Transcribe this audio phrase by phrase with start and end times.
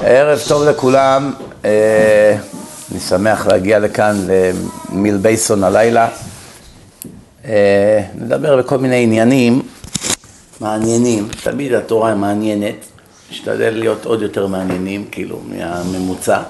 [0.00, 1.32] ערב טוב לכולם,
[1.64, 2.36] אה,
[2.92, 4.16] אני שמח להגיע לכאן
[4.92, 6.08] למיל בייסון הלילה.
[7.44, 9.62] אה, נדבר בכל מיני עניינים
[10.60, 12.74] מעניינים, תמיד התורה מעניינת,
[13.30, 16.42] נשתדל להיות עוד יותר מעניינים, כאילו, מהממוצע.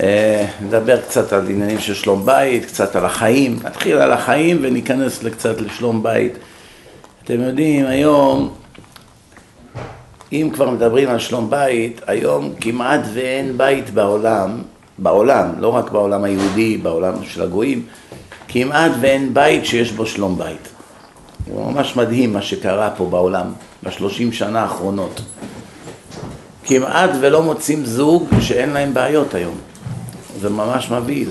[0.00, 5.20] אה, נדבר קצת על עניינים של שלום בית, קצת על החיים, נתחיל על החיים וניכנס
[5.32, 6.32] קצת לשלום בית.
[7.24, 8.54] אתם יודעים, היום
[10.32, 14.62] אם כבר מדברים על שלום בית, היום כמעט ואין בית בעולם,
[14.98, 17.82] בעולם, לא רק בעולם היהודי, בעולם של הגויים,
[18.48, 20.68] כמעט ואין בית שיש בו שלום בית.
[21.46, 25.20] זה ממש מדהים מה שקרה פה בעולם בשלושים שנה האחרונות.
[26.64, 29.54] כמעט ולא מוצאים זוג שאין להם בעיות היום.
[30.40, 31.28] זה ממש מבהיל.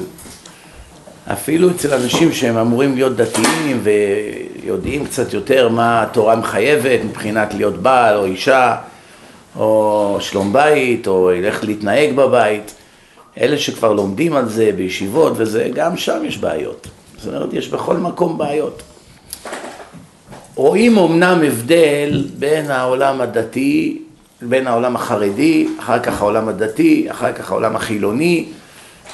[1.34, 7.78] אפילו אצל אנשים שהם אמורים להיות דתיים ויודעים קצת יותר מה התורה מחייבת מבחינת להיות
[7.78, 8.76] בעל או אישה,
[9.56, 12.76] או שלום בית, או איך להתנהג בבית,
[13.42, 16.88] אלה שכבר לומדים על זה בישיבות וזה, גם שם יש בעיות.
[17.18, 18.82] זאת אומרת, יש בכל מקום בעיות.
[20.56, 24.02] רואים אמנם הבדל בין העולם הדתי,
[24.42, 28.46] בין העולם החרדי, אחר כך העולם הדתי, אחר כך העולם החילוני,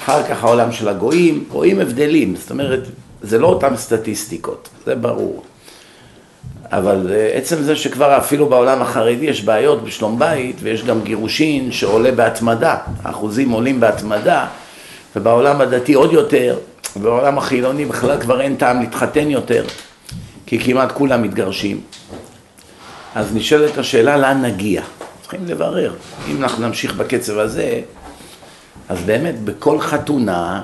[0.04, 2.84] אחר כך העולם של הגויים, רואים הבדלים, זאת אומרת,
[3.22, 5.44] זה לא אותן סטטיסטיקות, זה ברור.
[6.72, 11.72] אבל אה, עצם זה שכבר אפילו בעולם החרדי יש בעיות בשלום בית ויש גם גירושין
[11.72, 14.46] שעולה בהתמדה, האחוזים עולים בהתמדה
[15.16, 16.58] ובעולם הדתי עוד יותר,
[16.96, 19.66] ובעולם החילוני בכלל כבר אין טעם להתחתן יותר
[20.46, 21.82] כי כמעט כולם מתגרשים.
[23.16, 24.82] אז נשאלת השאלה לאן נגיע,
[25.22, 25.94] צריכים לברר,
[26.32, 27.82] אם אנחנו נמשיך בקצב הזה
[28.90, 30.64] אז באמת בכל חתונה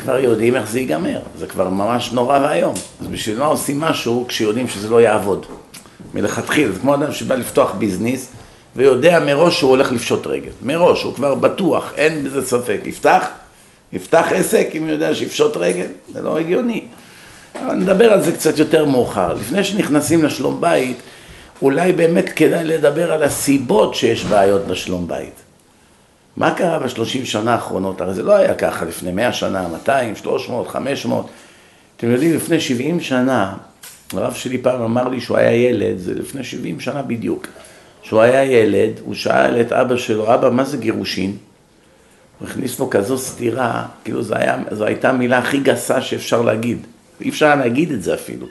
[0.00, 2.74] כבר יודעים איך זה ייגמר, זה כבר ממש נורא ואיום.
[3.00, 5.46] אז בשביל מה עושים משהו כשיודעים שזה לא יעבוד?
[6.14, 8.28] מלכתחילה, זה כמו אדם שבא לפתוח ביזנס
[8.76, 10.50] ויודע מראש שהוא הולך לפשוט רגל.
[10.62, 12.80] מראש, הוא כבר בטוח, אין בזה ספק.
[12.84, 13.26] יפתח,
[13.92, 16.84] יפתח עסק אם הוא יודע שיפשוט רגל, זה לא הגיוני.
[17.54, 19.34] אבל נדבר על זה קצת יותר מאוחר.
[19.34, 20.96] לפני שנכנסים לשלום בית,
[21.62, 25.49] אולי באמת כדאי לדבר על הסיבות שיש בעיות בשלום בית.
[26.40, 28.00] מה קרה בשלושים שנה האחרונות?
[28.00, 31.28] הרי זה לא היה ככה לפני מאה שנה, 200, 300, 500.
[31.96, 33.56] אתם יודעים, לפני 70 שנה,
[34.12, 37.46] הרב שלי פעם אמר לי שהוא היה ילד, זה לפני 70 שנה בדיוק.
[38.02, 41.36] כשהוא היה ילד, הוא שאל את אבא שלו, אבא, מה זה גירושין?
[42.38, 46.78] הוא הכניס לו כזו סתירה, כאילו זו, היה, זו הייתה המילה הכי גסה שאפשר להגיד.
[47.20, 48.46] אי אפשר להגיד את זה אפילו.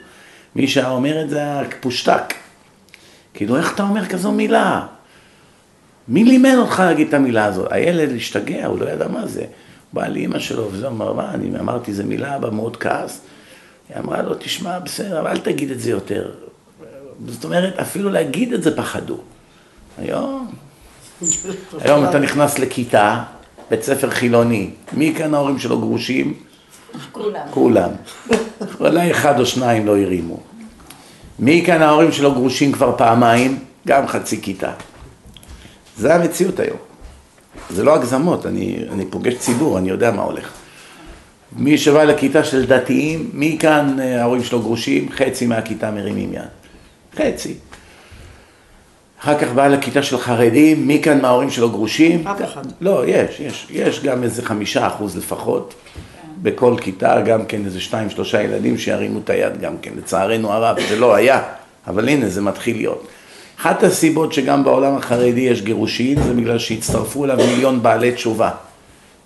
[0.56, 2.34] מי שהיה אומר את זה היה פושטק.
[3.34, 4.86] כאילו, איך אתה אומר כזו מילה?
[6.08, 7.72] מי לימד אותך להגיד את המילה הזאת?
[7.72, 9.44] הילד השתגע, הוא לא ידע מה זה.
[9.92, 13.20] בא לאימא שלו וזה אמר, מה, אני אמרתי, זו מילה, אבא מאוד כעס.
[13.88, 16.30] היא אמרה לו, תשמע, בסדר, אבל אל תגיד את זה יותר.
[17.26, 19.18] זאת אומרת, אפילו להגיד את זה פחדו.
[19.98, 20.50] היום,
[21.80, 23.22] היום אתה נכנס לכיתה,
[23.70, 26.34] בית ספר חילוני, מי כאן ההורים שלו גרושים?
[27.12, 27.40] כולם.
[27.50, 27.90] כולם.
[28.80, 30.40] אולי אחד או שניים לא הרימו.
[31.38, 33.58] מי כאן ההורים שלו גרושים כבר פעמיים?
[33.86, 34.72] גם חצי כיתה.
[36.00, 36.76] זה המציאות היום.
[37.70, 40.50] זה לא הגזמות, אני, אני פוגש ציבור, אני יודע מה הולך.
[41.56, 45.08] מי שבא לכיתה של דתיים, מי כאן אה, ההורים שלו גרושים?
[45.12, 46.42] חצי מהכיתה מרימים יד.
[47.16, 47.54] חצי.
[49.20, 52.28] אחר כך בא לכיתה של חרדים, מי כאן מההורים שלו גרושים?
[52.28, 52.62] אף אחד.
[52.80, 55.74] לא, יש, יש, יש גם איזה חמישה אחוז לפחות.
[56.42, 60.76] בכל כיתה גם כן איזה שתיים, שלושה ילדים שירימו את היד גם כן, לצערנו הרב,
[60.88, 61.42] זה לא היה,
[61.86, 63.06] אבל הנה זה מתחיל להיות.
[63.60, 68.50] אחת הסיבות שגם בעולם החרדי יש גירושין זה בגלל שהצטרפו אליו מיליון בעלי תשובה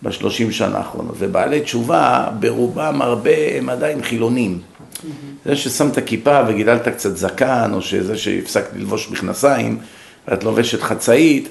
[0.03, 4.59] בשלושים שנה האחרונות, ובעלי תשובה ברובם הרבה הם עדיין חילונים.
[5.45, 9.78] זה ששמת כיפה וגידלת קצת זקן, או שזה שהפסקת ללבוש מכנסיים
[10.28, 11.49] ואת לובשת חצאית,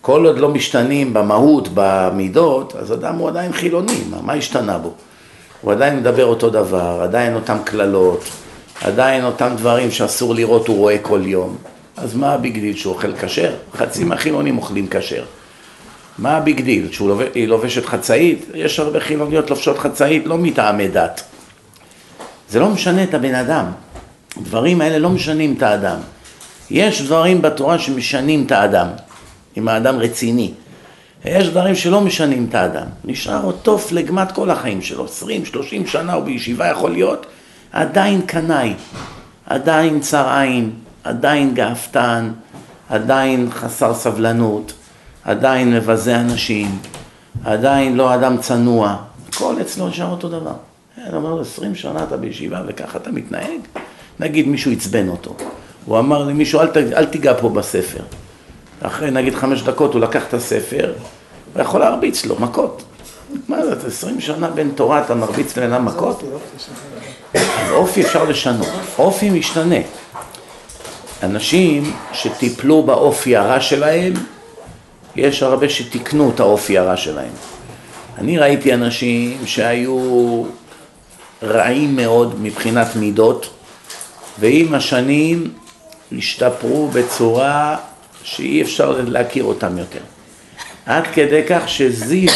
[0.00, 4.92] כל עוד לא משתנים במהות, במידות, אז אדם הוא עדיין חילוני, מה, מה השתנה בו?
[5.60, 8.24] הוא עדיין מדבר אותו דבר, עדיין אותם קללות,
[8.80, 11.56] עדיין אותם דברים שאסור לראות הוא רואה כל יום.
[12.02, 13.54] אז מה ה big deal שהוא אוכל כשר?
[13.74, 15.24] חצי מהחילונים אוכלים כשר.
[16.18, 16.92] מה ה big deal?
[16.92, 18.46] שהיא לובשת חצאית?
[18.54, 21.22] יש הרבה חילוניות לובשות חצאית לא מטעמי דת.
[22.50, 23.64] זה לא משנה את הבן אדם.
[24.36, 25.98] הדברים האלה לא משנים את האדם.
[26.70, 28.88] יש דברים בתורה שמשנים את האדם,
[29.56, 30.52] אם האדם רציני.
[31.24, 32.86] יש דברים שלא משנים את האדם.
[33.04, 37.26] נשאר אותו פלגמת כל החיים שלו, 20, 30 שנה הוא בישיבה יכול להיות,
[37.72, 38.74] עדיין קנאי,
[39.46, 40.70] עדיין צר עין,
[41.04, 42.30] עדיין גאוותן,
[42.88, 44.72] עדיין חסר סבלנות,
[45.24, 46.78] עדיין מבזה אנשים,
[47.44, 48.96] עדיין לא אדם צנוע,
[49.28, 50.54] הכל אצלו נשאר אותו דבר.
[50.96, 53.60] הוא אמר לו, עשרים שנה אתה בישיבה וככה אתה מתנהג?
[54.20, 55.34] נגיד מישהו עצבן אותו,
[55.84, 58.02] הוא אמר למישהו, אל, אל תיגע פה בספר.
[58.82, 60.92] אחרי נגיד חמש דקות הוא לקח את הספר,
[61.54, 62.82] הוא יכול להרביץ לו מכות.
[63.48, 66.22] מה זה, עשרים שנה בין תורה אתה מרביץ לבן אדם מכות?
[67.34, 68.68] אז אופי אפשר לשנות,
[68.98, 69.76] אופי משתנה.
[71.22, 74.12] אנשים שטיפלו באופי הרע שלהם,
[75.16, 77.32] יש הרבה שתיקנו את האופי הרע שלהם.
[78.18, 80.44] אני ראיתי אנשים שהיו
[81.42, 83.50] רעים מאוד מבחינת מידות,
[84.38, 85.50] ועם השנים
[86.18, 87.76] השתפרו בצורה
[88.22, 90.00] שאי אפשר להכיר אותם יותר.
[90.86, 92.30] עד כדי כך שזיו,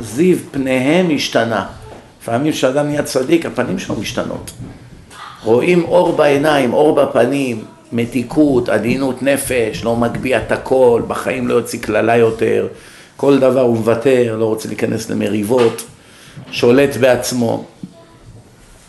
[0.00, 1.66] זיו פניהם השתנה.
[2.22, 4.50] לפעמים כשאדם נהיה צדיק, הפנים שלו משתנות.
[5.44, 11.78] רואים אור בעיניים, אור בפנים, מתיקות, עדינות נפש, לא מגביה את הכל, בחיים לא יוציא
[11.78, 12.68] קללה יותר,
[13.16, 15.84] כל דבר הוא מוותר, לא רוצה להיכנס למריבות,
[16.50, 17.64] שולט בעצמו,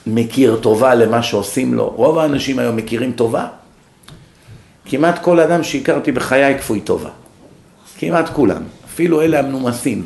[0.08, 1.94] מכיר טובה למה שעושים לו.
[1.96, 3.48] רוב האנשים היום מכירים טובה.
[4.86, 7.10] כמעט כל אדם שהכרתי בחיי כפוי טובה.
[7.98, 8.62] כמעט כולם.
[8.86, 10.06] אפילו אלה המנומסים.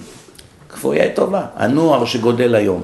[0.69, 1.46] כפויי טובה.
[1.56, 2.84] הנוער שגודל היום.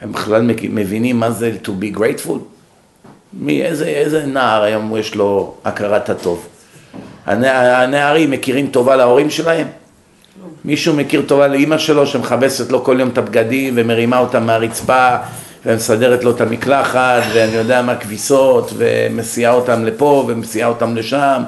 [0.00, 2.38] הם בכלל מבינים מה זה to be grateful?
[3.32, 6.46] מי, איזה, נער היום יש לו הכרת הטוב?
[7.26, 9.66] הנערים מכירים טובה להורים שלהם?
[10.64, 15.16] מישהו מכיר טובה לאימא שלו שמכבסת לו כל יום את הבגדים ומרימה אותם מהרצפה
[15.66, 21.42] ומסדרת לו את המקלחת ואני יודע מה כביסות ומסיעה אותם לפה ומסיעה אותם לשם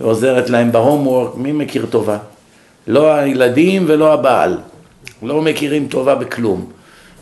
[0.00, 2.18] ועוזרת להם בהומוורק, מי מכיר טובה?
[2.86, 4.58] לא הילדים ולא הבעל,
[5.22, 6.66] לא מכירים טובה בכלום.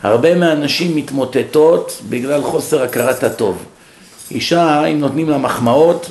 [0.02, 3.64] הרבה מהנשים מתמוטטות בגלל חוסר הכרת הטוב.
[4.30, 6.10] אישה, אם נותנים לה מחמאות,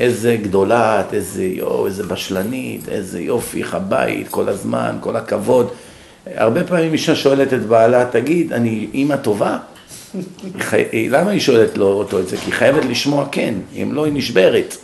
[0.00, 5.68] איזה גדולה את, איזה יו, איזה בשלנית, איזה יופי, איך הבית, כל הזמן, כל הכבוד.
[6.26, 9.58] הרבה פעמים אישה שואלת את בעלה, תגיד, אני אימא טובה?
[10.92, 12.36] למה היא שואלת לו אותו את זה?
[12.36, 14.76] כי היא חייבת לשמוע כן, אם לא היא נשברת.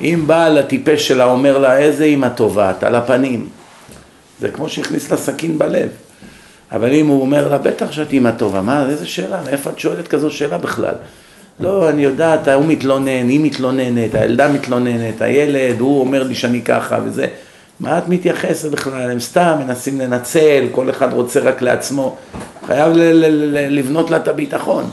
[0.00, 3.48] אם בעל הטיפש שלה אומר לה, איזה אימא טובה, את על הפנים.
[4.40, 5.88] זה כמו שהכניס לה סכין בלב.
[6.72, 10.08] אבל אם הוא אומר לה, בטח שאת אימא טובה, מה, איזה שאלה, מאיפה את שואלת
[10.08, 10.94] כזו שאלה בכלל?
[11.60, 16.98] לא, אני יודעת, הוא מתלונן, היא מתלוננת, הילדה מתלוננת, הילד, הוא אומר לי שאני ככה
[17.04, 17.26] וזה.
[17.80, 19.10] מה את מתייחסת בכלל?
[19.10, 22.16] הם סתם מנסים לנצל, כל אחד רוצה רק לעצמו.
[22.66, 22.92] חייב
[23.70, 24.84] לבנות לה את הביטחון.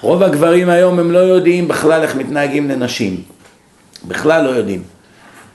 [0.00, 3.22] רוב הגברים היום הם לא יודעים בכלל איך מתנהגים לנשים.
[4.08, 4.82] בכלל לא יודעים.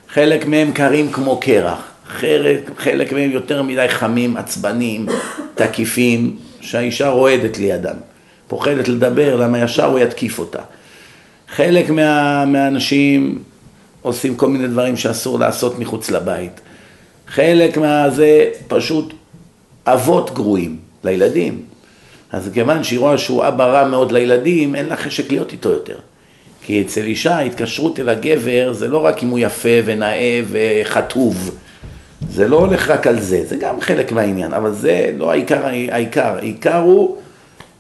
[0.10, 5.06] חלק מהם קרים כמו קרח, חלק, חלק מהם יותר מדי חמים, עצבנים,
[5.56, 7.96] תקיפים, שהאישה רועדת לידם.
[8.54, 10.60] פוחדת לדבר, למה ישר הוא יתקיף אותה.
[11.56, 13.40] חלק מה, מהאנשים
[14.02, 16.62] עושים כל מיני דברים שאסור לעשות מחוץ לבית.
[17.28, 19.14] חלק מהזה פשוט
[19.88, 21.62] אבות גרועים לילדים.
[22.32, 25.98] אז כיוון שהיא רואה שהוא אבא רע מאוד לילדים, אין לה חשק להיות איתו יותר.
[26.62, 31.58] כי אצל אישה התקשרות אל הגבר זה לא רק אם הוא יפה ונאה וחטוב,
[32.30, 36.36] זה לא הולך רק על זה, זה גם חלק מהעניין, אבל זה לא העיקר, העיקר,
[36.38, 37.18] העיקר הוא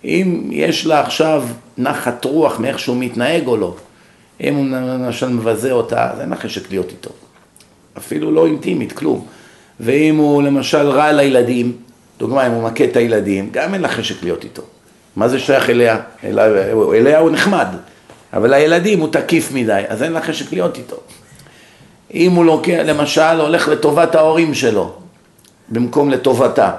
[0.05, 1.43] אם יש לה עכשיו
[1.77, 3.75] נחת רוח מאיך שהוא מתנהג או לא,
[4.41, 7.09] אם הוא למשל מבזה אותה, אז אין לה חשק להיות איתו,
[7.97, 9.25] אפילו לא אינטימית, כלום.
[9.79, 11.71] ואם הוא למשל רע לילדים,
[12.17, 14.61] דוגמה, אם הוא מכה את הילדים, גם אין לה חשק להיות איתו.
[15.15, 15.99] מה זה שייך אליה?
[16.23, 16.45] אליה,
[16.93, 17.67] אליה הוא נחמד,
[18.33, 20.95] אבל הילדים הוא תקיף מדי, אז אין לה חשק להיות איתו.
[22.13, 24.93] אם הוא לוקח, למשל, הולך לטובת ההורים שלו,
[25.69, 26.71] במקום לטובתה,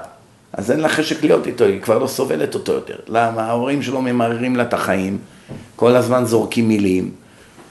[0.56, 2.96] אז אין לה חשק להיות איתו, היא כבר לא סובלת אותו יותר.
[3.08, 3.42] למה?
[3.42, 5.18] ההורים שלו ממררים לה את החיים,
[5.76, 7.10] כל הזמן זורקים מילים,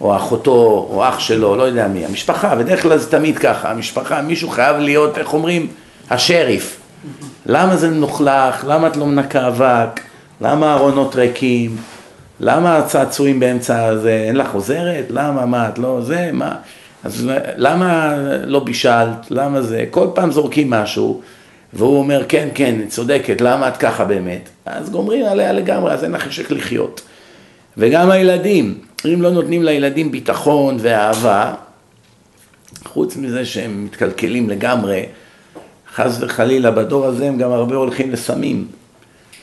[0.01, 2.05] או אחותו, או אח שלו, לא יודע מי.
[2.05, 5.67] המשפחה, בדרך כלל זה תמיד ככה, המשפחה, מישהו חייב להיות, איך אומרים,
[6.09, 6.79] השריף.
[7.45, 8.65] למה זה מלוכלך?
[8.67, 9.99] למה את לא מנקה אבק?
[10.41, 11.77] למה הארונות ריקים?
[12.39, 14.23] למה הצעצועים באמצע הזה?
[14.27, 15.05] אין לך עוזרת?
[15.09, 15.45] למה?
[15.45, 15.69] מה?
[15.69, 16.29] את לא זה?
[16.33, 16.55] מה?
[17.03, 19.27] אז למה לא בישלת?
[19.29, 19.85] למה זה?
[19.91, 21.21] כל פעם זורקים משהו.
[21.73, 24.49] והוא אומר, כן, כן, צודקת, למה את ככה באמת?
[24.65, 27.01] אז גומרים עליה לגמרי, אז אין לך חשק לחיות.
[27.77, 31.53] וגם הילדים, אם לא נותנים לילדים ביטחון ואהבה,
[32.85, 35.05] חוץ מזה שהם מתקלקלים לגמרי,
[35.95, 38.67] חס וחלילה, בדור הזה הם גם הרבה הולכים לסמים.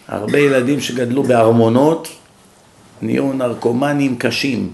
[0.09, 2.09] הרבה ילדים שגדלו בארמונות
[3.03, 4.71] נהיו נרקומנים קשים,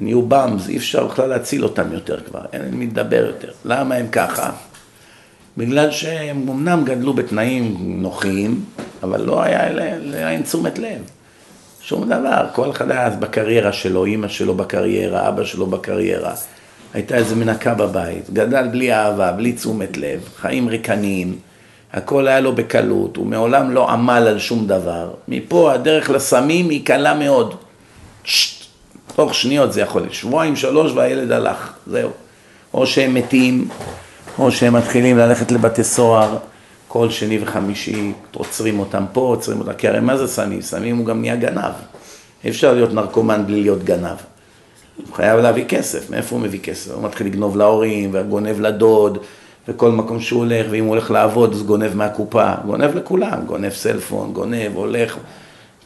[0.00, 3.50] נהיו באמס, אי אפשר בכלל להציל אותם יותר כבר, אין מי לדבר יותר.
[3.64, 4.50] למה הם ככה?
[5.58, 8.64] בגלל שהם אמנם גדלו בתנאים נוחים,
[9.02, 11.00] אבל לא היה להם תשומת לב.
[11.80, 16.34] שום דבר, כל אחד היה אז בקריירה שלו, אימא שלו בקריירה, אבא שלו בקריירה.
[16.94, 21.38] הייתה איזה מנקה בבית, גדל בלי אהבה, בלי תשומת לב, חיים ריקניים,
[21.92, 25.10] הכל היה לו בקלות, הוא מעולם לא עמל על שום דבר.
[25.28, 27.54] מפה הדרך לסמים היא קלה מאוד.
[29.16, 32.10] תוך שניות זה יכול להיות, שבועיים, שלוש והילד הלך, זהו.
[32.74, 33.68] או שהם מתים,
[34.38, 36.38] או שהם מתחילים ללכת לבתי סוהר
[36.88, 40.60] כל שני וחמישי, עוצרים אותם פה, עוצרים אותם, כי הרי מה זה סמים?
[40.60, 41.72] סמים הוא גם נהיה גנב.
[42.44, 44.16] אי אפשר להיות נרקומן בלי להיות גנב.
[44.96, 46.90] הוא חייב להביא כסף, מאיפה הוא מביא כסף?
[46.90, 49.18] הוא מתחיל לגנוב להורים, וגונב לדוד,
[49.68, 54.32] וכל מקום שהוא הולך, ואם הוא הולך לעבוד אז גונב מהקופה, גונב לכולם, גונב סלפון,
[54.32, 55.16] גונב, הולך,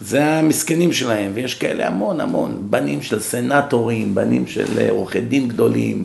[0.00, 6.04] זה המסכנים שלהם, ויש כאלה המון המון, בנים של סנטורים, בנים של עורכי דין גדולים,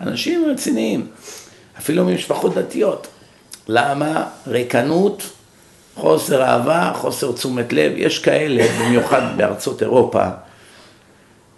[0.00, 1.06] אנשים רציניים,
[1.80, 3.06] אפילו ממשפחות דתיות.
[3.68, 4.26] למה?
[4.46, 5.22] ריקנות,
[5.94, 10.24] חוסר אהבה, חוסר תשומת לב, יש כאלה, במיוחד בארצות אירופה,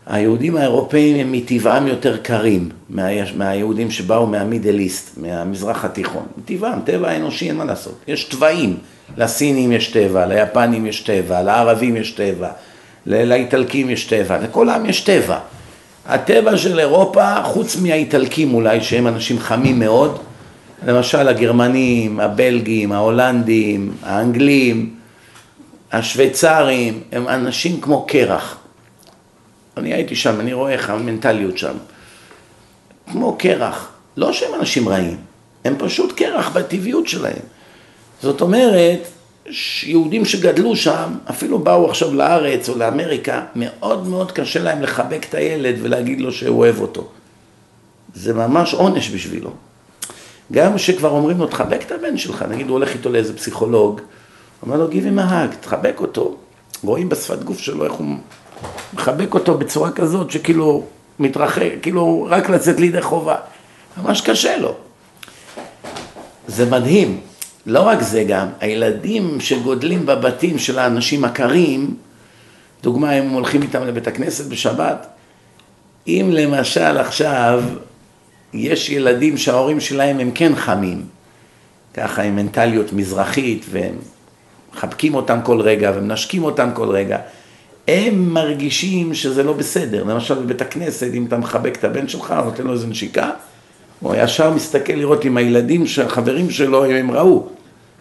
[0.06, 6.26] היהודים האירופאים הם מטבעם יותר קרים מה, מהיהודים שבאו מהמידל איסט, מהמזרח התיכון.
[6.36, 7.94] מטבעם, טבע האנושי אין מה לעשות.
[8.08, 8.76] יש טבעים,
[9.16, 12.50] לסינים יש טבע, ליפנים יש טבע, לערבים יש טבע,
[13.06, 15.38] לאיטלקים יש טבע, לכל העם יש טבע.
[16.06, 20.18] הטבע של אירופה, חוץ מהאיטלקים אולי, שהם אנשים חמים מאוד,
[20.86, 24.94] למשל הגרמנים, הבלגים, ההולנדים, האנגלים,
[25.92, 28.56] השוויצרים, הם אנשים כמו קרח.
[29.76, 31.74] אני הייתי שם, אני רואה איך המנטליות שם.
[33.12, 33.88] כמו קרח.
[34.16, 35.16] לא שהם אנשים רעים,
[35.64, 37.42] הם פשוט קרח בטבעיות שלהם.
[38.22, 38.98] זאת אומרת,
[39.82, 45.34] יהודים שגדלו שם, אפילו באו עכשיו לארץ או לאמריקה, מאוד מאוד קשה להם לחבק את
[45.34, 47.08] הילד ולהגיד לו שהוא אוהב אותו.
[48.14, 49.50] זה ממש עונש בשבילו.
[50.52, 54.00] גם כשכבר אומרים לו, תחבק את הבן שלך, נגיד הוא הולך איתו לאיזה פסיכולוג,
[54.62, 56.36] אומר לו, a hug, תחבק אותו.
[56.84, 58.06] רואים בשפת גוף שלו איך הוא
[58.94, 60.84] מחבק אותו בצורה כזאת שכאילו
[61.18, 63.36] מתרחק, כאילו רק לצאת לידי חובה.
[63.96, 64.74] ממש קשה לו.
[66.46, 67.20] זה מדהים.
[67.66, 71.96] לא רק זה גם, הילדים שגודלים בבתים של האנשים הקרים,
[72.82, 75.06] דוגמה, הם הולכים איתם לבית הכנסת בשבת,
[76.06, 77.64] אם למשל עכשיו
[78.52, 81.02] יש ילדים שההורים שלהם הם כן חמים,
[81.94, 83.94] ככה עם מנטליות מזרחית, והם
[84.74, 87.18] מחבקים אותם כל רגע ומנשקים אותם כל רגע,
[87.88, 90.04] הם מרגישים שזה לא בסדר.
[90.04, 93.30] למשל בבית הכנסת, אם אתה מחבק את הבן שלך, נותן לו איזה נשיקה,
[94.02, 97.46] הוא ישר מסתכל לראות אם הילדים, החברים שלו, אם הם ראו.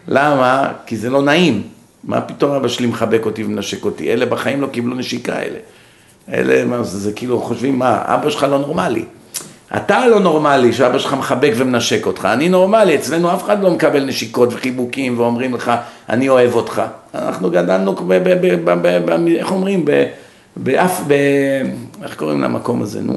[0.08, 0.72] למה?
[0.86, 1.62] כי זה לא נעים.
[2.04, 4.12] מה פתאום אבא שלי מחבק אותי ומנשק אותי?
[4.12, 5.58] אלה בחיים לא קיבלו נשיקה אלה.
[6.32, 9.04] אלה, מה, זה, זה כאילו חושבים, מה, אבא שלך לא נורמלי.
[9.76, 14.04] אתה לא נורמלי שאבא שלך מחבק ומנשק אותך, אני נורמלי, אצלנו אף אחד לא מקבל
[14.04, 15.72] נשיקות וחיבוקים ואומרים לך,
[16.08, 16.82] אני אוהב אותך.
[17.14, 19.84] אנחנו גדלנו, ב, ב, ב, ב, ב, ב, איך אומרים,
[20.56, 21.12] באף, ב,
[22.02, 23.16] איך קוראים למקום הזה, נו?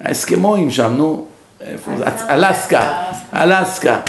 [0.00, 1.26] האסקימואים שם, נו?
[2.30, 3.02] אלסקה,
[3.34, 4.00] אלסקה.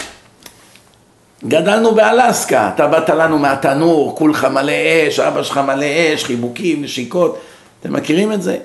[1.44, 4.72] גדלנו באלסקה, אתה באת לנו מהתנור, כולך מלא
[5.08, 7.38] אש, אבא שלך מלא אש, חיבוקים, נשיקות,
[7.80, 8.56] אתם מכירים את זה?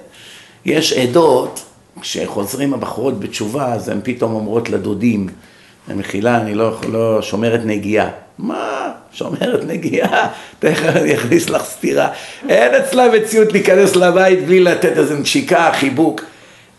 [0.65, 1.63] יש עדות
[2.01, 5.27] כשחוזרים הבחורות בתשובה, אז הן פתאום אומרות לדודים,
[5.87, 8.09] במחילה, אני לא, לא שומרת נגיעה.
[8.37, 8.91] מה?
[9.13, 10.27] שומרת נגיעה?
[10.59, 12.09] תכף אני אכניס לך סטירה.
[12.49, 16.21] אין אצלה מציאות להיכנס לבית בלי לתת איזה נשיקה, חיבוק.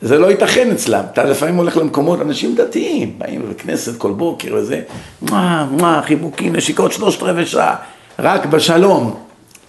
[0.04, 1.04] זה לא ייתכן אצלם.
[1.12, 4.80] אתה לפעמים הולך למקומות, אנשים דתיים, באים לכנסת כל בוקר וזה,
[5.22, 7.76] מה, מה, חיבוקים, נשיקות שלושת רבעי שעה,
[8.18, 9.14] רק בשלום.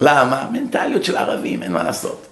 [0.01, 0.45] למה?
[0.51, 2.25] מנטליות של ערבים, אין מה לעשות.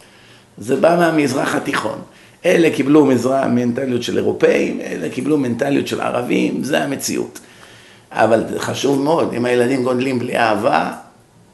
[0.58, 2.00] זה בא מהמזרח התיכון.
[2.46, 7.40] אלה קיבלו מזרע, מנטליות של אירופאים, אלה קיבלו מנטליות של ערבים, זה המציאות.
[8.12, 10.92] אבל חשוב מאוד, אם הילדים גודלים בלי אהבה,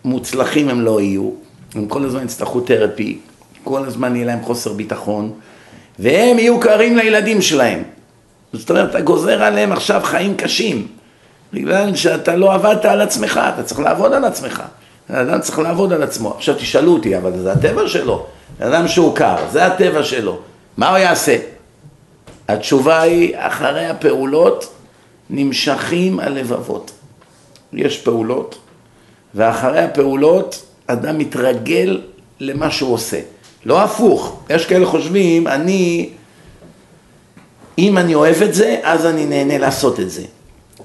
[0.06, 1.30] מוצלחים הם לא יהיו.
[1.76, 3.18] הם כל הזמן יצטרכו תרפי,
[3.64, 5.32] כל הזמן יהיה להם חוסר ביטחון,
[6.00, 7.84] והם יהיו קרים לילדים שלהם.
[8.54, 10.88] זאת אומרת, אתה גוזר עליהם עכשיו חיים קשים,
[11.54, 14.64] בגלל שאתה לא עבדת על עצמך, אתה צריך לעבוד על עצמך.
[15.10, 16.34] האדם צריך לעבוד על עצמו.
[16.38, 18.26] עכשיו תשאלו אותי, אבל זה הטבע שלו.
[18.60, 20.40] אדם שהוא קר, זה הטבע שלו.
[20.78, 21.38] מה הוא יעשה?
[22.48, 24.74] התשובה היא, אחרי הפעולות
[25.30, 26.92] נמשכים הלבבות.
[27.74, 28.58] יש פעולות,
[29.36, 32.02] ואחרי הפעולות אדם מתרגל
[32.40, 33.20] למה שהוא עושה.
[33.66, 36.10] לא הפוך, יש כאלה חושבים, אני,
[37.78, 40.24] אם אני אוהב את זה, אז אני נהנה לעשות את זה.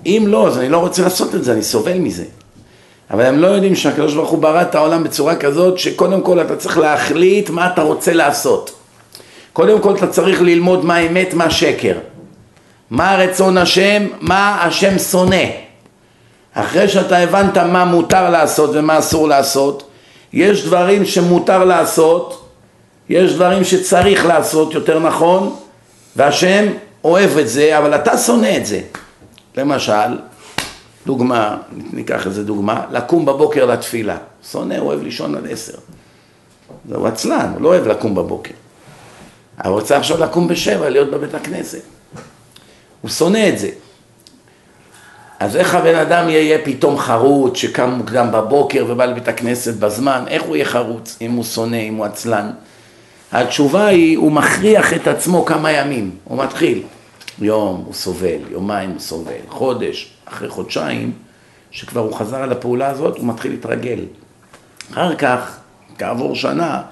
[0.06, 2.24] אם לא, אז אני לא רוצה לעשות את זה, אני סובל מזה.
[3.10, 6.56] אבל הם לא יודעים שהקדוש ברוך הוא ברא את העולם בצורה כזאת, שקודם כל אתה
[6.56, 8.70] צריך להחליט מה אתה רוצה לעשות.
[9.52, 11.98] קודם כל אתה צריך ללמוד מה אמת, מה שקר.
[12.90, 15.44] מה רצון השם, מה השם שונא.
[16.54, 19.90] אחרי שאתה הבנת מה מותר לעשות ומה אסור לעשות,
[20.32, 22.43] יש דברים שמותר לעשות,
[23.08, 25.56] יש דברים שצריך לעשות, יותר נכון,
[26.16, 26.66] והשם
[27.04, 28.80] אוהב את זה, אבל אתה שונא את זה.
[29.56, 30.18] למשל,
[31.06, 31.56] דוגמה,
[31.92, 34.16] ניקח איזה דוגמה, לקום בבוקר לתפילה.
[34.50, 35.78] שונא, אוהב לישון עד עשר.
[36.88, 38.54] זהו עצלן, הוא לא אוהב לקום בבוקר.
[39.64, 41.82] אבל הוא צריך עכשיו לקום בשבע, להיות בבית הכנסת.
[43.00, 43.68] הוא שונא את זה.
[45.40, 50.42] אז איך הבן אדם יהיה פתאום חרוץ, שקם מוקדם בבוקר ובא לבית הכנסת בזמן, איך
[50.42, 52.50] הוא יהיה חרוץ אם הוא שונא, אם הוא עצלן?
[53.34, 56.82] התשובה היא, הוא מכריח את עצמו כמה ימים, הוא מתחיל.
[57.38, 61.12] יום הוא סובל, יומיים הוא סובל, חודש, אחרי חודשיים,
[61.70, 63.98] שכבר הוא חזר על הפעולה הזאת, הוא מתחיל להתרגל.
[64.92, 65.58] אחר כך,
[65.98, 66.82] כעבור שנה,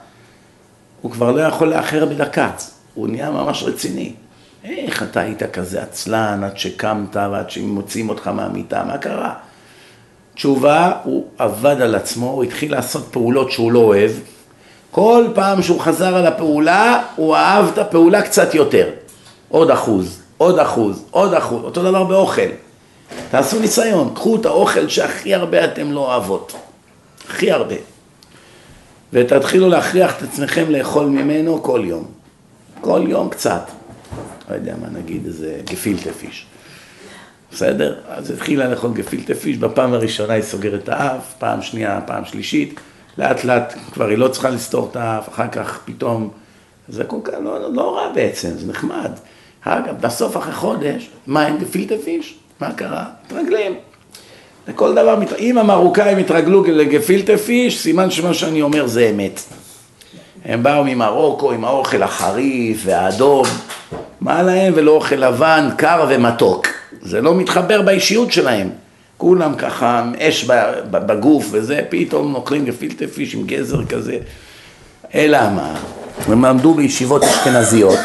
[1.03, 2.51] הוא כבר לא יכול לאחר בדקה,
[2.95, 4.13] הוא נהיה ממש רציני.
[4.65, 9.35] איך אתה היית כזה עצלן עד שקמת ועד שמוצאים אותך מהמיטה, מה קרה?
[10.35, 14.11] תשובה, הוא עבד על עצמו, הוא התחיל לעשות פעולות שהוא לא אוהב.
[14.93, 18.91] כל פעם שהוא חזר על הפעולה, הוא אהב את הפעולה קצת יותר.
[19.49, 22.49] עוד אחוז, עוד אחוז, עוד אחוז, אותו דבר באוכל.
[23.31, 26.53] תעשו ניסיון, קחו את האוכל שהכי הרבה אתם לא אוהבות.
[27.29, 27.75] הכי הרבה.
[29.13, 32.05] ותתחילו להכריח את עצמכם לאכול ממנו כל יום.
[32.81, 33.71] כל יום קצת.
[34.51, 36.47] לא יודע מה נגיד, איזה גפילטה פיש.
[37.53, 37.99] בסדר?
[38.09, 42.81] אז התחילה לאכול גפילטה פיש, בפעם הראשונה היא סוגרת את האף, פעם שנייה, פעם שלישית,
[43.19, 46.31] לאט לאט כבר היא לא צריכה לסתור את האף, אחר כך פתאום,
[46.89, 49.11] זה כל כך לא, לא רע בעצם, זה נחמד.
[49.65, 52.39] אגב, בסוף אחרי חודש, מה עם גפילטה פיש?
[52.61, 53.05] מה קרה?
[53.27, 53.75] מתרגלים.
[54.69, 59.41] לכל דבר, אם המרוקאים התרגלו לגפילטה פיש, סימן שמה שאני אומר זה אמת.
[60.45, 63.45] הם באו ממרוקו עם האוכל החריף והאדום,
[64.21, 66.67] מה להם ולא אוכל לבן, קר ומתוק.
[67.01, 68.71] זה לא מתחבר באישיות שלהם.
[69.23, 70.45] כולם ככה אש
[70.91, 74.19] בגוף וזה, פתאום אוכלים גפילטה פיש עם גזר כזה.
[75.15, 75.75] אלא מה?
[76.27, 77.99] הם למדו בישיבות אשכנזיות,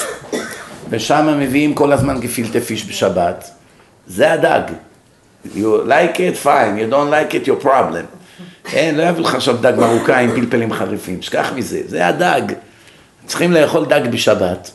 [0.89, 3.50] ושם מביאים כל הזמן גפילטה פיש בשבת.
[4.07, 4.62] זה הדג.
[5.45, 8.05] You like it, fine, you don't like it, your problem.
[8.74, 12.53] אין, לא יביאו לך עכשיו דג מרוקאי עם פלפלים חריפים, שכח מזה, זה הדג.
[13.25, 14.71] צריכים לאכול דג בשבת.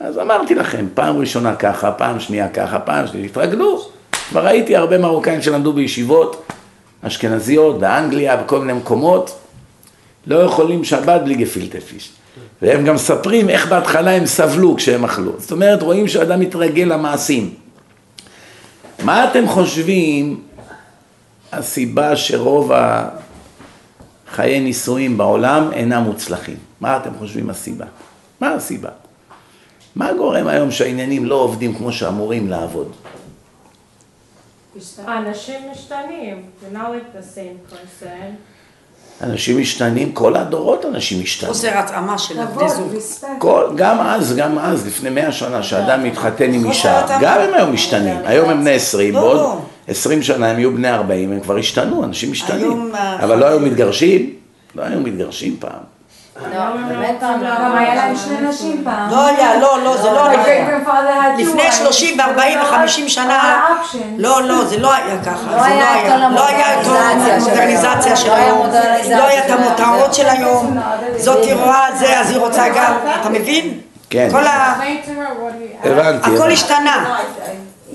[0.00, 3.97] אז אמרתי לכם, פעם ראשונה ככה, פעם שנייה ככה, פעם שנייה, התרגלו.
[4.28, 6.52] כבר ראיתי הרבה מרוקאים שלמדו בישיבות
[7.02, 9.38] אשכנזיות, באנגליה, בכל מיני מקומות,
[10.26, 12.12] לא יכולים שבת בלי גפילטה פיש.
[12.62, 15.32] והם גם מספרים איך בהתחלה הם סבלו כשהם אכלו.
[15.38, 17.54] זאת אומרת, רואים שאדם מתרגל למעשים.
[19.04, 20.40] מה אתם חושבים
[21.52, 22.72] הסיבה שרוב
[24.28, 26.56] החיי נישואים בעולם אינם מוצלחים?
[26.80, 27.84] מה אתם חושבים הסיבה?
[28.40, 28.90] מה הסיבה?
[29.96, 32.92] מה גורם היום שהעניינים לא עובדים כמו שאמורים לעבוד?
[35.08, 38.34] אנשים משתנים, you're not like the same person.
[39.22, 41.52] אנשים משתנים, כל הדורות אנשים משתנים.
[41.52, 42.92] חוסר התאמה של הבני זוג.
[43.38, 47.66] כל, גם אז, גם אז, לפני מאה שנה, שאדם מתחתן עם אישה, גם הם היו
[47.66, 48.16] משתנים.
[48.24, 49.58] היום הם בני עשרים, לא, בעוד לא.
[49.88, 52.62] עשרים שנה הם יהיו בני ארבעים, הם כבר השתנו, אנשים משתנים.
[52.64, 54.34] היום, אה, אבל לא היו מתגרשים?
[54.74, 55.97] לא היו מתגרשים פעם.
[56.54, 57.50] לא, באמת פעם לא.
[57.60, 59.10] גם היה להם שני נשים פעם.
[59.10, 60.44] לא היה, לא, לא, זה לא My היה.
[60.44, 61.74] great grandfather had two לפני wives.
[61.74, 63.64] 30 ו-40 ו-50 שנה.
[64.18, 68.16] לא, לא, זה לא היה ככה, לא זה היה את כל לא היה את המודרניזציה
[68.16, 68.66] של של לא היה היום,
[69.18, 70.78] לא היה את המותרות של היום,
[71.16, 73.80] זאתי רואה זה, אז היא רוצה גם, אתה מבין?
[74.10, 74.28] כן.
[74.32, 74.74] כל ה...
[75.84, 76.34] הבנתי.
[76.36, 76.50] הכל.
[76.50, 77.16] השתנה.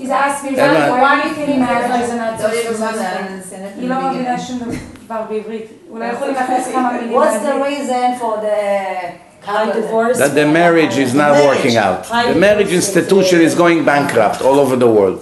[0.03, 1.01] He's asked me, הבנתי.
[1.01, 3.55] why do you think marriages are not לא יהיה בזמן, successful?
[3.55, 4.59] אני היא לא מבינה שום
[5.05, 5.65] דבר בעברית.
[5.91, 7.79] אולי יכולים להכניס כמה מילים What's the בעברית.
[7.79, 10.17] reason for the divorce?
[10.17, 12.03] That the marriage is not working out.
[12.33, 15.19] The marriage institution is going bankrupt all over the world.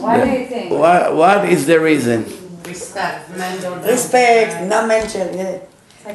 [0.00, 0.70] Why do you think?
[0.70, 2.24] What, what is the reason?
[2.66, 5.50] ריספקט, נאמנצ'ל, חוסר התאמה.
[5.50, 6.09] I It's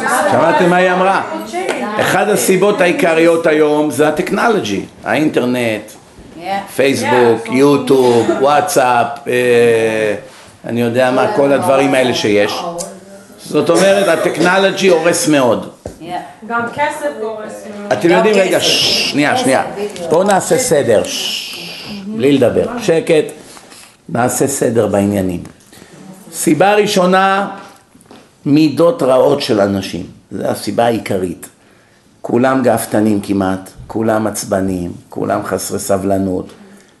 [0.00, 0.30] respect.
[0.32, 1.22] שמעתם מה היא אמרה?
[2.00, 5.82] אחת הסיבות העיקריות היום זה הטכנולוגי, האינטרנט.
[6.76, 10.14] פייסבוק, יוטיוב, וואטסאפ, אה,
[10.64, 12.62] אני יודע מה, כל הדברים האלה שיש.
[13.38, 15.70] זאת אומרת, הטכנולוגי הורס מאוד.
[16.48, 17.92] גם כסף גורס מאוד.
[17.92, 19.64] אתם יודעים, רגע, שנייה, שנייה.
[20.10, 21.02] בואו נעשה סדר,
[22.06, 23.24] בלי לדבר, שקט,
[24.08, 25.55] נעשה סדר בעניינים.
[26.36, 27.48] סיבה ראשונה,
[28.46, 31.48] מידות רעות של אנשים, זו הסיבה העיקרית.
[32.22, 36.46] כולם גאוותנים כמעט, כולם עצבניים, כולם חסרי סבלנות,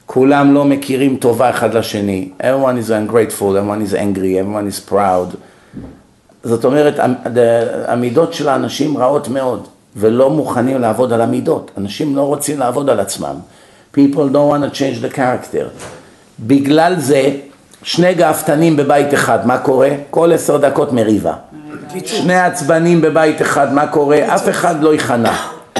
[0.06, 2.28] כולם לא מכירים טובה אחד לשני.
[2.40, 5.36] everyone is ungrateful, everyone is angry, everyone is proud.
[6.44, 6.94] זאת אומרת,
[7.86, 11.70] המידות של האנשים רעות מאוד, ולא מוכנים לעבוד על המידות.
[11.78, 13.34] אנשים לא רוצים לעבוד על עצמם.
[13.96, 15.66] People don't want to change the character.
[16.40, 17.30] בגלל זה,
[17.86, 19.88] שני גאוותנים בבית אחד, מה קורה?
[20.10, 21.32] כל עשר דקות מריבה.
[22.04, 24.34] שני עצבנים בבית אחד, מה קורה?
[24.34, 25.32] אף אחד לא ייכנע.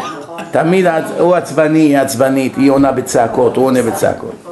[0.52, 0.86] תמיד
[1.18, 4.46] הוא עצבני, היא עצבנית, היא עונה בצעקות, הוא עונה בצעקות.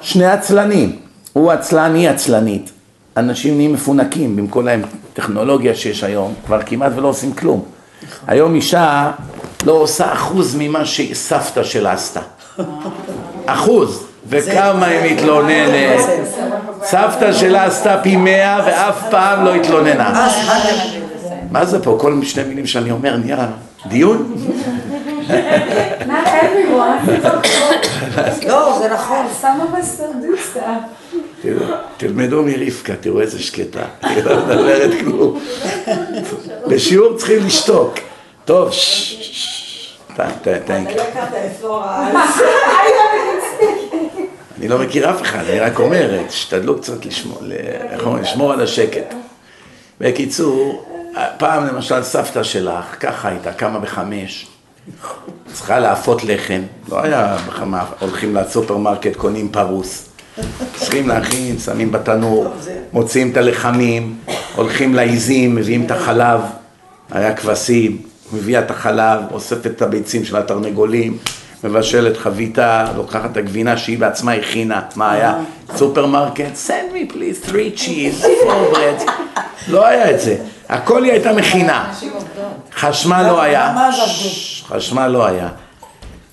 [0.00, 0.98] שני עצלנים,
[1.32, 2.72] הוא עצלן, היא עצלנית.
[3.16, 7.64] אנשים נהיים מפונקים עם כל הטכנולוגיה שיש היום, כבר כמעט ולא עושים כלום.
[8.26, 9.10] היום אישה
[9.66, 12.20] לא עושה אחוז ממה שסבתא שלה עשתה.
[13.46, 14.11] אחוז.
[14.28, 16.00] וכמה היא מתלוננת.
[16.84, 20.28] סבתא שלה עשתה פי מאה ואף פעם לא התלוננה.
[21.50, 21.96] מה זה פה?
[22.00, 23.46] כל שני מילים שאני אומר נהיה
[23.86, 24.34] דיון?
[26.06, 27.10] Not everyone.
[28.48, 29.26] לא, זה נכון.
[29.42, 31.16] Some of us still do stuff.
[31.42, 35.40] תראו, תלמדו מרבקה, תראו איזה שקטה, היא לא מדברת כלום.
[36.66, 37.94] בשיעור צריכים לשתוק.
[38.44, 40.84] טוב, ששש, תן,
[44.62, 47.06] אני לא מכיר אף אחד, אני רק אומר, תשתדלו קצת
[48.20, 49.14] לשמור, על השקט.
[50.00, 50.84] בקיצור,
[51.38, 54.46] פעם למשל סבתא שלך, ככה הייתה, קמה בחמש,
[55.52, 60.08] צריכה לאפות לחם, לא כמו היום, הולכים לסופרמרקט, קונים פרוס.
[60.76, 62.54] צריכים להכין, שמים בתנור,
[62.92, 64.16] מוציאים את הלחמים,
[64.56, 66.40] הולכים לעיזים, מביאים את החלב,
[67.10, 71.18] היה כבשים, מביאה את החלב, אוספת את הביצים של התרנגולים,
[71.64, 75.34] מבשלת חביתה, לוקחת את הגבינה שהיא בעצמה הכינה, מה היה?
[75.76, 79.10] סופרמרקט, send me please three cheese, four bread,
[79.68, 80.36] לא היה את זה,
[80.68, 81.92] הכל היא הייתה מכינה,
[82.76, 83.90] חשמל לא היה,
[84.68, 85.48] חשמל לא היה,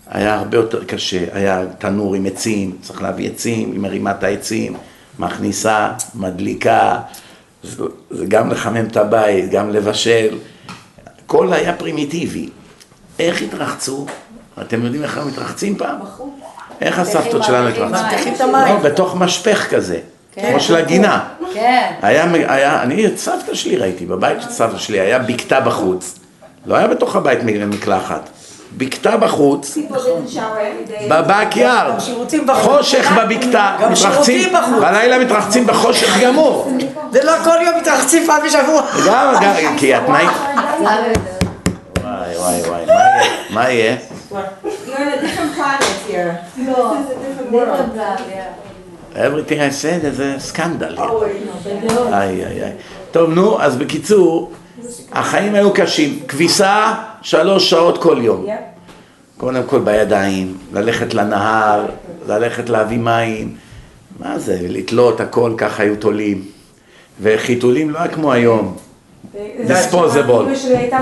[0.07, 4.73] היה הרבה יותר קשה, היה תנור עם עצים, צריך להביא עצים, היא מרימה את העצים,
[5.19, 6.99] מכניסה, מדליקה,
[7.63, 10.37] זה, זה גם לחמם את הבית, גם לבשל,
[11.25, 12.49] הכל היה פרימיטיבי.
[13.19, 14.05] איך התרחצו?
[14.61, 15.95] אתם יודעים איך הם מתרחצים פעם?
[16.81, 18.47] איך הסבתות שלנו התרחצו?
[18.51, 19.99] לא, בתוך משפך כזה,
[20.35, 21.19] כמו של הגינה.
[21.53, 21.91] כן.
[22.01, 26.19] היה, אני את סבתא שלי ראיתי, בבית של סבתא שלי היה בקתה בחוץ.
[26.65, 28.29] לא היה בתוך הבית מקלחת.
[28.77, 29.77] בקתה בחוץ,
[31.09, 32.77] בבק יארד, שירותים בחוץ.
[32.77, 34.53] חושך בבקתה, מתרחצים.
[34.81, 36.71] בלילה מתרחצים בחושך גמור.
[37.11, 38.81] זה לא כל יום מתרחצים פעם בשבוע.
[39.07, 40.25] גם, גם, כי התנאי...
[42.39, 43.95] וואי וואי וואי, מה יהיה?
[44.31, 46.37] You're in a different planet here.
[46.57, 46.93] לא.
[46.93, 47.89] This is a different world.
[49.15, 50.99] Everything I said is a scandal.
[52.13, 52.71] איי איי איי.
[53.11, 54.51] טוב נו, אז בקיצור,
[55.11, 56.19] החיים היו קשים.
[56.27, 58.45] כביסה, שלוש שעות כל יום.
[59.37, 61.85] קודם כל בידיים, ללכת לנהר,
[62.27, 63.55] ללכת להביא מים.
[64.19, 66.45] מה זה, לתלות הכל, ככה היו תולים.
[67.21, 68.77] וחיתולים לא היה כמו היום.
[69.67, 70.45] דיספוזבול.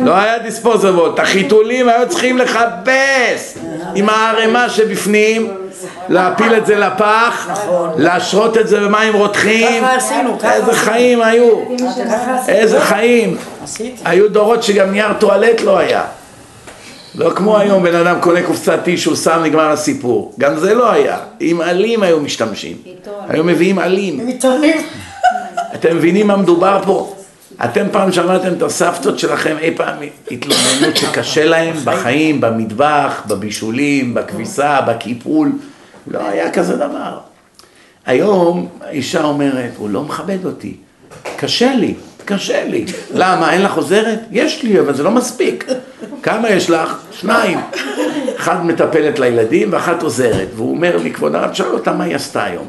[0.04, 1.10] לא היה דיספוזבול.
[1.14, 3.58] את החיתולים היו צריכים לכבס
[3.96, 5.52] עם הערימה שבפנים,
[6.10, 7.50] להפיל את זה לפח,
[7.98, 9.84] להשרות את זה במים רותחים.
[10.44, 10.74] איזה.
[10.74, 11.50] חיים היו.
[12.06, 13.38] ככה איזה חיים.
[14.06, 16.04] היו דורות שגם נייר טואלט לא היה.
[17.16, 20.34] לא כמו היום בן אדם קונה קופסת טישו, שם נגמר הסיפור.
[20.40, 21.18] גם זה לא היה.
[21.40, 22.78] עם עלים היו משתמשים.
[23.30, 24.30] היו מביאים עלים.
[25.76, 27.17] אתם מבינים מה מדובר פה?
[27.64, 29.96] אתם פעם שמעתם את הסבתות שלכם אי פעם
[30.32, 35.52] התלוננות שקשה להם בחיים, במטבח, בבישולים, בכביסה, בקיפול?
[36.08, 37.20] לא היה כזה דבר.
[38.06, 40.78] היום האישה אומרת, הוא לא מכבד אותי,
[41.36, 41.94] קשה לי,
[42.26, 42.86] קשה לי.
[43.14, 44.20] למה, אין לך עוזרת?
[44.32, 45.66] יש לי, אבל זה לא מספיק.
[46.24, 46.98] כמה יש לך?
[47.12, 47.60] שניים.
[48.38, 50.48] אחת מטפלת לילדים ואחת עוזרת.
[50.56, 52.68] והוא אומר לי, כבוד הרב, שאל אותה מה היא עשתה היום.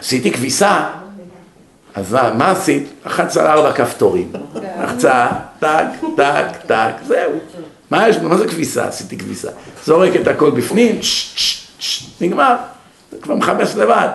[0.00, 0.84] עשיתי כביסה,
[1.96, 2.88] אז מה, מה עשית?
[3.06, 4.32] לחצת על ארבע כפתורים.
[4.82, 5.26] לחצה,
[5.58, 5.84] טק,
[6.16, 7.32] טק, טק, זהו.
[7.90, 8.86] מה יש, מה זה כביסה?
[8.88, 9.48] עשיתי כביסה.
[9.84, 10.98] זורק את הכל בפנים,
[12.20, 12.56] נגמר.
[13.12, 14.08] זה כבר מכבס לבד.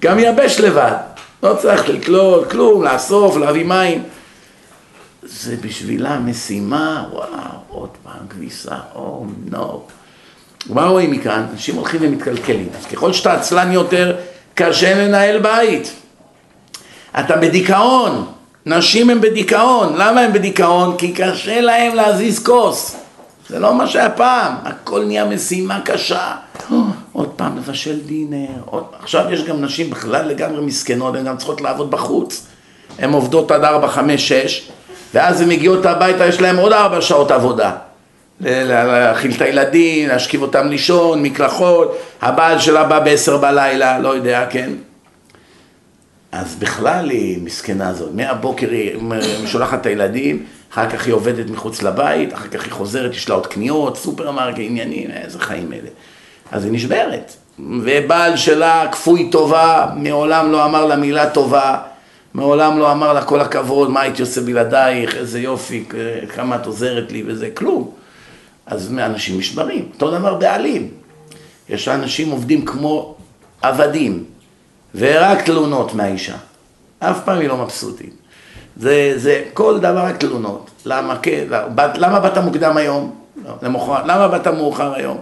[0.00, 0.96] גם יבש לבד.
[1.42, 4.02] לא צריך לקלוט, כלום, לאסוף, להביא מים.
[5.22, 7.26] זה בשבילה משימה, וואו,
[7.68, 9.82] עוד פעם כביסה, או נו.
[10.66, 11.46] מה רואים מכאן?
[11.52, 12.68] אנשים הולכים ומתקלקלים.
[12.78, 14.16] אז ככל שאתה עצלן יותר,
[14.54, 15.92] קשה לנהל בית.
[17.18, 18.26] אתה בדיכאון,
[18.66, 20.96] נשים הם בדיכאון, למה הם בדיכאון?
[20.96, 22.96] כי קשה להם להזיז כוס,
[23.48, 26.34] זה לא מה שהיה פעם, הכל נהיה משימה קשה,
[27.12, 28.84] עוד פעם לבשל דינר, עוד...
[29.02, 32.46] עכשיו יש גם נשים בכלל לגמרי מסכנות, הן גם צריכות לעבוד בחוץ,
[32.98, 34.68] הן עובדות עד ארבע, חמש, שש,
[35.14, 37.72] ואז הן מגיעות הביתה, יש להן עוד ארבע שעות עבודה.
[38.40, 44.70] להאכיל את הילדים, להשכיב אותם לישון, מקלחות, הבעל שלה בא בעשר בלילה, לא יודע, כן?
[46.36, 48.96] אז בכלל היא מסכנה זאת, מהבוקר היא
[49.46, 53.34] שולחת את הילדים, אחר כך היא עובדת מחוץ לבית, אחר כך היא חוזרת, יש לה
[53.34, 55.88] עוד קניות, סופרמרקט, עניינים, איזה חיים אלה.
[56.52, 57.36] אז היא נשברת.
[57.58, 61.78] ובעל שלה כפוי טובה, מעולם לא אמר לה מילה טובה,
[62.34, 65.84] מעולם לא אמר לה כל הכבוד, מה הייתי עושה בלעדייך, איזה יופי,
[66.34, 67.90] כמה את עוזרת לי וזה, כלום.
[68.66, 70.88] אז אנשים נשברים, אותו דבר בעלים.
[71.68, 73.14] יש אנשים עובדים כמו
[73.62, 74.24] עבדים,
[74.98, 76.36] ורק תלונות מהאישה.
[76.98, 78.14] אף פעם היא לא מבסוטית.
[78.76, 80.70] זה, זה כל דבר רק תלונות.
[80.84, 81.44] למה כן?
[81.76, 83.14] למה באת מוקדם היום?
[83.44, 83.52] לא,
[84.04, 85.18] למה באת מאוחר היום?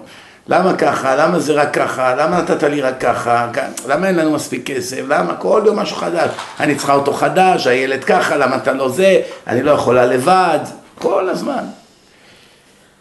[0.48, 1.16] למה ככה?
[1.16, 2.14] למה זה רק ככה?
[2.14, 3.48] למה נתת לי רק ככה?
[3.88, 5.00] למה אין לנו מספיק כסף?
[5.08, 6.30] למה כל יום משהו חדש?
[6.60, 9.20] אני צריכה אותו חדש, הילד ככה, למה אתה לא זה?
[9.46, 10.58] אני לא יכולה לבד,
[10.98, 11.64] כל הזמן.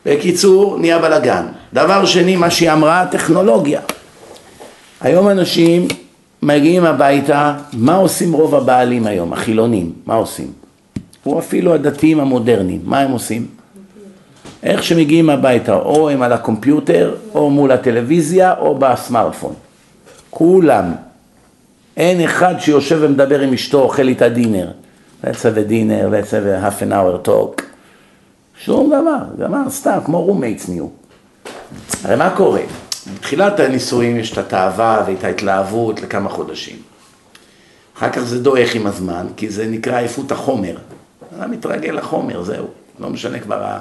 [0.05, 1.45] בקיצור, נהיה בלאגן.
[1.73, 3.81] דבר שני, מה שהיא אמרה, טכנולוגיה.
[5.01, 5.87] היום אנשים
[6.43, 9.91] מגיעים הביתה, מה עושים רוב הבעלים היום, החילונים?
[10.05, 10.51] מה עושים?
[11.25, 13.47] או אפילו הדתיים המודרניים, מה הם עושים?
[14.63, 19.53] איך שמגיעים הביתה, או הם על הקומפיוטר, או מול הטלוויזיה, או בסמארטפון.
[20.29, 20.91] כולם.
[21.97, 24.71] אין אחד שיושב ומדבר עם אשתו, אוכל איתה דינר.
[25.23, 27.61] let's have a dinner, let's have a half an hour talk.
[28.57, 30.87] שום דבר, גמר, סתם, כמו roommates נהיו.
[32.03, 32.61] הרי מה קורה?
[33.07, 36.77] בתחילת הנישואים יש את התאווה ואת ההתלהבות לכמה חודשים.
[37.97, 40.77] אחר כך זה דועך עם הזמן, כי זה נקרא עייפות החומר.
[41.37, 42.67] אתה מתרגל לחומר, זהו.
[42.99, 43.77] לא משנה כבר,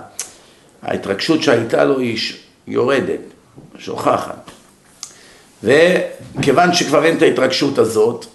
[0.82, 2.18] ההתרגשות שהייתה לו היא
[2.66, 3.20] יורדת,
[3.78, 4.50] שוכחת.
[5.62, 8.26] וכיוון שכבר אין את ההתרגשות הזאת,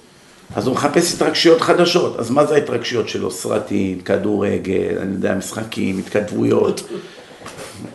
[0.55, 2.19] אז הוא מחפש התרגשויות חדשות.
[2.19, 3.31] אז מה זה ההתרגשויות שלו?
[3.31, 6.89] סרטים, כדורגל, אני יודע, משחקים, התכתבויות,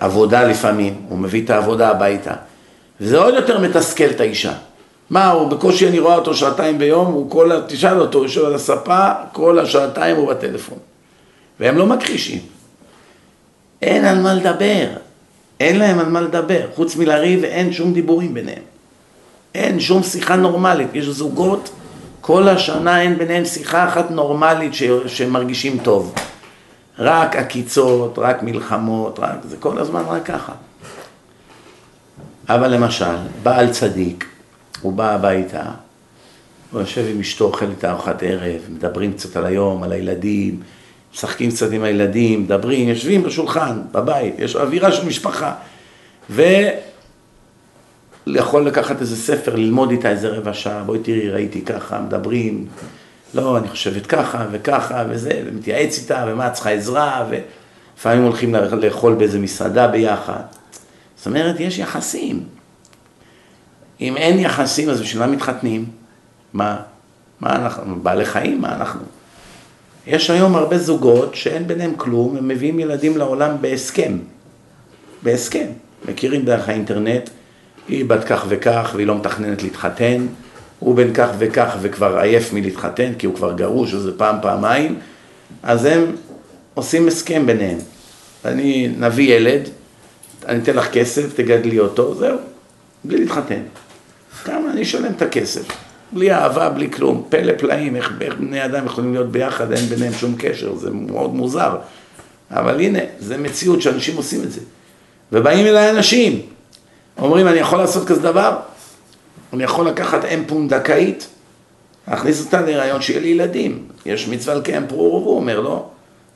[0.01, 2.35] עבודה לפעמים, הוא מביא את העבודה הביתה.
[3.03, 4.53] וזה עוד יותר מתסכל את האישה.
[5.11, 8.55] מה, הוא בקושי אני רואה אותו שעתיים ביום, הוא כל, תשאל אותו, הוא יושב על
[8.55, 10.79] הספה, כל השעתיים הוא בטלפון.
[11.61, 12.39] והם לא מכחישים.
[13.83, 14.87] אין על מה לדבר.
[15.61, 16.67] אין להם על מה לדבר.
[16.75, 18.63] חוץ מלריב אין שום דיבורים ביניהם.
[19.55, 20.89] אין שום שיחה נורמלית.
[20.95, 21.71] יש זוגות,
[22.21, 24.83] כל השנה אין ביניהם שיחה אחת נורמלית ש...
[25.07, 26.15] שמרגישים טוב.
[26.99, 29.37] רק עקיצות, רק מלחמות, רק...
[29.49, 30.53] זה כל הזמן רק ככה.
[32.49, 34.29] אבל למשל, בעל צדיק,
[34.81, 35.63] הוא בא הביתה,
[36.71, 40.61] הוא יושב עם אשתו, אוכל את ארוחת ערב, מדברים קצת על היום, על הילדים,
[41.15, 45.55] משחקים קצת עם הילדים, מדברים, יושבים בשולחן, בבית, יש אווירה של משפחה.
[46.31, 46.77] ויכול
[48.67, 52.67] לקחת איזה ספר, ללמוד איתה איזה רבע שעה, בואי תראי, ראיתי ככה, מדברים,
[53.35, 59.15] לא, אני חושבת ככה וככה וזה, ומתייעץ איתה, ומה, את צריכה עזרה, ולפעמים הולכים לאכול
[59.15, 60.43] באיזה מסעדה ביחד.
[61.23, 62.43] זאת אומרת, יש יחסים.
[64.01, 65.85] אם אין יחסים, אז בשביל מה מתחתנים?
[66.53, 66.77] מה?
[67.41, 68.01] מה אנחנו?
[68.03, 68.61] בעלי חיים?
[68.61, 69.01] מה אנחנו?
[70.07, 74.19] יש היום הרבה זוגות שאין ביניהם כלום, הם מביאים ילדים לעולם בהסכם.
[75.23, 75.67] בהסכם.
[76.09, 77.31] מכירים דרך האינטרנט,
[77.89, 80.27] היא בת כך וכך והיא לא מתכננת להתחתן,
[80.79, 84.99] הוא בן כך וכך וכבר עייף מלהתחתן כי הוא כבר גרוש איזה פעם, פעמיים,
[85.63, 86.17] אז הם
[86.75, 87.79] עושים הסכם ביניהם.
[88.45, 89.69] אני נביא ילד,
[90.49, 92.39] אני אתן לך כסף, תגדלי אותו, זהו,
[93.05, 93.63] בלי להתחתן.
[94.45, 95.63] כמה אני אשלם את הכסף.
[96.13, 97.25] בלי אהבה, בלי כלום.
[97.29, 101.35] פלא פלאים, איך, איך בני אדם יכולים להיות ביחד, אין ביניהם שום קשר, זה מאוד
[101.35, 101.77] מוזר.
[102.51, 104.61] אבל הנה, זה מציאות שאנשים עושים את זה.
[105.33, 106.41] ובאים אליי אנשים,
[107.19, 108.57] אומרים, אני יכול לעשות כזה דבר?
[109.53, 111.27] אני יכול לקחת אם פונדקאית,
[112.09, 113.85] להכניס אותה להיריון שיהיה לי ילדים.
[114.07, 115.87] יש מצווה לקיים פרו ורבו, אומר, לא.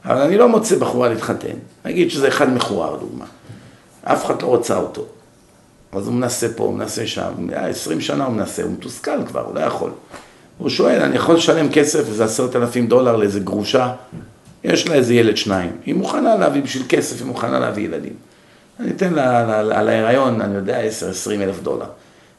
[0.05, 1.57] אבל אני לא מוצא בחורה להתחתן.
[1.85, 3.25] נגיד שזה אחד מכוער, דוגמה.
[4.13, 5.05] אף אחד לא רוצה אותו.
[5.93, 9.55] אז הוא מנסה פה, הוא מנסה שם, עשרים שנה הוא מנסה, הוא מתוסכל כבר, הוא
[9.55, 9.91] לא יכול.
[10.59, 13.93] הוא שואל, אני יכול לשלם כסף, איזה עשרת אלפים דולר לאיזה גרושה?
[14.65, 15.71] יש לה איזה ילד שניים.
[15.87, 18.13] היא מוכנה להביא בשביל כסף, היא מוכנה להביא ילדים.
[18.81, 21.87] אני אתן לה על ההיריון, אני יודע, עשר, עשרים אלף דולר.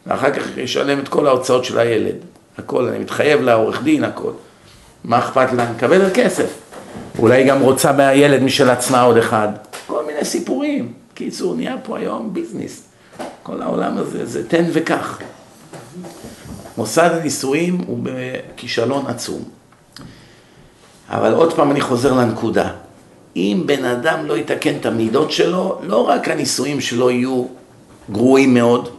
[0.07, 2.15] ואחר כך ישלם את כל ההוצאות של הילד.
[2.57, 4.31] הכל, אני מתחייב לעורך דין, הכל.
[5.03, 5.63] מה אכפת לה?
[5.63, 6.49] אני מקבל כסף.
[7.19, 9.47] אולי היא גם רוצה מהילד משל עצמה עוד אחד.
[9.87, 10.93] כל מיני סיפורים.
[11.17, 12.83] קיצור, נהיה פה היום ביזנס.
[13.43, 15.19] כל העולם הזה זה תן וקח.
[16.77, 19.43] מוסד הנישואים הוא בכישלון עצום.
[21.09, 22.69] אבל עוד פעם אני חוזר לנקודה.
[23.35, 27.45] אם בן אדם לא יתקן את המידות שלו, לא רק הנישואים שלו יהיו
[28.11, 28.89] גרועים מאוד,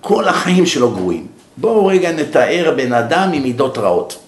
[0.00, 1.26] כל החיים שלו גרועים.
[1.56, 4.18] בואו רגע נתאר בן אדם עם מידות רעות.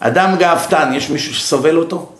[0.00, 2.12] אדם גאוותן, יש מישהו שסובל אותו?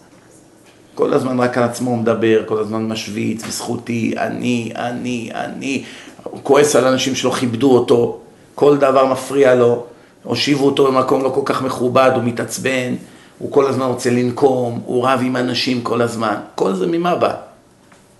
[0.95, 5.85] כל הזמן רק על עצמו מדבר, כל הזמן משוויץ, בזכותי, אני, אני, אני,
[6.23, 8.19] הוא כועס על אנשים שלא כיבדו אותו,
[8.55, 9.85] כל דבר מפריע לו,
[10.23, 12.95] הושיבו אותו במקום לא כל כך מכובד, הוא מתעצבן,
[13.39, 17.35] הוא כל הזמן רוצה לנקום, הוא רב עם אנשים כל הזמן, כל זה ממה בא?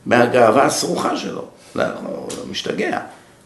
[0.07, 1.43] מהגאווה הסרוחה שלו,
[1.75, 2.99] לא, הוא משתגע,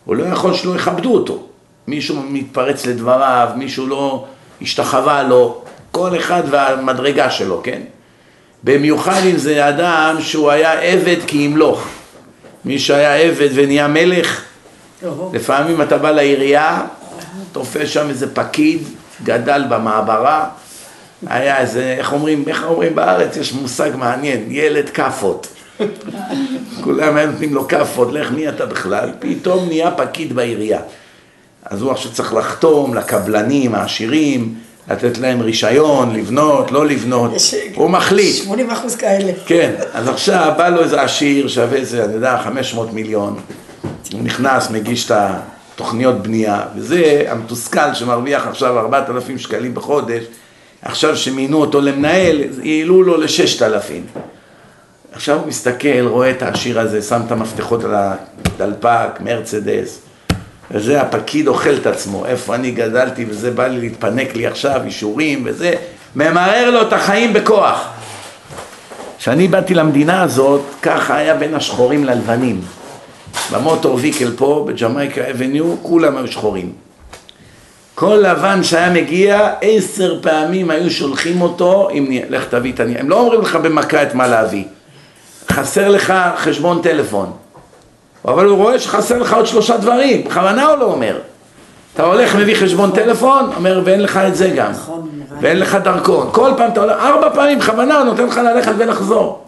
[0.04, 1.42] הוא לא יכול שלא יכבדו אותו,
[1.86, 4.24] מישהו מתפרץ לדבריו, מישהו לא
[4.62, 7.82] השתחווה לו, כל אחד והמדרגה שלו, כן?
[8.64, 11.88] במיוחד אם זה אדם שהוא היה עבד כי ימלוך.
[12.64, 14.42] מי שהיה עבד ונהיה מלך,
[15.32, 16.82] לפעמים אתה בא לעירייה,
[17.52, 18.82] תופס שם איזה פקיד,
[19.24, 20.48] גדל במעברה,
[21.26, 25.46] היה איזה, איך אומרים, איך אומרים בארץ, יש מושג מעניין, ילד כאפות.
[26.84, 29.10] כולם היו נותנים לו כאפות, לך מי אתה בכלל?
[29.18, 30.80] פתאום נהיה פקיד בעירייה.
[31.64, 34.54] אז הוא עכשיו צריך לחתום לקבלנים העשירים,
[34.90, 37.30] לתת להם רישיון, לבנות, לא לבנות,
[37.74, 38.36] הוא מחליט.
[38.36, 39.32] 80 אחוז כאלה.
[39.46, 43.40] כן, אז עכשיו בא לו איזה עשיר שווה איזה, אני יודע, 500 מיליון,
[44.12, 45.16] הוא נכנס, מגיש את
[45.74, 50.24] התוכניות בנייה, וזה המתוסכל שמרוויח עכשיו 4,000 שקלים בחודש,
[50.82, 54.20] עכשיו שמינו אותו למנהל, העלו לו ל-6,000.
[55.12, 59.98] עכשיו הוא מסתכל, רואה את העשיר הזה, שם את המפתחות על הדלפק, מרצדס,
[60.70, 65.42] וזה הפקיד אוכל את עצמו, איפה אני גדלתי וזה בא לי להתפנק לי עכשיו, אישורים
[65.46, 65.74] וזה,
[66.16, 67.88] ממרר לו את החיים בכוח.
[69.18, 72.60] כשאני באתי למדינה הזאת, ככה היה בין השחורים ללבנים.
[73.52, 76.72] במוטור ויקל פה, בג'מייקה אבניו, כולם היו שחורים.
[77.94, 83.00] כל לבן שהיה מגיע, עשר פעמים היו שולחים אותו, אם לך תביא את הנייר.
[83.00, 84.64] הם לא אומרים לך במכה את מה להביא.
[85.52, 87.32] חסר לך חשבון טלפון.
[88.24, 91.18] אבל הוא רואה שחסר לך עוד שלושה דברים, בכוונה הוא לא אומר.
[91.94, 94.70] אתה הולך, מביא חשבון טלפון, אומר, ואין לך את זה גם.
[94.70, 95.08] נכון,
[95.40, 96.28] ואין לך דרכון.
[96.32, 99.46] כל פעם אתה הולך, ארבע פעמים, בכוונה הוא נותן לך ללכת ולחזור.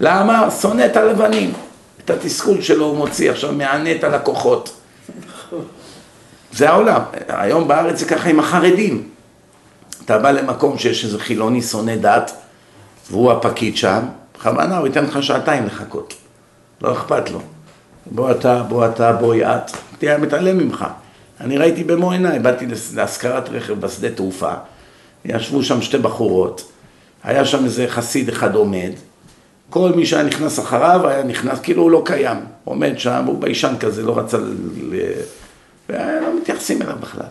[0.00, 0.50] למה?
[0.50, 1.52] שונא את הלבנים.
[2.04, 4.72] את התסכול שלו הוא מוציא עכשיו, מענה את הלקוחות.
[6.52, 7.00] זה העולם.
[7.28, 9.08] היום בארץ זה ככה עם החרדים.
[10.04, 12.32] אתה בא למקום שיש איזה חילוני שונא דת,
[13.10, 14.00] והוא הפקיד שם,
[14.38, 16.14] בכוונה הוא ייתן לך שעתיים לחכות.
[16.82, 17.40] לא אכפת לו.
[18.06, 20.86] בוא אתה, בוא אתה, בואי את, תהיה מתעלם ממך.
[21.40, 24.52] אני ראיתי במו עיניי, באתי להשכרת רכב בשדה תעופה,
[25.24, 26.72] ישבו שם שתי בחורות,
[27.24, 28.90] היה שם איזה חסיד אחד עומד,
[29.70, 33.74] כל מי שהיה נכנס אחריו היה נכנס, כאילו הוא לא קיים, עומד שם, הוא ביישן
[33.80, 34.96] כזה, לא רצה ל...
[35.88, 37.26] ולא מתייחסים אליו בכלל.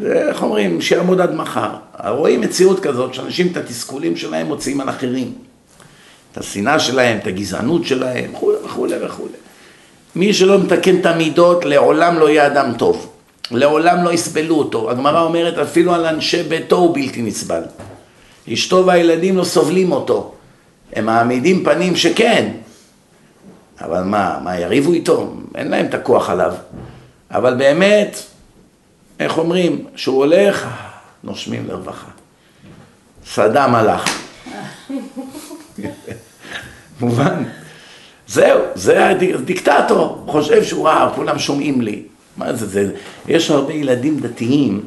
[0.00, 1.70] ואיך אומרים, שיעמוד עד מחר.
[2.08, 5.32] רואים מציאות כזאת, שאנשים את התסכולים שלהם מוציאים על אחרים.
[6.32, 9.45] את השנאה שלהם, את הגזענות שלהם, וכולי וכולי וכולי.
[10.16, 13.12] מי שלא מתקן את המידות, לעולם לא יהיה אדם טוב.
[13.50, 14.90] לעולם לא יסבלו אותו.
[14.90, 17.62] הגמרא אומרת, אפילו על אנשי ביתו הוא בלתי נסבל.
[18.52, 20.34] אשתו והילדים לא סובלים אותו.
[20.92, 22.52] הם מעמידים פנים שכן.
[23.80, 25.34] אבל מה, מה יריבו איתו?
[25.54, 26.54] אין להם את הכוח עליו.
[27.30, 28.18] אבל באמת,
[29.20, 30.66] איך אומרים, כשהוא הולך,
[31.24, 32.10] נושמים לרווחה.
[33.26, 34.18] סדאם הלך.
[37.00, 37.42] מובן?
[38.26, 42.02] זהו, זה הדיקטטור, חושב שהוא וואו, כולם שומעים לי.
[42.36, 42.92] מה זה, זה,
[43.28, 44.80] יש הרבה ילדים דתיים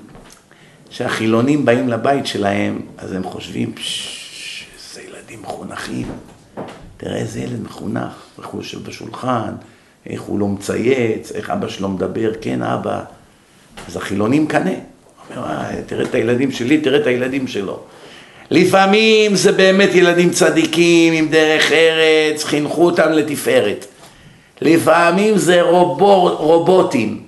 [0.90, 6.08] שהחילונים באים לבית שלהם, אז הם חושבים, איזה ילדים מחונכים,
[6.98, 9.54] תראה איזה ילד מחונך, איך הוא יושב בשולחן,
[10.06, 13.04] איך הוא לא מצייץ, איך אבא שלו מדבר, כן אבא.
[13.88, 14.72] אז החילונים קנה.
[15.36, 17.80] אומר, אה, תראה את הילדים שלי, תראה את הילדים שלו.
[18.52, 23.86] לפעמים זה באמת ילדים צדיקים עם דרך ארץ, חינכו אותם לתפארת.
[24.62, 27.22] לפעמים זה רובו, רובוטים.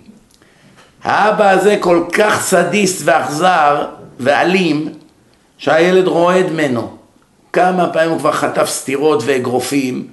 [1.03, 3.85] האבא הזה כל כך סדיסט ואכזר
[4.19, 4.89] ואלים,
[5.57, 6.97] שהילד רועד ממנו.
[7.53, 10.07] כמה פעמים הוא כבר חטף סטירות ואגרופים,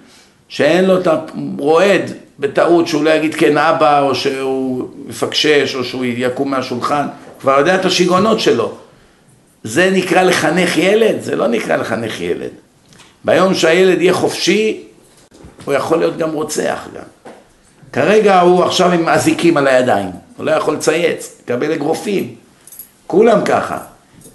[0.49, 6.05] שאין לו את הרועד בטעות שהוא לא יגיד כן אבא, או שהוא יפקשש, או שהוא
[6.05, 7.07] יקום מהשולחן,
[7.41, 8.75] כבר יודע את השיגעונות שלו.
[9.65, 11.21] זה נקרא לחנך ילד?
[11.21, 12.51] זה לא נקרא לחנך ילד.
[13.25, 14.85] ביום שהילד יהיה חופשי,
[15.65, 17.03] הוא יכול להיות גם רוצח גם.
[17.93, 22.35] כרגע הוא עכשיו עם אזיקים על הידיים, הוא לא יכול לצייץ, לקבל אגרופים.
[23.07, 23.79] כולם ככה.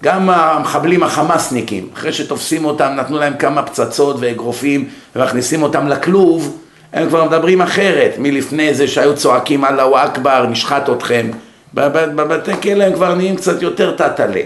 [0.03, 6.57] גם המחבלים החמאסניקים, אחרי שתופסים אותם, נתנו להם כמה פצצות ואגרופים ומכניסים אותם לכלוב,
[6.93, 11.31] הם כבר מדברים אחרת, מלפני זה שהיו צועקים אללהו אכבר, נשחט אתכם.
[11.73, 14.41] בבתי כלא הם כבר נהיים קצת יותר תתלה.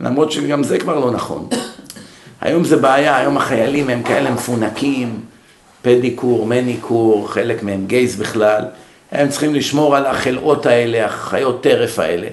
[0.00, 1.48] למרות שגם זה כבר לא נכון.
[2.40, 5.20] היום זה בעיה, היום החיילים הם כאלה מפונקים,
[5.82, 8.64] פדיקור, מניקור, חלק מהם גייז בכלל,
[9.12, 12.28] הם צריכים לשמור על החלאות האלה, החיות טרף האלה.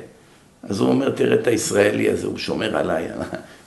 [0.69, 3.07] אז הוא אומר, תראה את הישראלי הזה, הוא שומר עליי,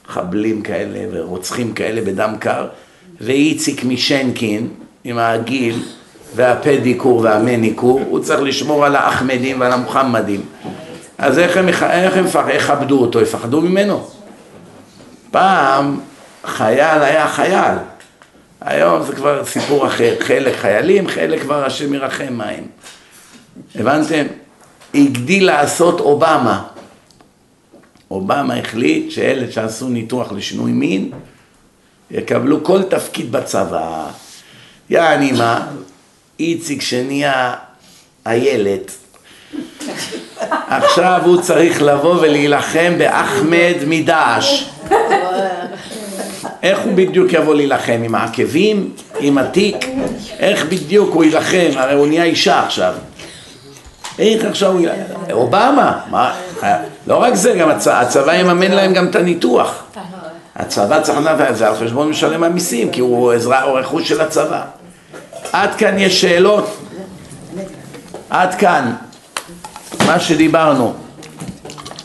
[0.07, 2.67] חבלים כאלה ורוצחים כאלה בדם קר,
[3.21, 4.69] ואיציק משנקין,
[5.05, 5.83] עם הגיל
[6.35, 10.40] והפדיקור והמניקור, הוא צריך לשמור על האחמדים ועל המוחמדים.
[11.19, 13.21] אז איך הם, איך הם יכבדו אותו?
[13.21, 14.10] יפחדו ממנו.
[15.31, 16.00] פעם
[16.44, 17.75] חייל היה חייל,
[18.60, 22.66] היום זה כבר סיפור אחר, חלק חיילים, חלק כבר השם ירחם מים.
[23.75, 24.27] הבנתם?
[24.94, 26.64] הגדיל לעשות אובמה.
[28.10, 31.10] אובמה החליט שאלה שעשו ניתוח לשינוי מין
[32.10, 34.06] יקבלו כל תפקיד בצבא.
[34.90, 35.66] יעני מה,
[36.40, 37.54] איציק שנהיה
[38.27, 38.92] איילת,
[40.69, 44.65] עכשיו הוא צריך לבוא ולהילחם באחמד מדעש.
[46.63, 48.01] איך הוא בדיוק יבוא להילחם?
[48.05, 48.90] עם העקבים?
[49.21, 49.77] עם התיק?
[50.38, 51.69] איך בדיוק הוא יילחם?
[51.77, 52.94] הרי הוא נהיה אישה עכשיו.
[54.19, 55.33] איך עכשיו הוא יילחם?
[55.33, 56.35] אובמה, מה?
[57.07, 57.87] לא רק זה, גם הצ...
[57.87, 59.85] הצבא יממן להם גם את הניתוח.
[60.57, 64.63] הצבא צריך לדעת, זה על חשבון משלם המיסים, כי הוא עזרה או רכוש של הצבא.
[65.53, 66.77] עד כאן יש שאלות?
[68.31, 68.92] עד כאן,
[70.09, 70.94] מה שדיברנו.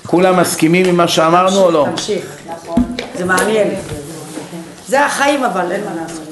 [0.08, 1.88] כולם מסכימים עם מה שאמרנו או לא?
[1.92, 2.38] תמשיך.
[3.18, 3.68] זה מעניין.
[4.88, 6.24] זה החיים אבל, אין מה לעשות.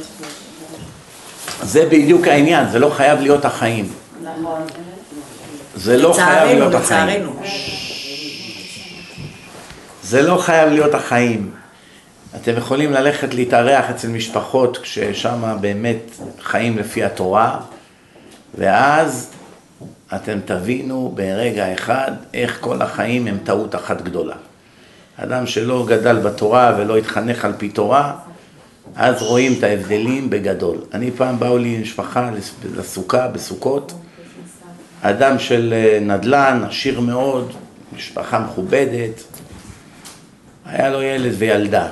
[1.61, 3.89] זה בדיוק העניין, זה לא חייב להיות החיים.
[4.23, 4.61] נכון.
[5.75, 7.29] זה לא חייב להיות החיים.
[10.03, 11.51] זה לא חייב להיות החיים.
[12.35, 16.11] אתם יכולים ללכת להתארח אצל משפחות כששם באמת
[16.41, 17.59] חיים לפי התורה,
[18.57, 19.29] ואז
[20.15, 24.35] אתם תבינו ברגע אחד איך כל החיים הם טעות אחת גדולה.
[25.17, 28.15] אדם שלא גדל בתורה ולא התחנך על פי תורה,
[28.95, 30.77] אז רואים את ההבדלים בגדול.
[30.93, 32.31] אני פעם באו לי משפחה
[32.75, 33.93] לסוכה, בסוכות,
[35.01, 37.51] אדם של אה, נדל"ן, עשיר מאוד,
[37.95, 39.23] משפחה מכובדת,
[40.65, 41.87] היה לו ילד וילדה.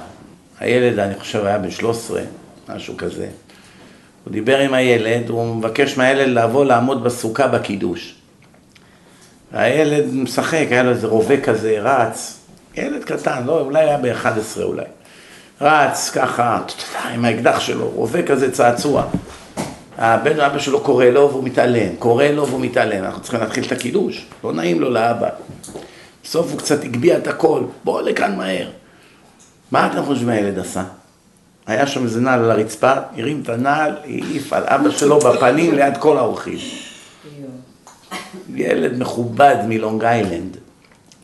[0.60, 2.22] הילד, אני חושב, היה בן 13,
[2.70, 3.28] משהו כזה.
[4.30, 8.16] הוא דיבר עם הילד, הוא מבקש מהילד לבוא לעמוד בסוכה בקידוש.
[9.52, 12.40] והילד משחק, היה לו איזה רובה כזה, רץ,
[12.76, 14.86] ילד קטן, לא, אולי היה ב-11 אולי.
[15.62, 16.62] רץ ככה,
[17.14, 19.04] עם האקדח שלו, רובה כזה צעצוע.
[19.98, 23.72] הבן אבא שלו קורא לו והוא מתעלם, קורא לו והוא מתעלם, אנחנו צריכים להתחיל את
[23.72, 25.30] הקידוש, לא נעים לו לאבא.
[26.24, 28.68] בסוף הוא קצת הגביה את הכל, בוא לכאן מהר.
[29.72, 30.84] מה אתם חושבים הילד עשה?
[31.70, 35.98] היה שם איזה נעל על הרצפה, הרים את הנעל, העיף על אבא שלו בפנים ליד
[35.98, 36.58] כל האורחים.
[38.56, 40.58] ילד מכובד מלונג איילנד,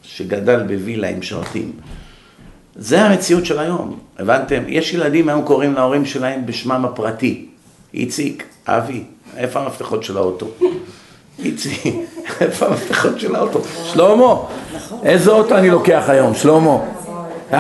[0.04, 1.72] שגדל בווילה עם שרתים.
[2.76, 4.64] זה המציאות של היום, הבנתם?
[4.68, 7.46] יש ילדים היום קוראים להורים שלהם בשמם הפרטי.
[7.94, 9.04] איציק, אבי,
[9.38, 10.48] איפה המפתחות של האוטו?
[11.44, 11.96] איציק,
[12.42, 13.62] איפה המפתחות של האוטו?
[13.84, 14.36] שלמה,
[15.04, 16.36] איזה אוטו אני לוקח היום?
[16.36, 16.78] שלמה.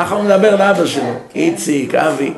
[0.09, 2.33] הוא מדבר לאבא שלו, איציק, אבי,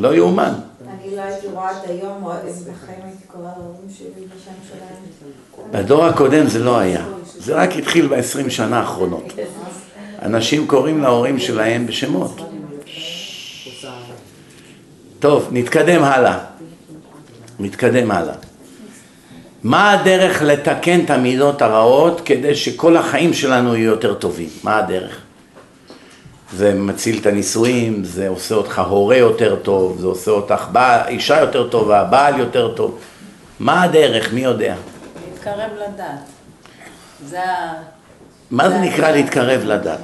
[0.00, 0.52] לא יאומן.
[0.88, 5.84] אני לא הייתי רואה עד היום, בחיים הייתי קוראה להורים שלי בשם שלהם.
[5.84, 7.04] בדור הקודם זה לא היה,
[7.38, 9.32] זה רק התחיל בעשרים שנה האחרונות.
[10.22, 12.40] אנשים קוראים להורים שלהם בשמות.
[15.18, 16.38] טוב, נתקדם הלאה.
[17.58, 18.34] נתקדם הלאה.
[19.62, 24.48] מה הדרך לתקן את המידות הרעות כדי שכל החיים שלנו יהיו יותר טובים?
[24.64, 25.20] מה הדרך?
[26.56, 31.40] זה מציל את הנישואים, זה עושה אותך הורה יותר טוב, זה עושה אותך בעל, אישה
[31.40, 32.98] יותר טובה, בעל יותר טוב.
[33.60, 34.32] מה הדרך?
[34.32, 34.74] מי יודע?
[35.24, 36.04] להתקרב לדת.
[37.26, 37.72] זה ה...
[38.50, 40.00] מה זה נקרא להתקרב לדת?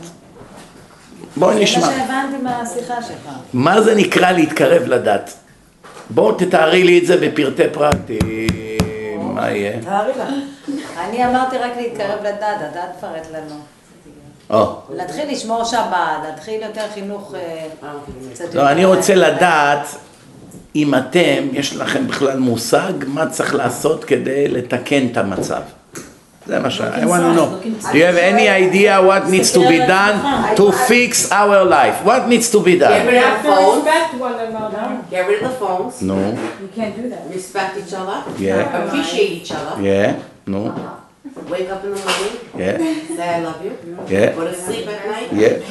[1.36, 1.86] בואי זה נשמע.
[1.86, 3.32] מה שהבנתי מהשיחה שלך.
[3.52, 5.34] מה זה נקרא להתקרב לדת?
[6.10, 8.78] בואו תתארי לי את זה בפרטי פרטים.
[9.18, 9.82] מה יהיה?
[9.82, 10.28] תארי לך.
[10.98, 13.75] אני אמרתי רק להתקרב לדת, הדת תפרט לנו.
[14.90, 15.96] להתחיל לשמור שבת,
[16.28, 17.66] להתחיל יותר חינוך אה,
[18.32, 19.96] קצת לא, אני רוצה לדעת
[20.76, 25.60] אם אתם, יש לכם בכלל מושג מה צריך לעשות כדי לתקן את המצב.
[26.46, 26.80] זה מה ש...
[26.80, 27.92] I want to know.
[27.92, 30.16] Do you have any idea what needs to be done
[30.56, 31.96] to fix our life?
[32.04, 32.92] What needs to be done?
[32.92, 34.84] have to respect one another.
[35.10, 36.02] Get rid of the phones.
[36.02, 36.18] No.
[36.62, 37.22] You can't do that.
[37.38, 38.18] Respect each other.
[38.38, 38.84] Yeah.
[38.84, 39.82] Appreciate each other.
[39.82, 40.22] Yeah.
[40.46, 40.60] No.
[41.44, 42.34] Wake up in the morning.
[42.56, 42.78] Yeah.
[43.16, 43.72] Say I love you.
[44.08, 44.32] Yeah.
[44.34, 45.32] Go to sleep at night.
[45.32, 45.62] Yeah.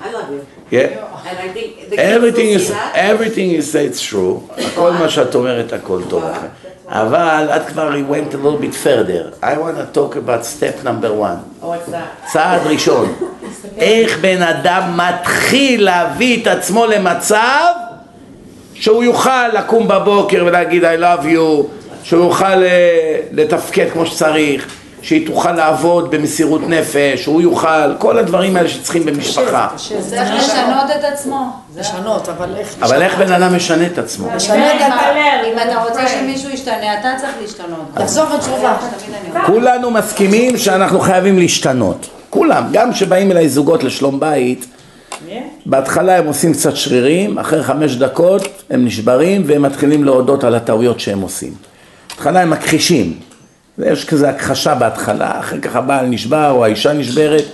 [0.00, 0.46] I love you.
[0.70, 1.28] Yeah.
[1.28, 4.42] And I think the Everything is, everything you say it's true,
[4.74, 6.46] כל מה שאת אומרת הכל טוב לכם.
[6.88, 9.32] אבל את כבר you went a little bit further.
[9.42, 11.38] I want to talk about step number one.
[11.62, 12.32] Oh, what's that?
[12.32, 13.14] צעד ראשון.
[13.78, 17.72] איך בן אדם מתחיל להביא את עצמו למצב
[18.74, 21.66] שהוא יוכל לקום בבוקר ולהגיד I love you,
[22.02, 24.68] שהוא יוכל אה, לתפקד כמו שצריך,
[25.04, 29.68] שהיא תוכל לעבוד במסירות נפש, שהוא יוכל, כל הדברים האלה שצריכים במשפחה.
[29.76, 31.46] זה צריך לשנות את עצמו.
[31.74, 32.74] זה- לשנות, אבל איך...
[32.82, 34.28] אבל איך בן אדם משנה את עצמו?
[34.36, 34.94] לשנות את ה...
[35.52, 37.90] אם אתה רוצה שמישהו ישתנה, אתה צריך להשתנות.
[37.96, 38.76] לחזור בתשובה.
[39.06, 39.46] תמיד אני אומרת.
[39.46, 42.06] כולנו מסכימים שאנחנו חייבים להשתנות.
[42.30, 44.66] כולם, גם כשבאים אליי זוגות לשלום בית,
[45.66, 51.00] בהתחלה הם עושים קצת שרירים, אחרי חמש דקות הם נשברים והם מתחילים להודות על הטעויות
[51.00, 51.52] שהם עושים.
[52.10, 53.18] בהתחלה הם מכחישים,
[53.78, 57.44] ויש כזה הכחשה בהתחלה, אחר כך הבעל נשבר או האישה נשברת,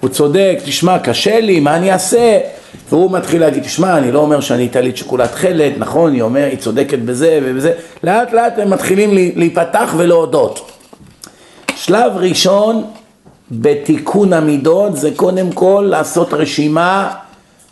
[0.00, 2.38] הוא צודק, תשמע, קשה לי, מה אני אעשה?
[2.88, 6.58] והוא מתחיל להגיד, תשמע, אני לא אומר שאני טלית שכולה תכלת, נכון, היא אומרת, היא
[6.58, 7.72] צודקת בזה ובזה,
[8.04, 10.70] לאט לאט הם מתחילים לי- להיפתח ולהודות.
[11.76, 12.84] שלב ראשון
[13.50, 17.12] בתיקון המידות זה קודם כל לעשות רשימה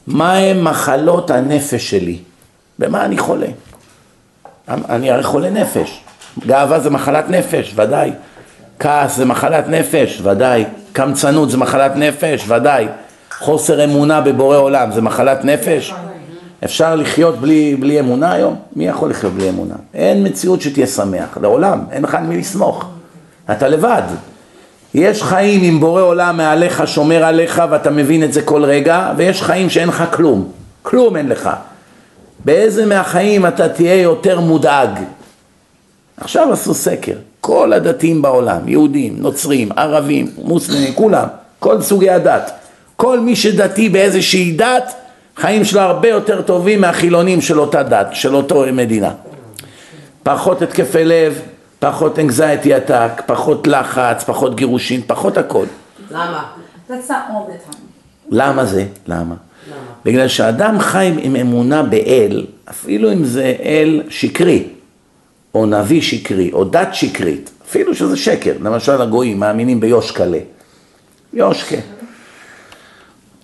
[0.06, 2.18] מהם מחלות הנפש שלי.
[2.78, 3.46] במה אני חולה?
[4.68, 6.00] אני הרי חולה נפש.
[6.46, 8.12] גאווה זה מחלת נפש, ודאי.
[8.78, 10.64] כעס זה מחלת נפש, ודאי.
[10.92, 12.86] קמצנות זה מחלת נפש, ודאי.
[13.38, 15.94] חוסר אמונה בבורא עולם זה מחלת נפש.
[16.64, 18.56] אפשר לחיות בלי, בלי אמונה היום?
[18.76, 19.74] מי יכול לחיות בלי אמונה?
[19.94, 22.88] אין מציאות שתהיה שמח, לעולם, אין לך על מי לסמוך.
[23.50, 24.02] אתה לבד.
[24.94, 29.42] יש חיים עם בורא עולם מעליך, שומר עליך, ואתה מבין את זה כל רגע, ויש
[29.42, 30.48] חיים שאין לך כלום.
[30.82, 31.50] כלום אין לך.
[32.44, 34.90] באיזה מהחיים אתה תהיה יותר מודאג?
[36.16, 41.26] עכשיו עשו סקר, כל הדתיים בעולם, יהודים, נוצרים, ערבים, מוסלמים, כולם,
[41.58, 42.50] כל סוגי הדת,
[42.96, 44.94] כל מי שדתי באיזושהי דת,
[45.36, 49.10] חיים שלו הרבה יותר טובים מהחילונים של אותה דת, של אותו מדינה.
[50.22, 51.40] פחות התקפי לב,
[51.78, 55.66] פחות אנגזייטי עתק, פחות לחץ, פחות גירושין, פחות הכל.
[56.10, 56.44] למה?
[58.30, 58.84] למה זה?
[59.06, 59.34] למה?
[60.04, 64.62] בגלל שאדם חי עם אמונה באל, אפילו אם זה אל שקרי,
[65.54, 70.38] או נביא שקרי, או דת שקרית, אפילו שזה שקר, למשל הגויים מאמינים ביושקלה.
[71.32, 71.76] יושקה.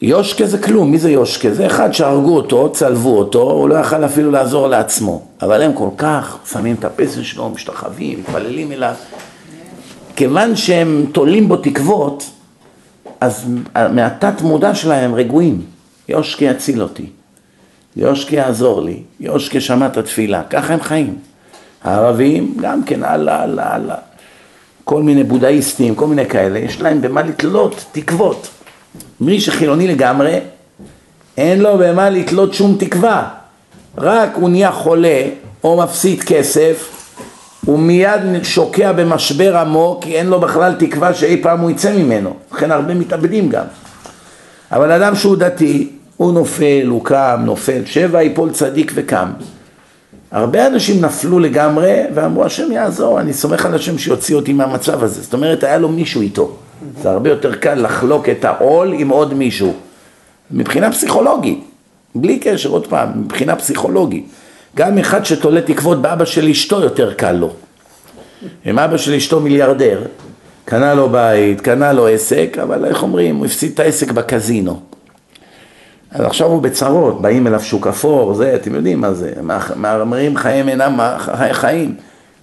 [0.02, 1.54] יושקה זה כלום, מי זה יושקה?
[1.54, 5.22] זה אחד שהרגו אותו, צלבו אותו, הוא לא יכל אפילו לעזור לעצמו.
[5.42, 8.94] אבל הם כל כך שמים את הפסל שלו, משתחווים, מתפללים אליו.
[10.16, 12.30] כיוון שהם תולים בו תקוות,
[13.20, 15.62] אז מהתת מודע שלהם רגועים.
[16.08, 17.06] יושקה יציל אותי,
[17.96, 21.18] יושקה יעזור לי, יושקה שמע את התפילה, ככה הם חיים.
[21.84, 23.96] הערבים גם כן הלאה, הלאה, הלאה.
[24.84, 28.48] כל מיני בודהיסטים, כל מיני כאלה, יש להם במה לתלות תקוות.
[29.20, 30.38] מי שחילוני לגמרי,
[31.36, 33.28] אין לו במה לתלות שום תקווה.
[33.98, 35.22] רק הוא נהיה חולה
[35.64, 36.96] או מפסיד כסף,
[37.64, 42.36] הוא מיד שוקע במשבר עמוק, כי אין לו בכלל תקווה שאי פעם הוא יצא ממנו.
[42.52, 43.64] לכן הרבה מתאבדים גם.
[44.72, 49.30] אבל אדם שהוא דתי, הוא נופל, הוא קם, נופל, שבע ייפול צדיק וקם.
[50.30, 55.22] הרבה אנשים נפלו לגמרי ואמרו השם יעזור, אני סומך על השם שיוציא אותי מהמצב הזה.
[55.22, 56.56] זאת אומרת היה לו מישהו איתו.
[57.02, 59.74] זה הרבה יותר קל לחלוק את העול עם עוד מישהו.
[60.50, 61.64] מבחינה פסיכולוגית,
[62.14, 64.28] בלי קשר, עוד פעם, מבחינה פסיכולוגית.
[64.76, 67.50] גם אחד שתולה תקוות באבא של אשתו יותר קל לו.
[68.66, 70.02] אם אבא של אשתו מיליארדר,
[70.64, 74.80] קנה לו בית, קנה לו עסק, אבל איך אומרים, הוא הפסיד את העסק בקזינו.
[76.10, 79.32] אז עכשיו הוא בצרות, באים אליו שוק אפור, זה, אתם יודעים מה זה,
[79.76, 81.00] מהמרים חיים אינם
[81.52, 81.94] חיים,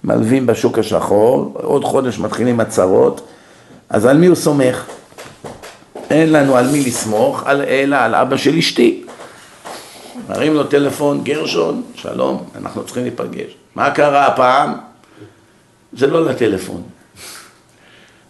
[0.04, 3.20] מלווים בשוק השחור, עוד חודש מתחילים הצרות,
[3.88, 4.84] אז על מי הוא סומך?
[6.10, 9.04] אין לנו על מי לסמוך, על, אלא על אבא של אשתי.
[10.28, 13.54] מרים לו טלפון, גרשון, שלום, אנחנו צריכים להיפגש.
[13.74, 14.74] מה קרה הפעם?
[15.92, 16.82] זה לא לטלפון.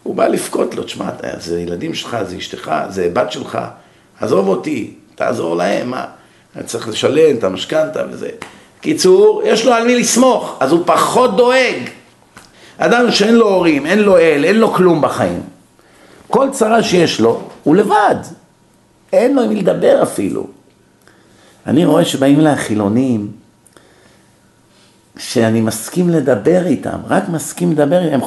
[0.02, 3.58] הוא בא לבכות לו, תשמע, זה ילדים שלך, זה אשתך, זה בת שלך,
[4.20, 6.04] עזוב אותי, תעזור להם, מה?
[6.56, 8.30] אני צריך לשלם את המשכנתה וזה.
[8.80, 11.76] קיצור, יש לו על מי לסמוך, אז הוא פחות דואג.
[12.78, 15.42] אדם שאין לו הורים, אין לו אל, אין לו כלום בחיים.
[16.28, 18.14] כל צרה שיש לו, הוא לבד.
[19.12, 20.46] אין לו עם מי לדבר אפילו.
[21.66, 23.30] אני רואה שבאים אליי החילונים,
[25.18, 28.20] שאני מסכים לדבר איתם, רק מסכים לדבר איתם,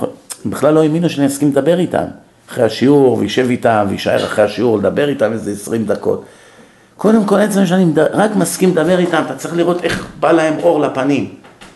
[0.45, 2.05] הם בכלל לא האמינו שאני אסכים לדבר איתם.
[2.49, 6.25] אחרי השיעור, וישב איתם, ויישאר אחרי השיעור, לדבר איתם איזה עשרים דקות.
[6.97, 10.79] קודם כל, עצם שאני רק מסכים לדבר איתם, אתה צריך לראות איך בא להם אור
[10.79, 11.29] לפנים.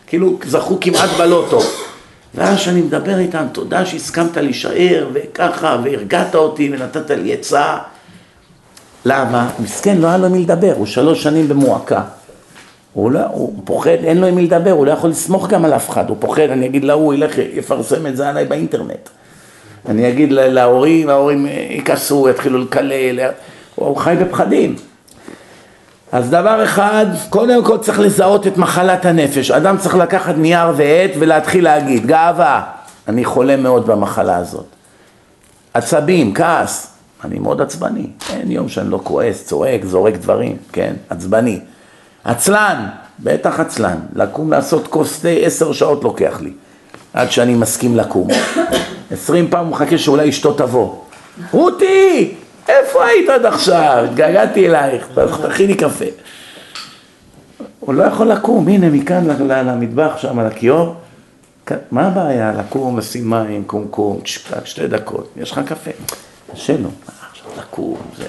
[0.07, 1.59] כאילו זכו כמעט בלוטו.
[2.35, 7.77] ואז שאני מדבר איתם, תודה שהסכמת להישאר, וככה, והרגעת אותי, ונתת לי עצה.
[9.05, 9.49] למה?
[9.59, 12.01] מסכן, לא היה לו מי לדבר, הוא שלוש שנים במועקה.
[12.93, 15.73] הוא, לא, הוא פוחד, אין לו עם מי לדבר, הוא לא יכול לסמוך גם על
[15.73, 19.09] אף אחד, הוא פוחד, אני אגיד להוא, ילך, יפרסם את זה עליי באינטרנט.
[19.89, 23.19] אני אגיד להורים, ההורים יכעסו, יתחילו לקלל,
[23.75, 24.75] הוא חי בפחדים.
[26.15, 29.51] אז דבר אחד, קודם כל צריך לזהות את מחלת הנפש.
[29.51, 32.63] אדם צריך לקחת נייר ועט ולהתחיל להגיד, גאווה,
[33.07, 34.65] אני חולה מאוד במחלה הזאת.
[35.73, 36.87] עצבים, כעס,
[37.23, 38.07] אני מאוד עצבני.
[38.33, 40.93] אין יום שאני לא כועס, צועק, זורק דברים, כן?
[41.09, 41.59] עצבני.
[42.23, 42.87] עצלן,
[43.19, 43.97] בטח עצלן.
[44.15, 46.51] לקום לעשות כוס תה, עשר שעות לוקח לי.
[47.13, 48.27] עד שאני מסכים לקום.
[49.11, 50.95] עשרים פעם הוא מחכה שאולי אשתו תבוא.
[51.51, 52.35] רותי!
[52.67, 54.05] איפה היית עד עכשיו?
[54.09, 55.07] התגעגעתי אלייך,
[55.49, 56.05] תכיני קפה.
[57.79, 60.95] הוא לא יכול לקום, הנה מכאן למטבח שם על הכיור.
[61.91, 62.53] מה הבעיה?
[62.59, 64.19] לקום, לשים מים, קומקום,
[64.65, 65.91] שתי דקות, יש לך קפה.
[66.53, 66.89] קשה לו,
[67.31, 68.27] עכשיו לקום, זה.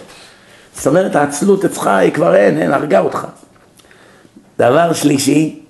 [0.74, 3.26] זאת אומרת, העצלות אצלך היא כבר אין, אין, הרגה אותך.
[4.58, 5.60] דבר שלישי,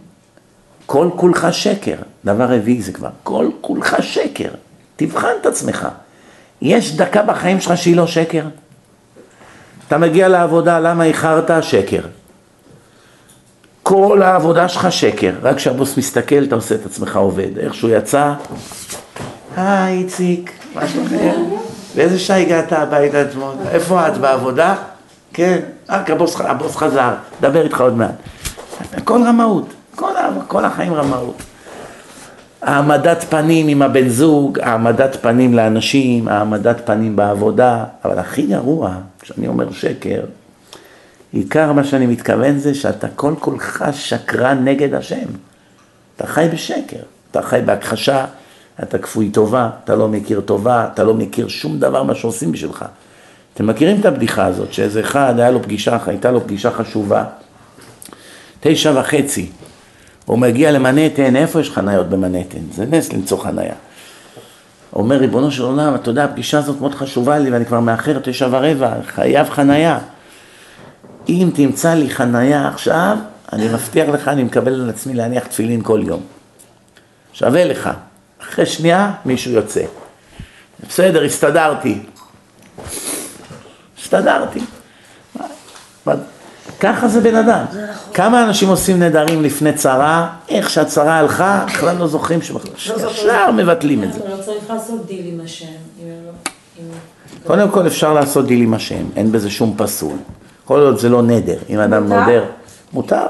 [0.87, 1.97] כל כולך שקר.
[2.25, 4.51] דבר רביעי זה כבר, כל כולך שקר.
[4.97, 5.89] תבחן את עצמך.
[6.63, 8.45] יש דקה בחיים שלך שהיא לא שקר?
[9.89, 11.51] אתה מגיע לעבודה, למה איחרת?
[11.65, 12.01] שקר.
[13.83, 17.59] כל העבודה שלך שקר, רק כשהבוס מסתכל אתה עושה את עצמך עובד.
[17.59, 18.33] איך שהוא יצא,
[19.57, 21.35] היי איציק, מה שלומכם?
[21.95, 23.55] באיזה שעה הגעת הביתה אתמול?
[23.71, 24.75] איפה את, בעבודה?
[25.33, 28.15] כן, רק הבוס, הבוס חזר, דבר איתך עוד מעט.
[28.93, 30.13] הכל רמאות, כל,
[30.49, 31.43] כל החיים רמאות.
[32.63, 39.49] העמדת פנים עם הבן זוג, העמדת פנים לאנשים, העמדת פנים בעבודה, אבל הכי גרוע, כשאני
[39.49, 40.21] אומר שקר,
[41.33, 45.27] עיקר מה שאני מתכוון זה שאתה כל כולך שקרן נגד השם.
[46.17, 48.25] אתה חי בשקר, אתה חי בהכחשה,
[48.83, 52.85] אתה כפוי טובה, אתה לא מכיר טובה, אתה לא מכיר שום דבר מה שעושים בשבילך.
[53.55, 57.25] אתם מכירים את הבדיחה הזאת, שאיזה אחד, היה לו פגישה, הייתה לו פגישה חשובה,
[58.61, 59.51] תשע וחצי,
[60.27, 62.59] הוא מגיע למנהטן, איפה יש חניות במנהטן?
[62.73, 63.75] זה נס למצוא חניה.
[64.93, 68.49] אומר, ריבונו של עולם, אתה יודע, הפגישה הזאת מאוד חשובה לי ואני כבר מאחר תשע
[68.51, 69.99] ורבע, חייב חניה.
[71.29, 73.19] אם תמצא לי חניה עכשיו,
[73.53, 76.21] אני מבטיח לך, אני מקבל על עצמי להניח תפילין כל יום.
[77.33, 77.91] שווה לך.
[78.43, 79.83] אחרי שנייה, מישהו יוצא.
[80.89, 81.99] בסדר, הסתדרתי.
[83.99, 84.61] הסתדרתי.
[86.81, 87.65] ככה זה בן אדם.
[88.15, 92.73] כמה אנשים עושים נדרים לפני צרה, איך שהצרה הלכה, בכלל לא זוכרים שבכלל,
[93.11, 94.19] ישר מבטלים את זה.
[94.19, 95.67] לא צריך לעשות דיל עם השם,
[95.99, 96.33] לא...
[97.47, 100.17] קודם כל אפשר לעשות דיל עם השם, אין בזה שום פסול.
[100.65, 102.09] כל עוד זה לא נדר, אם אדם?
[102.09, 102.45] נודר,
[102.93, 103.27] מותר.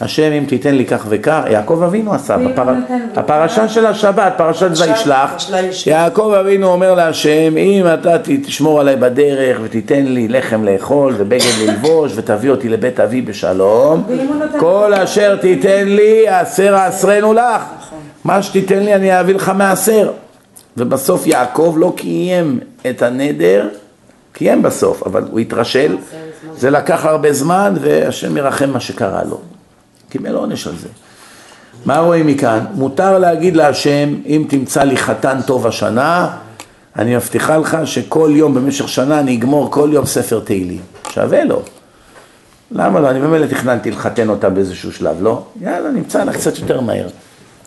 [0.00, 2.62] השם אם תיתן לי כך וכך, יעקב אבינו עשה, בפר...
[3.16, 5.30] הפרשה של השבת, פרשת וישלח.
[5.86, 12.12] יעקב אבינו אומר להשם, אם אתה תשמור עליי בדרך ותיתן לי לחם לאכול ובגד ללבוש
[12.16, 14.04] ותביא אותי לבית אבי בשלום,
[14.58, 14.94] כל?
[14.94, 17.62] אשר תיתן לי, עשר עשרנו לך.
[18.24, 20.10] מה שתיתן לי אני אביא לך מעשר.
[20.76, 23.68] ובסוף יעקב לא קיים את הנדר,
[24.32, 25.96] קיים בסוף, אבל הוא התרשל,
[26.56, 29.55] זה לקח הרבה זמן והשם ירחם מה שקרה לו.
[30.16, 30.88] קיבל עונש על זה.
[31.84, 32.64] מה רואים מכאן?
[32.74, 36.28] מותר להגיד להשם, אם תמצא לי חתן טוב השנה,
[36.96, 40.80] אני מבטיחה לך שכל יום במשך שנה אני אגמור כל יום ספר תהילים.
[41.10, 41.62] שווה לו.
[42.70, 43.10] למה לא?
[43.10, 45.42] אני במילא תכננתי לחתן אותה באיזשהו שלב, לא?
[45.60, 47.06] יאללה, נמצא לה קצת יותר מהר.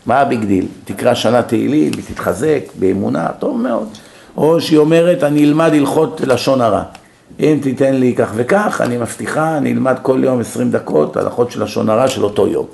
[0.05, 0.67] מה ה big deal?
[0.85, 3.87] תקרא שנה תהילים, תתחזק באמונה, טוב מאוד.
[4.37, 6.83] או שהיא אומרת, אני אלמד הלכות לשון הרע.
[7.39, 11.63] אם תיתן לי כך וכך, אני מבטיחה, אני אלמד כל יום 20 דקות הלכות של
[11.63, 12.65] לשון הרע של אותו יום.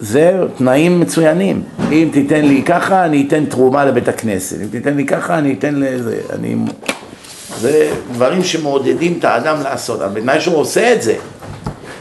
[0.00, 1.62] זה תנאים מצוינים.
[1.92, 4.56] אם תיתן לי ככה, אני אתן תרומה לבית הכנסת.
[4.62, 6.20] אם תיתן לי ככה, אני אתן לזה.
[6.32, 6.56] אני...
[7.60, 11.14] זה דברים שמעודדים את האדם לעשות, אבל בתנאי שהוא עושה את זה,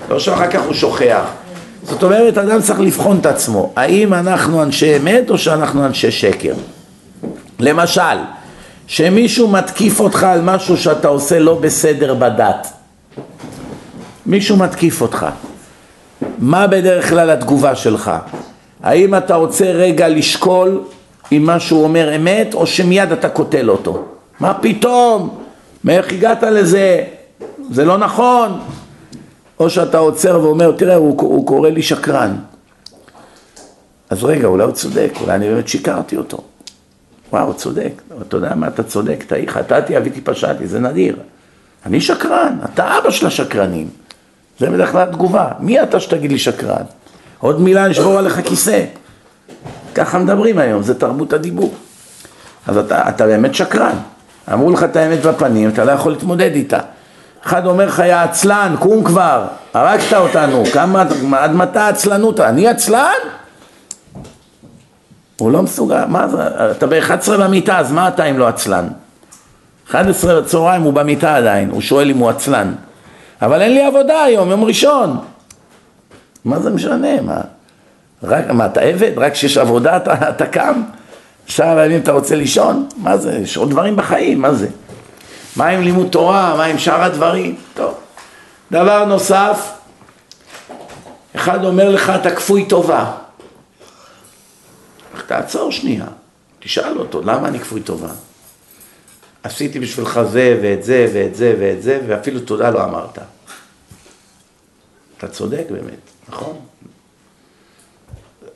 [0.10, 1.24] לא שאחר כך הוא שוכח.
[1.84, 6.54] זאת אומרת, אדם צריך לבחון את עצמו, האם אנחנו אנשי אמת או שאנחנו אנשי שקר.
[7.60, 8.02] למשל,
[8.88, 12.68] שמישהו מתקיף אותך על משהו שאתה עושה לא בסדר בדת.
[14.26, 15.26] מישהו מתקיף אותך.
[16.38, 18.12] מה בדרך כלל התגובה שלך?
[18.84, 20.82] האם אתה רוצה רגע לשקול
[21.32, 24.06] אם מה שהוא אומר אמת, או שמיד אתה קוטל אותו?
[24.40, 25.38] מה פתאום?
[25.84, 27.04] מאיך הגעת לזה?
[27.72, 28.60] זה לא נכון.
[29.60, 32.36] או שאתה עוצר ואומר, תראה, הוא, הוא קורא לי שקרן.
[34.10, 36.38] אז רגע, אולי הוא צודק, אולי אני באמת שיקרתי אותו.
[37.34, 38.02] וואו, צודק.
[38.22, 41.16] אתה יודע מה, אתה צודק, טעי, חטאתי, אביתי, פשעתי, זה נדיר.
[41.86, 43.90] אני שקרן, אתה אבא של השקרנים.
[44.60, 45.48] זה בדרך כלל התגובה.
[45.60, 46.84] מי אתה שתגיד לי שקרן?
[47.40, 48.84] עוד מילה נשבור עליך כיסא.
[49.96, 51.74] ככה מדברים היום, זה תרבות הדיבור.
[52.68, 53.96] אז אתה, אתה באמת שקרן.
[54.54, 56.80] אמרו לך את האמת בפנים, אתה לא יכול להתמודד איתה.
[57.46, 61.04] אחד אומר לך, יא עצלן, קום כבר, הרגת אותנו, כמה,
[61.38, 62.40] עד מתי העצלנות?
[62.40, 63.18] אני עצלן?
[65.40, 66.38] הוא לא מסוגל, מה זה,
[66.72, 68.88] אתה ב-11 במיטה, אז מה אתה אם לא עצלן?
[69.92, 72.74] 11 בצהריים הוא במיטה עדיין, הוא שואל אם הוא עצלן.
[73.42, 75.18] אבל אין לי עבודה היום, יום ראשון.
[76.46, 77.22] מה זה משנה?
[77.22, 77.42] מה,
[78.24, 79.12] רק, מה אתה עבד?
[79.18, 80.84] רק כשיש עבודה אתה, אתה קם?
[81.46, 82.88] שאר הימים אתה רוצה לישון?
[82.98, 83.34] מה זה?
[83.34, 84.68] יש עוד דברים בחיים, מה זה?
[85.56, 86.56] מה עם לימוד תורה?
[86.58, 87.56] מה עם שאר הדברים?
[87.74, 87.94] טוב.
[88.72, 89.72] דבר נוסף,
[91.36, 93.12] אחד אומר לך, אתה כפוי טובה.
[95.28, 96.06] תעצור שנייה,
[96.60, 98.10] תשאל אותו, למה אני כפוי טובה?
[99.44, 103.20] עשיתי בשבילך זה ואת זה ואת זה ואת זה, ואפילו תודה לא אמרת.
[105.18, 106.00] אתה צודק באמת,
[106.30, 106.56] נכון?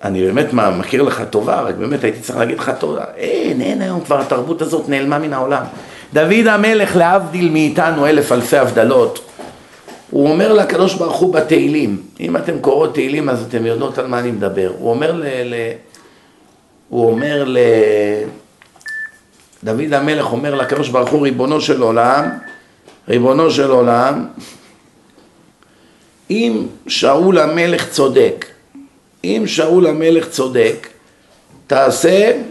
[0.04, 3.04] אני באמת מכיר לך טובה, רק באמת הייתי צריך להגיד לך תודה.
[3.16, 5.64] אין, אין היום כבר, התרבות הזאת נעלמה מן העולם.
[6.14, 9.26] דוד המלך, להבדיל מאיתנו אלף אלפי הבדלות,
[10.10, 14.20] הוא אומר לקדוש ברוך הוא בתהילים, אם אתם קוראות תהילים אז אתם יודעות על מה
[14.20, 14.72] אני מדבר.
[14.78, 15.24] הוא אומר ל...
[15.26, 15.56] ל
[16.92, 17.58] הוא אומר ל...
[19.64, 22.30] דוד המלך אומר לקדוש ברוך הוא, ריבונו של עולם,
[23.08, 24.28] ריבונו של עולם,
[26.30, 28.46] אם שאול המלך צודק,
[29.24, 30.88] אם שאול המלך צודק,
[31.68, 32.42] תעשה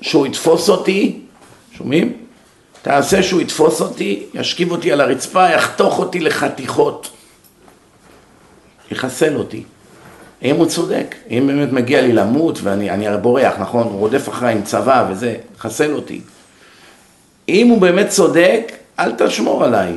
[0.00, 1.20] שהוא יתפוס אותי,
[1.72, 2.16] שומעים?
[2.82, 7.10] תעשה שהוא יתפוס אותי, ישכיב אותי על הרצפה, יחתוך אותי לחתיכות,
[8.90, 9.62] יחסל אותי.
[10.42, 13.82] אם הוא צודק, אם באמת מגיע לי למות ואני בורח, נכון?
[13.82, 16.20] הוא רודף אחריי עם צבא וזה, יחסל אותי.
[17.48, 19.92] אם הוא באמת צודק, אל תשמור עליי.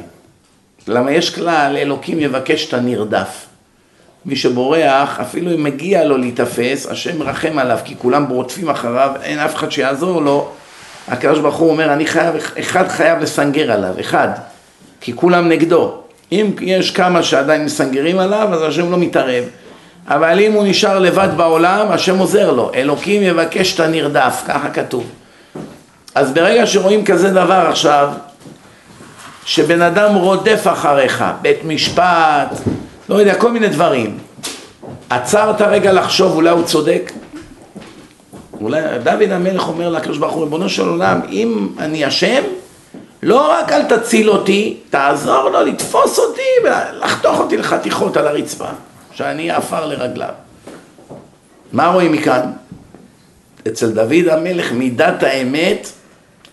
[0.87, 3.45] למה יש כלל, אלוקים יבקש את הנרדף.
[4.25, 9.39] מי שבורח, אפילו אם מגיע לו להיתפס, השם מרחם עליו, כי כולם רודפים אחריו, אין
[9.39, 10.49] אף אחד שיעזור לו.
[11.07, 14.29] הקדוש ברוך הוא אומר, אני חייב, אחד חייב לסנגר עליו, אחד,
[15.01, 15.97] כי כולם נגדו.
[16.31, 19.43] אם יש כמה שעדיין מסנגרים עליו, אז השם לא מתערב.
[20.13, 22.71] אבל אם הוא נשאר לבד בעולם, השם עוזר לו.
[22.75, 25.03] אלוקים יבקש את הנרדף, ככה כתוב.
[26.15, 28.09] אז ברגע שרואים כזה דבר עכשיו,
[29.45, 32.57] שבן אדם רודף אחריך, בית משפט,
[33.09, 34.17] לא יודע, כל מיני דברים.
[35.09, 37.11] עצרת רגע לחשוב, אולי הוא צודק?
[38.61, 42.43] אולי דוד המלך אומר לקדוש ברוך הוא, ריבונו של עולם, אם אני אשם,
[43.23, 48.69] לא רק אל תציל אותי, תעזור לו לתפוס אותי ולחתוך אותי לחתיכות על הרצפה,
[49.13, 50.33] שאני עפר לרגליו.
[51.73, 52.51] מה רואים מכאן?
[53.67, 55.87] אצל דוד המלך מידת האמת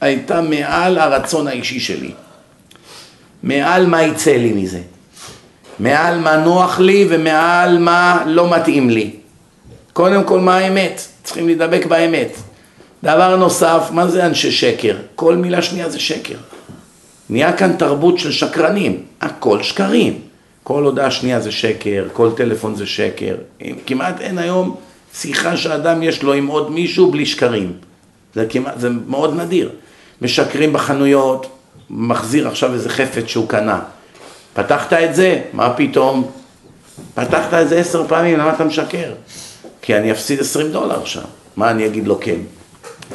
[0.00, 2.12] הייתה מעל הרצון האישי שלי.
[3.42, 4.80] מעל מה יצא לי מזה.
[5.78, 9.11] מעל מה נוח לי ומעל מה לא מתאים לי.
[9.92, 11.02] קודם כל מה האמת?
[11.22, 12.36] צריכים להידבק באמת.
[13.04, 14.96] דבר נוסף, מה זה אנשי שקר?
[15.14, 16.36] כל מילה שנייה זה שקר.
[17.30, 20.28] נהיה כאן תרבות של שקרנים, הכל שקרים.
[20.69, 23.35] כל הודעה שנייה זה שקר, כל טלפון זה שקר.
[23.87, 24.77] כמעט אין היום
[25.14, 27.73] שיחה שאדם יש לו עם עוד מישהו בלי שקרים.
[28.35, 29.71] זה, כמעט, זה מאוד נדיר.
[30.23, 31.47] משקרים בחנויות,
[31.91, 33.81] מחזיר עכשיו איזה חפץ שהוא קנה.
[34.55, 35.41] פתחת את זה?
[35.53, 36.31] מה פתאום?
[37.14, 39.12] פתחת את זה עשר פעמים, למה אתה משקר?
[39.83, 41.21] כי אני אפסיד עשרים דולר שם.
[41.57, 42.39] מה אני אגיד לו כן?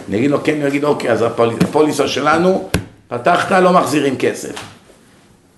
[0.10, 1.22] אני אגיד לו כן, הוא יגיד אוקיי, אז
[1.62, 2.70] הפוליסה שלנו,
[3.08, 4.73] פתחת, לא מחזירים כסף.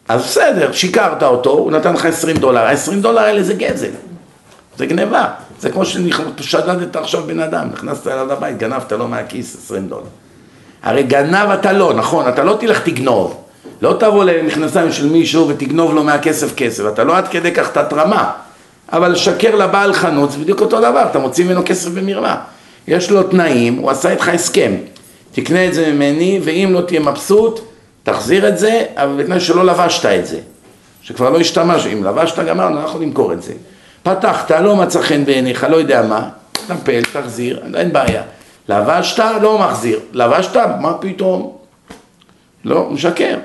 [0.07, 3.91] אז בסדר, שיקרת אותו, הוא נתן לך עשרים דולר, העשרים דולר האלה זה גזל,
[4.77, 5.27] זה גניבה.
[5.59, 10.05] זה כמו ששדדת עכשיו בן אדם, נכנסת אליו לבית, גנבת לו מהכיס עשרים דולר.
[10.83, 13.41] הרי גנב אתה לא, נכון, אתה לא תלך תגנוב.
[13.81, 18.31] לא תבוא למכנסיים של מישהו ותגנוב לו מהכסף כסף, אתה לא עד כדי כך תת-רמה.
[18.93, 22.37] אבל לשקר לבעל חנות זה בדיוק אותו דבר, אתה מוציא ממנו כסף במרמה.
[22.87, 24.71] יש לו תנאים, הוא עשה איתך הסכם.
[25.31, 27.59] תקנה את זה ממני, ואם לא תהיה מבסוט,
[28.05, 30.39] תחזיר את זה, אבל בתנאי שלא לבשת את זה.
[31.01, 33.53] שכבר לא השתמש, אם לבשת גמרנו, אנחנו נמכור את זה.
[34.03, 38.23] פתחת, לא מצא חן בעיניך, לא יודע מה, תפל, תחזיר, אין בעיה.
[38.69, 39.99] לבשת, לא מחזיר.
[40.13, 41.57] לבשת, מה פתאום?
[42.65, 43.37] לא, משקר.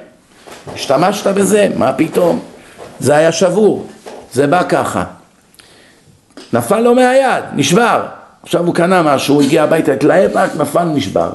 [0.75, 2.41] השתמשת בזה, מה פתאום?
[3.01, 3.87] זה היה שבור,
[4.33, 5.05] זה בא ככה.
[6.53, 8.07] נפל לו מהיד, נשבר.
[8.43, 11.33] עכשיו הוא קנה משהו, הוא הגיע הביתה, התלהב, רק נפל, נשבר.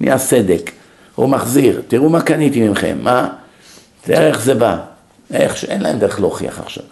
[0.00, 0.70] נהיה סדק.
[1.16, 3.28] הוא מחזיר, תראו מה קניתי ממכם, מה?
[4.02, 4.78] תראה איך זה בא.
[5.32, 6.84] איך שאין להם דרך להוכיח עכשיו.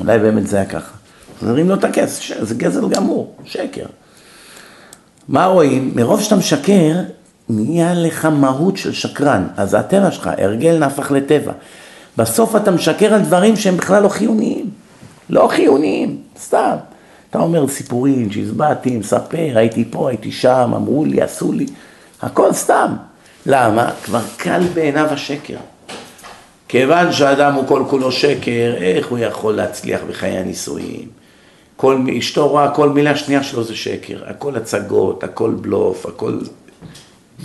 [0.00, 0.92] אולי באמת זה היה ככה.
[1.36, 3.86] מחזירים לו את הכסף, זה גזל גמור, שקר.
[5.28, 5.92] מה רואים?
[5.94, 6.96] מרוב שאתה משקר,
[7.48, 9.46] נהיה לך מהות של שקרן.
[9.56, 11.52] אז זה הטבע שלך, הרגל נהפך לטבע.
[12.16, 14.70] בסוף אתה משקר על דברים שהם בכלל לא חיוניים.
[15.30, 16.76] לא חיוניים, סתם.
[17.30, 21.66] אתה אומר סיפורים, שהזבעתי, מספר, הייתי פה, הייתי שם, אמרו לי, עשו לי,
[22.22, 22.94] הכל סתם.
[23.46, 23.90] למה?
[24.04, 25.56] כבר קל בעיניו השקר.
[26.68, 31.08] כיוון שאדם הוא כל כולו שקר, איך הוא יכול להצליח בחיי הנישואים?
[31.76, 36.38] כל, אשתו רואה כל מילה שנייה שלו זה שקר, הכל הצגות, הכל בלוף, הכל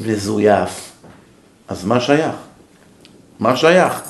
[0.06, 0.92] מזויף.
[1.68, 2.36] אז מה שייך?
[3.40, 4.02] מה שייך?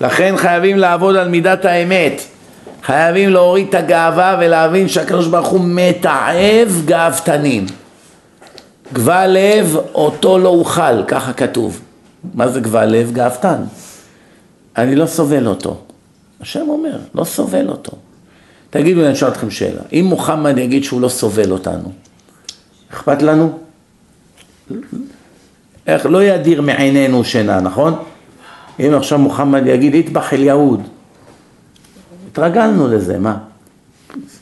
[0.00, 2.22] לכן חייבים לעבוד על מידת האמת.
[2.82, 7.66] חייבים להוריד את הגאווה ולהבין שהקדוש ברוך הוא מתעב גאוותנים.
[8.92, 11.80] גבה לב אותו לא אוכל, ככה כתוב.
[12.34, 13.12] מה זה גבה לב?
[13.12, 13.62] גאוותן.
[14.76, 15.76] אני לא סובל אותו.
[16.40, 17.92] השם אומר, לא סובל אותו.
[18.70, 19.82] תגידו, אני אשאל אתכם שאלה.
[19.92, 21.92] אם מוחמד יגיד שהוא לא סובל אותנו,
[22.92, 23.58] אכפת לנו?
[25.86, 27.94] איך לא ידיר מעינינו שינה, נכון?
[28.80, 30.82] אם עכשיו מוחמד יגיד, יטבח אל יהוד.
[32.30, 33.38] התרגלנו לזה, מה?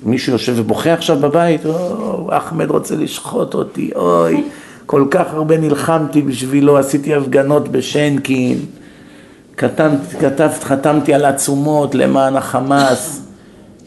[0.07, 4.45] מישהו יושב ובוכה עכשיו בבית, או, אחמד רוצה לשחוט אותי, אוי,
[4.87, 8.59] כל כך הרבה נלחמתי בשבילו, עשיתי הפגנות בשנקין,
[9.57, 13.23] כתבת, חתמתי על עצומות למען החמאס.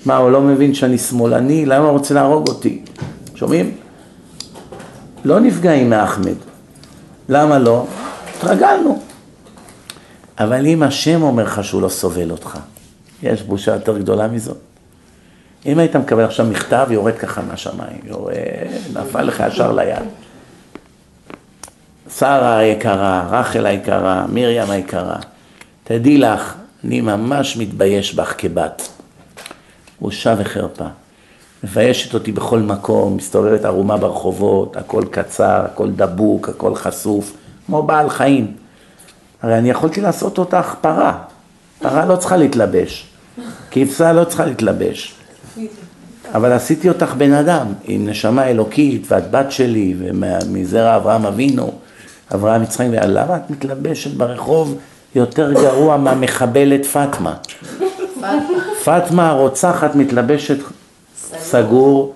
[0.06, 1.66] מה, הוא לא מבין שאני שמאלני?
[1.66, 2.82] למה הוא רוצה להרוג אותי?
[3.36, 3.72] שומעים?
[5.26, 6.36] לא נפגעים מאחמד.
[7.30, 7.86] למה לא?
[8.38, 9.00] התרגלנו.
[10.40, 12.60] אבל אם השם אומר לך שהוא לא סובל אותך,
[13.24, 14.69] יש בושה יותר גדולה מזאת.
[15.66, 18.34] אם היית מקבל עכשיו מכתב, יורד ככה מהשמיים, יורד,
[18.94, 20.04] נפל לך ישר ליד.
[22.18, 25.16] שרה היקרה, רחל היקרה, מרים היקרה,
[25.84, 26.54] תדעי לך,
[26.84, 28.90] אני ממש מתבייש בך כבת.
[30.02, 30.86] בושה וחרפה.
[31.64, 37.34] מביישת אותי בכל מקום, מסתובבת ערומה ברחובות, הכל קצר, הכל דבוק, הכל חשוף,
[37.66, 38.54] כמו בעל חיים.
[39.42, 41.18] הרי אני יכולתי לעשות אותך פרה.
[41.80, 43.08] פרה לא צריכה להתלבש.
[43.72, 45.19] כבשה לא צריכה להתלבש.
[46.34, 51.72] אבל עשיתי אותך בן אדם, עם נשמה אלוקית, ואת בת שלי, ומזרע אברהם אבינו,
[52.34, 54.78] אברהם יצחק, למה את מתלבשת ברחוב
[55.16, 57.36] יותר גרוע מהמחבלת פטמה?
[58.84, 60.58] פטמה הרוצחת מתלבשת
[61.40, 62.14] סגור,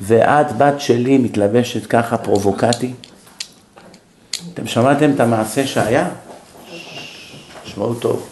[0.00, 2.92] ואת בת שלי מתלבשת ככה פרובוקטי?
[4.54, 6.08] אתם שמעתם את המעשה שהיה?
[7.64, 8.29] שמעו טוב.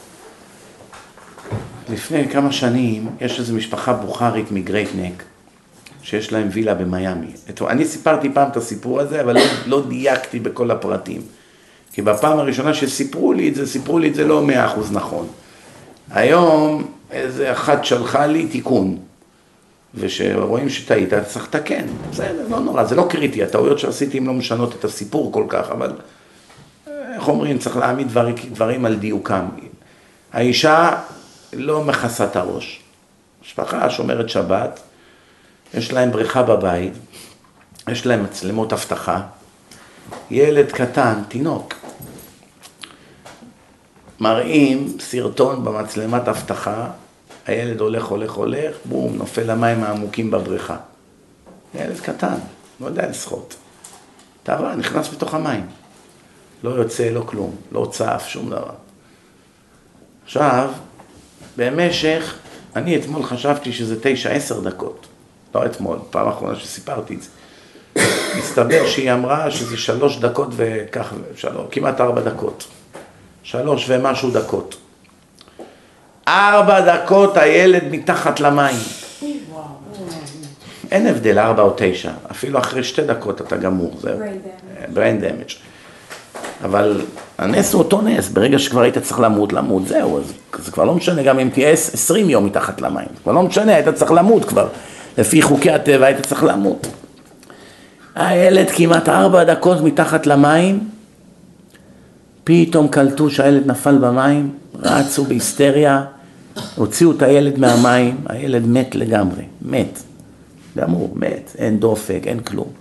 [1.91, 5.23] לפני כמה שנים יש איזו משפחה בוכרית מגרייט נק,
[6.03, 7.33] שיש להם וילה במיאמי.
[7.69, 11.21] אני סיפרתי פעם את הסיפור הזה, אבל לא, לא דייקתי בכל הפרטים.
[11.93, 15.27] כי בפעם הראשונה שסיפרו לי את זה, סיפרו לי את זה לא מאה אחוז נכון.
[16.11, 18.97] היום איזה אחת שלחה לי תיקון,
[19.95, 21.87] ושרואים שטעית, צריך לתקן.
[22.11, 25.71] בסדר, לא נורא, זה לא קריטי, הטעויות שעשיתי הן לא משנות את הסיפור כל כך,
[25.71, 25.93] אבל
[27.15, 29.45] איך אומרים, צריך להעמיד דברים, דברים על דיוקם.
[30.33, 30.97] האישה
[31.53, 32.81] לא מכסה את הראש.
[33.43, 34.81] משפחה שומרת שבת,
[35.75, 36.93] יש להם בריכה בבית,
[37.89, 39.23] יש להם מצלמות אבטחה,
[40.31, 41.75] ילד קטן, תינוק,
[44.21, 46.91] מראים סרטון במצלמת אבטחה,
[47.47, 50.77] הילד הולך, הולך, הולך, בום, נופל למים העמוקים בבריכה.
[51.75, 52.35] ילד קטן,
[52.81, 53.57] לא יודע לשחות.
[54.43, 55.67] טבע, נכנס בתוך המים.
[56.63, 58.71] לא יוצא, לא כלום, לא צף, שום דבר.
[60.25, 60.71] עכשיו,
[61.59, 62.35] במשך,
[62.77, 65.07] אני אתמול חשבתי שזה תשע, עשר דקות.
[65.55, 67.29] לא אתמול, פעם אחרונה שסיפרתי את זה.
[68.39, 72.67] מסתבר שהיא אמרה שזה שלוש דקות וכך, שלוש, כמעט ארבע דקות.
[73.43, 74.77] שלוש ומשהו דקות.
[76.29, 78.77] ארבע דקות הילד מתחת למים.
[80.91, 82.11] אין הבדל, ארבע או תשע.
[82.31, 84.19] אפילו אחרי שתי דקות אתה גמור, זהו.
[84.95, 85.55] brain damage.
[86.65, 87.01] אבל
[87.39, 90.33] הנס הוא אותו נס, ברגע שכבר היית צריך למות, למות, זהו, אז
[90.65, 93.89] זה כבר לא משנה, גם אם תהיה עשרים יום מתחת למים, כבר לא משנה, היית
[93.89, 94.69] צריך למות כבר,
[95.19, 96.87] לפי חוקי הטבע היית צריך למות.
[98.15, 100.89] הילד כמעט ארבע דקות מתחת למים,
[102.45, 104.51] פתאום קלטו שהילד נפל במים,
[104.83, 106.05] רצו בהיסטריה,
[106.75, 109.99] הוציאו את הילד מהמים, הילד מת לגמרי, מת,
[110.79, 112.78] גמור, מת, אין דופק, אין כלום.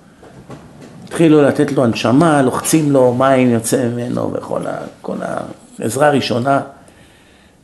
[1.08, 5.18] התחילו לתת לו הנשמה, לוחצים לו, מים יוצא ממנו וכל
[5.80, 6.62] העזרה הראשונה.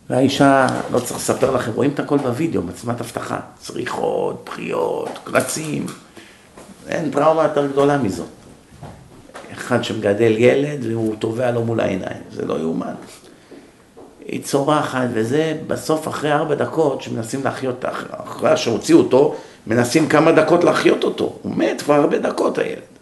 [0.09, 5.85] והאישה, לא צריך לספר לכם, רואים את הכל בווידאו, מצלמת אבטחה, צריכות, בחיות, קרצים,
[6.87, 8.27] אין טראומה יותר גדולה מזאת.
[9.53, 12.93] אחד שמגדל ילד והוא תובע לו מול העיניים, זה לא יאומן.
[14.25, 19.35] היא צורחת וזה, בסוף אחרי ארבע דקות שמנסים להחיות, אחרי שהוציאו אותו,
[19.67, 22.92] מנסים כמה דקות להחיות אותו, הוא מת כבר הרבה דקות הילד.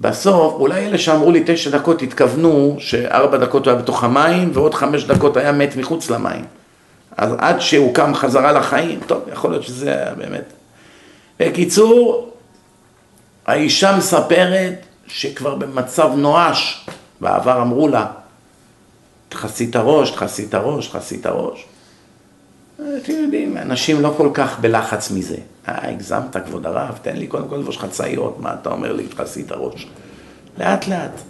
[0.00, 4.74] בסוף, אולי אלה שאמרו לי תשע דקות התכוונו שארבע דקות הוא היה בתוך המים ועוד
[4.74, 6.44] חמש דקות היה מת מחוץ למים.
[7.16, 10.52] אז עד שהוא קם חזרה לחיים, טוב, יכול להיות שזה היה באמת.
[11.40, 12.30] בקיצור,
[13.46, 14.74] האישה מספרת
[15.06, 16.86] שכבר במצב נואש,
[17.20, 18.06] בעבר אמרו לה,
[19.28, 21.64] תכסי את הראש, תכסי את הראש, תכסי את הראש.
[23.02, 25.36] אתם יודעים, אנשים לא כל כך בלחץ מזה.
[25.68, 29.42] אה, הגזמת, כבוד הרב, תן לי קודם כל לבוש חצאיות, מה אתה אומר לי, תכסי
[29.42, 29.86] את הראש.
[30.58, 31.20] לאט לאט.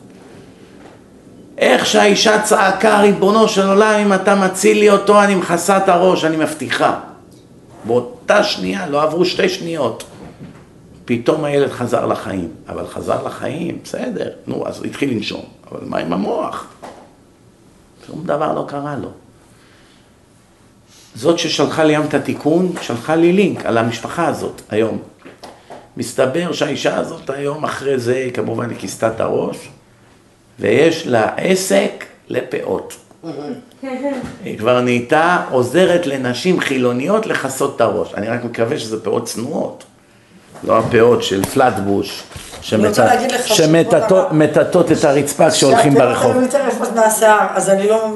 [1.58, 6.24] איך שהאישה צעקה, ריבונו של עולם, אם אתה מציל לי אותו, אני מכסה את הראש,
[6.24, 7.00] אני מבטיחה.
[7.84, 10.04] באותה שנייה, לא עברו שתי שניות,
[11.04, 12.48] פתאום הילד חזר לחיים.
[12.68, 15.42] אבל חזר לחיים, בסדר, נו, אז התחיל לנשום.
[15.70, 16.66] אבל מה עם המוח?
[18.06, 19.08] שום דבר לא קרה לו.
[21.14, 24.98] זאת ששלחה לי היום את התיקון, שלחה לי לינק על המשפחה הזאת היום.
[25.96, 29.68] מסתבר שהאישה הזאת היום אחרי זה, כמובן היא כיסתה את הראש,
[30.60, 32.96] ויש לה עסק לפאות.
[34.44, 38.14] היא כבר נהייתה עוזרת לנשים חילוניות לכסות את הראש.
[38.14, 39.84] אני רק מקווה שזה פאות צנועות,
[40.66, 42.22] לא הפאות של פלטבוש,
[42.62, 44.26] שמטאטות
[44.92, 46.36] את הרצפה כשהולכים ברחוב.
[46.36, 48.06] אני יותר יפות מהשיער, אז אני לא...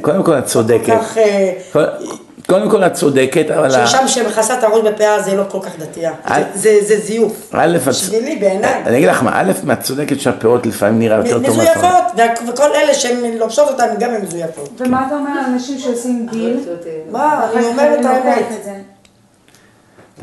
[0.00, 0.94] קודם כל את צודקת.
[2.48, 3.86] קודם כל את צודקת, אבל...
[3.86, 6.12] ששם שמכסה את הראש בפאה זה לא כל כך דתייה.
[6.30, 7.54] אל- זה- זה זה זיוף.
[7.88, 8.82] בשבילי, בעיניי.
[8.86, 11.76] אני אגיד לך מה, א', את צודקת שהפאות לפעמים נראה יותר טוב מהפאות.
[12.14, 14.70] מזויפות, וכל אלה שהן לובשות אותן גם הן מזויפות.
[14.80, 16.56] ומה אתה אומר על אנשים שעושים דיל?
[17.10, 18.44] מה, אני אומרת האמת.
[18.64, 18.70] זה?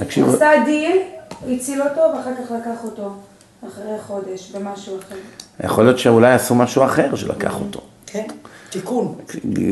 [0.04, 0.98] תקשיבו, עשתה דיל,
[1.50, 3.12] הציל אותו, ואחר כך לקח אותו
[3.68, 5.16] אחרי חודש במשהו אחר.
[5.64, 7.80] יכול להיות שאולי עשו משהו אחר שלקח אותו.
[8.06, 8.28] כן,
[8.70, 9.16] תיקון.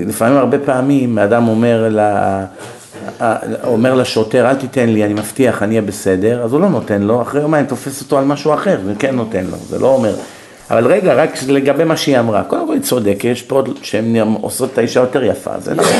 [0.07, 1.99] לפעמים הרבה פעמים אדם אומר, ל...
[3.63, 7.21] אומר לשוטר, אל תיתן לי, אני מבטיח, אני אהיה בסדר, אז הוא לא נותן לו,
[7.21, 10.15] אחרי יומיים תופס אותו על משהו אחר, וכן נותן לו, זה לא אומר.
[10.71, 14.15] אבל רגע, רק לגבי מה שהיא אמרה, קודם כל היא צודקת, יש פה עוד שהן
[14.41, 15.91] עושות את האישה יותר יפה, זה נכון,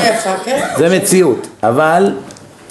[0.44, 0.66] כן?
[0.78, 2.12] זה מציאות, אבל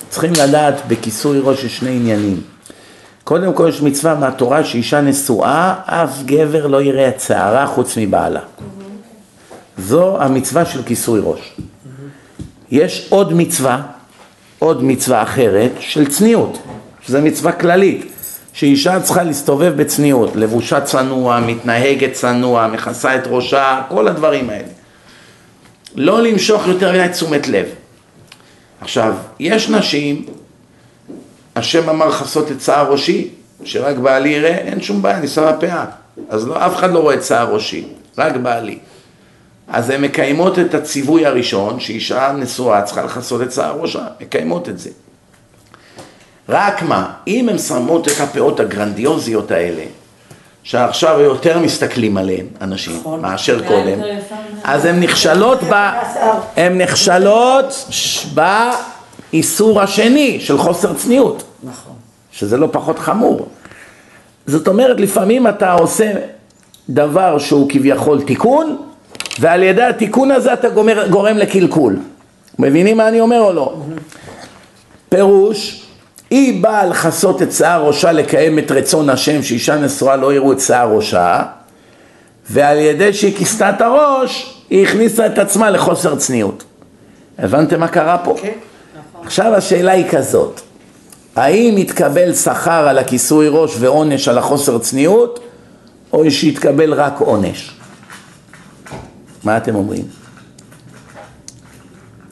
[0.10, 2.55] צריכים לדעת בכיסוי ראש יש שני עניינים.
[3.26, 8.39] קודם כל יש מצווה מהתורה שאישה נשואה, אף גבר לא יראה את שערה חוץ מבעלה.
[9.78, 11.55] זו המצווה של כיסוי ראש.
[12.71, 13.82] יש עוד מצווה,
[14.59, 16.57] עוד מצווה אחרת של צניעות,
[17.01, 18.11] שזו מצווה כללית,
[18.53, 24.67] שאישה צריכה להסתובב בצניעות, לבושה צנוע, מתנהגת צנוע, מכסה את ראשה, כל הדברים האלה.
[25.95, 27.65] לא למשוך יותר מדי תשומת לב.
[28.82, 30.26] עכשיו, יש נשים,
[31.56, 33.28] השם אמר לכסות את שיער ראשי,
[33.64, 35.86] שרק בעלי יראה, אין שום בעיה, אני שמה פאה.
[36.30, 37.84] אז לא, אף אחד לא רואה את שיער ראשי,
[38.18, 38.78] רק בעלי.
[39.68, 44.80] אז הן מקיימות את הציווי הראשון, שאישה נשואה צריכה לכסות את שיער ראשה, מקיימות את
[44.80, 44.89] זה.
[46.49, 49.84] רק מה, אם הן שמות את הפאות הגרנדיוזיות האלה,
[50.64, 53.22] שעכשיו יותר מסתכלים עליהן אנשים, נכון.
[53.22, 53.99] מאשר קודם,
[54.64, 55.89] אז הן נכשלות ב...
[56.58, 58.26] הן נכשלות ש-
[59.36, 61.93] באיסור השני של חוסר צניעות, נכון.
[62.31, 63.47] שזה לא פחות חמור.
[64.47, 66.11] זאת אומרת, לפעמים אתה עושה
[66.89, 68.77] דבר שהוא כביכול תיקון,
[69.39, 71.99] ועל ידי התיקון הזה אתה גומר, גורם לקלקול.
[72.59, 73.75] מבינים מה אני אומר או לא?
[75.09, 75.86] פירוש,
[76.29, 80.59] היא באה לכסות את שיער ראשה לקיים את רצון השם, שאישה נשואה לא יראו את
[80.59, 81.43] שיער ראשה,
[82.49, 86.63] ועל ידי שהיא כיסתה את הראש, היא הכניסה את עצמה לחוסר צניעות.
[87.38, 88.36] הבנתם מה קרה פה?
[88.41, 88.51] כן.
[89.26, 90.61] עכשיו השאלה היא כזאת,
[91.36, 95.39] האם יתקבל שכר על הכיסוי ראש ועונש על החוסר צניעות,
[96.13, 97.80] או שיתקבל רק עונש?
[99.43, 100.05] מה אתם אומרים?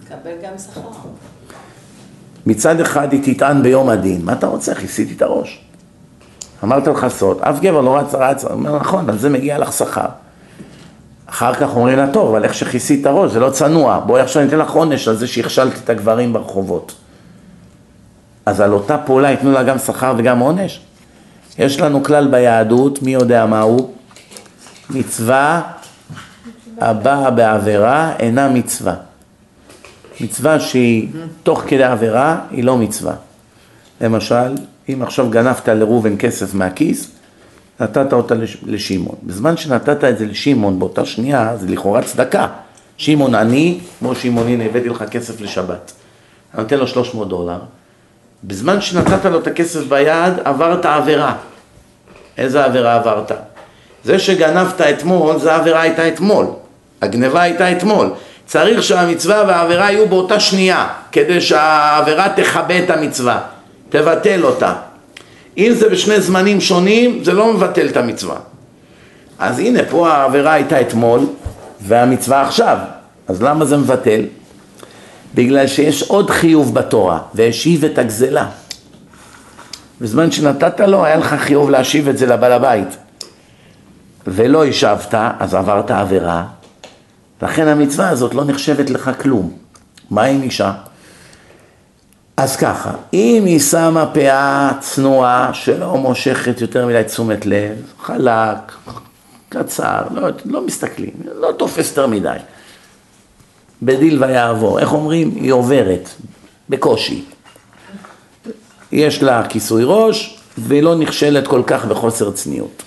[0.07, 0.81] קבל גם שכר.
[2.45, 4.75] מצד אחד היא תטען ביום הדין, מה אתה רוצה?
[4.75, 5.61] כיסיתי את הראש.
[6.63, 10.09] אמרת לכסות, אף גבר לא רץ רץ, אומר נכון, על זה מגיע לך שכר.
[11.33, 14.43] אחר כך אומרים לה, טוב, אבל איך שכיסית את הראש, זה לא צנוע, בואי עכשיו
[14.43, 16.95] ניתן לך עונש על זה שהכשלת את הגברים ברחובות.
[18.45, 20.79] אז על אותה פעולה ייתנו לה גם שכר וגם עונש?
[21.57, 23.93] יש לנו כלל ביהדות, מי יודע מהו?
[24.89, 25.61] מצווה
[26.81, 28.93] הבאה בעבירה אינה מצווה.
[30.21, 31.09] מצווה שהיא
[31.43, 33.13] תוך כדי עבירה היא לא מצווה.
[34.01, 34.55] למשל,
[34.89, 37.11] אם עכשיו גנבת לראובן כסף מהכיס,
[37.79, 39.15] נתת אותה לש- לשמעון.
[39.23, 42.47] בזמן שנתת את זה לשמעון באותה שנייה, זה לכאורה צדקה.
[42.97, 45.91] שמעון עני, כמו שמעון, הנה הבאתי לך כסף לשבת.
[46.53, 47.57] אני נותן לו 300 דולר.
[48.43, 51.35] בזמן שנתת לו את הכסף ביד, עברת עבירה.
[52.37, 53.31] איזה עבירה עברת?
[54.03, 56.45] זה שגנבת אתמול, זה העבירה הייתה אתמול.
[57.01, 58.09] הגניבה הייתה אתמול.
[58.45, 63.39] צריך שהמצווה והעבירה יהיו באותה שנייה, כדי שהעבירה תכבה את המצווה,
[63.89, 64.73] תבטל אותה.
[65.57, 68.35] אם זה בשני זמנים שונים, זה לא מבטל את המצווה.
[69.39, 71.19] אז הנה, פה העבירה הייתה אתמול,
[71.81, 72.77] והמצווה עכשיו.
[73.27, 74.21] אז למה זה מבטל?
[75.35, 78.49] בגלל שיש עוד חיוב בתורה, והשיב את הגזלה.
[80.01, 82.97] בזמן שנתת לו, היה לך חיוב להשיב את זה לבעל הבית.
[84.27, 86.45] ולא השבת, אז עברת עבירה,
[87.41, 89.51] לכן המצווה הזאת לא נחשבת לך כלום.
[90.09, 90.71] מה עם אישה?
[92.37, 98.71] אז ככה, אם היא שמה פאה צנועה שלא מושכת יותר מדי תשומת לב, חלק,
[99.49, 102.37] קצר, לא, לא מסתכלים, לא תופס יותר מדי.
[103.81, 105.35] בדיל ויעבור, איך אומרים?
[105.35, 106.09] היא עוברת,
[106.69, 107.25] בקושי.
[108.91, 112.83] יש לה כיסוי ראש, והיא לא נכשלת כל כך בחוסר צניעות.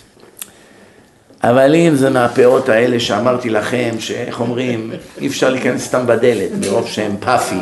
[1.44, 6.86] אבל אם זה מהפאות האלה שאמרתי לכם, שאיך אומרים, אי אפשר להיכנס סתם בדלת, מרוב
[6.86, 7.58] שהן פאפי,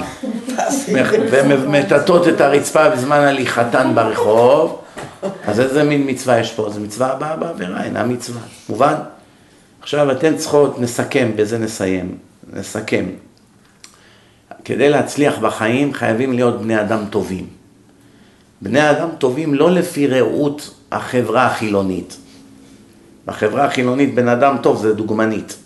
[1.49, 4.81] ומטאטות את הרצפה בזמן הליכתן ברחוב,
[5.47, 6.71] אז איזה מין מצווה יש פה?
[6.71, 8.95] זו מצווה הבאה בעבירה, אינה מצווה, מובן?
[9.83, 12.19] עכשיו אתן צריכות, נסכם, בזה נסיים,
[12.53, 13.05] נסכם.
[14.65, 17.47] כדי להצליח בחיים חייבים להיות בני אדם טובים.
[18.63, 22.17] בני אדם טובים לא לפי ראות החברה החילונית.
[23.27, 25.57] בחברה החילונית בן אדם טוב זה דוגמנית.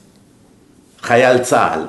[1.02, 1.86] חייל צה"ל.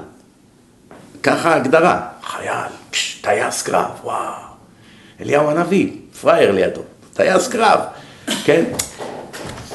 [1.23, 4.49] ככה ההגדרה, חייל, פש, טייס קרב, וואו.
[5.21, 5.91] אליהו הנביא,
[6.21, 6.81] פראייר לידו,
[7.13, 7.79] טייס קרב,
[8.43, 8.63] כן?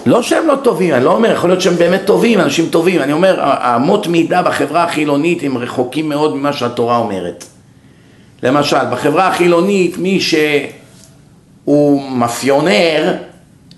[0.07, 3.12] לא שהם לא טובים, אני לא אומר, יכול להיות שהם באמת טובים, אנשים טובים, אני
[3.12, 7.45] אומר, האמות מידה בחברה החילונית הם רחוקים מאוד ממה שהתורה אומרת.
[8.42, 13.14] למשל, בחברה החילונית, מי שהוא מאפיונר,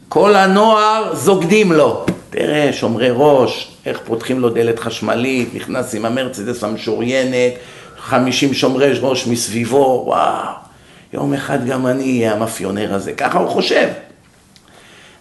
[0.09, 2.05] כל הנוער סוגדים לו.
[2.31, 7.53] תראה, שומרי ראש, איך פותחים לו דלת חשמלית, נכנס עם המרצדס המשוריינת,
[7.99, 10.55] חמישים שומרי ראש מסביבו, וואו,
[11.13, 13.89] יום אחד גם אני אהיה המאפיונר הזה, ככה הוא חושב.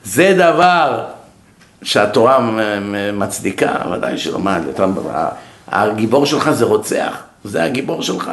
[0.03, 1.03] זה דבר
[1.83, 2.51] שהתורה
[3.13, 4.59] מצדיקה, ודאי שלא, מה,
[5.67, 8.31] הגיבור שלך זה רוצח, זה הגיבור שלך.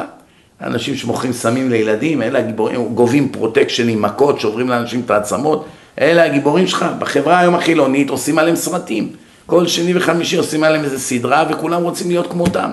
[0.61, 5.65] אנשים שמוכרים סמים לילדים, אלה הגיבורים, גובים פרוטקשן עם מכות, שוברים לאנשים את העצמות,
[6.01, 6.85] אלה הגיבורים שלך.
[6.99, 9.09] בחברה היום החילונית עושים עליהם סרטים.
[9.45, 12.71] כל שני וחמישי עושים עליהם איזה סדרה וכולם רוצים להיות כמותם.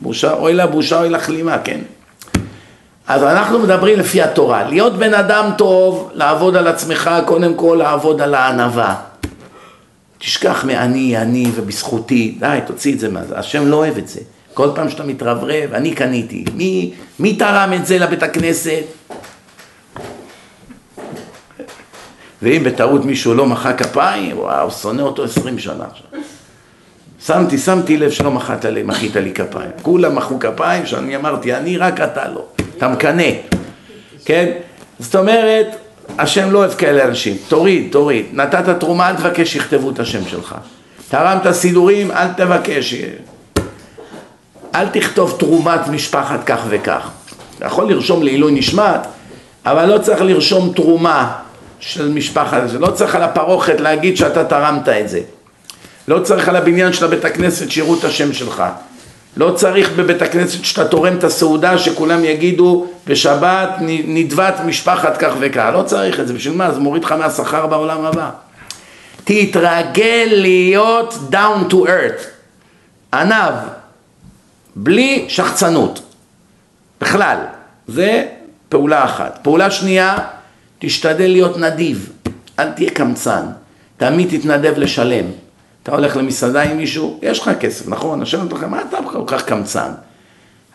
[0.00, 1.80] בושה, אוי לה בושה, אוי לה כלימה, כן?
[3.08, 4.64] אז אנחנו מדברים לפי התורה.
[4.64, 8.94] להיות בן אדם טוב, לעבוד על עצמך, קודם כל לעבוד על הענווה.
[10.18, 13.38] תשכח מאני, אני ובזכותי, די, תוציא את זה מה זה.
[13.38, 14.20] השם לא אוהב את זה.
[14.54, 16.44] כל פעם שאתה מתרברב, אני קניתי.
[16.54, 18.82] מי, מי תרם את זה לבית הכנסת?
[22.44, 26.20] ואם בטעות מישהו לא מחא כפיים, וואו, שונא אותו עשרים שנה עכשיו.
[27.26, 29.70] שמתי, שמתי לב שלא מחאת לי, מחאת לי כפיים.
[29.82, 32.44] כולם מחאו כפיים, שאני אמרתי, אני רק אתה לא.
[32.78, 33.30] אתה מקנא,
[34.24, 34.50] כן?
[34.98, 35.66] זאת אומרת,
[36.18, 37.36] השם לא אוהב כאלה אנשים.
[37.48, 38.26] תוריד, תוריד.
[38.32, 40.54] נתת תרומה, אל תבקש שיכתבו את השם שלך.
[41.08, 42.94] תרמת סידורים, אל תבקש.
[44.74, 47.10] אל תכתוב תרומת משפחת כך וכך.
[47.58, 49.00] אתה יכול לרשום לעילוי נשמת,
[49.66, 51.43] אבל לא צריך לרשום תרומה
[51.86, 55.20] של משפחת, לא צריך על הפרוכת להגיד שאתה תרמת את זה.
[56.08, 58.62] לא צריך על הבניין של הבית הכנסת שיראו את השם שלך.
[59.36, 65.70] לא צריך בבית הכנסת שאתה תורם את הסעודה שכולם יגידו בשבת נדבת משפחת כך וכך.
[65.72, 66.72] לא צריך את זה, בשביל מה?
[66.72, 68.30] זה מוריד לך מהשכר בעולם הבא.
[69.24, 72.24] תתרגל להיות down to earth.
[73.14, 73.54] ענב,
[74.76, 76.02] בלי שחצנות.
[77.00, 77.36] בכלל.
[77.88, 78.24] זה
[78.68, 79.38] פעולה אחת.
[79.42, 80.16] פעולה שנייה,
[80.86, 82.12] תשתדל להיות נדיב.
[82.58, 83.42] אל תהיה קמצן.
[83.96, 85.24] תמיד תתנדב לשלם.
[85.82, 88.22] אתה הולך למסעדה עם מישהו, יש לך כסף, נכון?
[88.22, 89.90] השם אומר לך, מה אתה כל כך קמצן?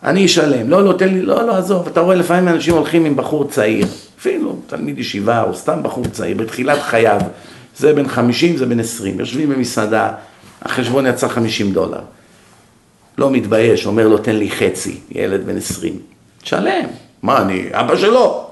[0.03, 0.69] אני אשלם.
[0.69, 1.87] לא, לא, תן לי, לא, לא, עזוב.
[1.87, 3.87] אתה רואה לפעמים אנשים הולכים עם בחור צעיר,
[4.19, 7.21] אפילו תלמיד ישיבה או סתם בחור צעיר, בתחילת חייו.
[7.77, 9.19] זה בן 50, זה בן 20.
[9.19, 10.11] יושבים במסעדה,
[10.61, 12.01] החשבון יצא 50 דולר.
[13.17, 15.99] לא מתבייש, אומר לו, תן לי חצי, ילד בן 20.
[16.41, 16.85] תשלם.
[17.23, 18.48] מה, אני אבא שלו?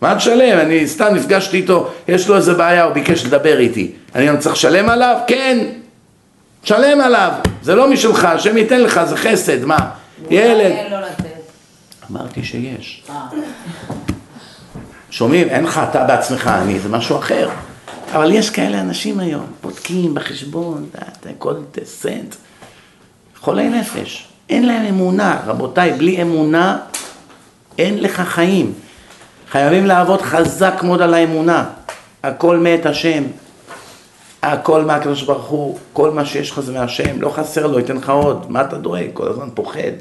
[0.00, 0.58] מה תשלם?
[0.58, 3.92] אני סתם נפגשתי איתו, יש לו איזה בעיה, הוא ביקש לדבר איתי.
[4.14, 5.16] אני גם צריך לשלם עליו?
[5.26, 5.66] כן.
[6.62, 7.32] תשלם עליו.
[7.62, 9.90] זה לא משלך, השם ייתן לך, זה חסד, מה?
[10.30, 10.72] ילד.
[12.10, 13.02] אמרתי שיש.
[15.10, 15.48] שומעים?
[15.48, 17.48] אין לך אתה בעצמך אני, זה משהו אחר.
[18.12, 20.88] אבל יש כאלה אנשים היום, בודקים בחשבון,
[21.38, 22.34] כל סנט.
[23.40, 25.40] חולי נפש, אין להם אמונה.
[25.46, 26.78] רבותיי, בלי אמונה
[27.78, 28.72] אין לך חיים.
[29.50, 31.64] חייבים לעבוד חזק מאוד על האמונה.
[32.22, 33.22] הכל מאת השם.
[34.42, 38.10] הכל מהקדוש ברוך הוא, כל מה שיש לך זה מהשם, לא חסר לו, ייתן לך
[38.10, 38.46] עוד.
[38.48, 39.06] מה אתה דואג?
[39.12, 39.92] כל הזמן פוחד.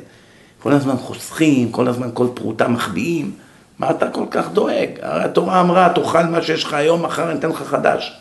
[0.59, 3.31] כל הזמן חוסכים, כל הזמן כל פרוטה מחביאים.
[3.79, 4.89] מה אתה כל כך דואג?
[5.01, 8.17] הרי התורה אמרה, תאכל מה שיש לך היום, מחר אני אתן לך חדש.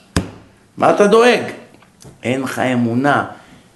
[0.77, 1.43] מה אתה דואג?
[2.23, 3.25] אין לך אמונה.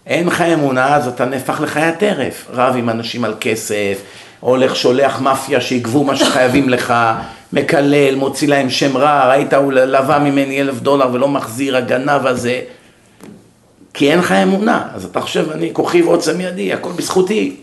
[0.07, 2.47] אין לך אמונה, אז אתה נהפך לחיית טרף.
[2.53, 4.03] רב עם אנשים על כסף,
[4.41, 6.95] הולך שולח מאפיה שיגבו מה שחייבים לך,
[7.53, 12.61] מקלל, מוציא להם שם רע, ראית, הוא לווה ממני אלף דולר ולא מחזיר, הגנב הזה.
[13.95, 17.57] כי אין לך אמונה, אז אתה חושב, אני כוכי ועוצם ידי, הכל בזכותי.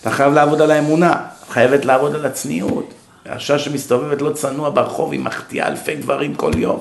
[0.00, 1.14] אתה חייב לעבוד על האמונה,
[1.50, 2.94] חייבת לעבוד על הצניעות.
[3.26, 6.80] האשה שמסתובבת לא צנוע ברחוב, היא מחטיאה אלפי דברים כל יום.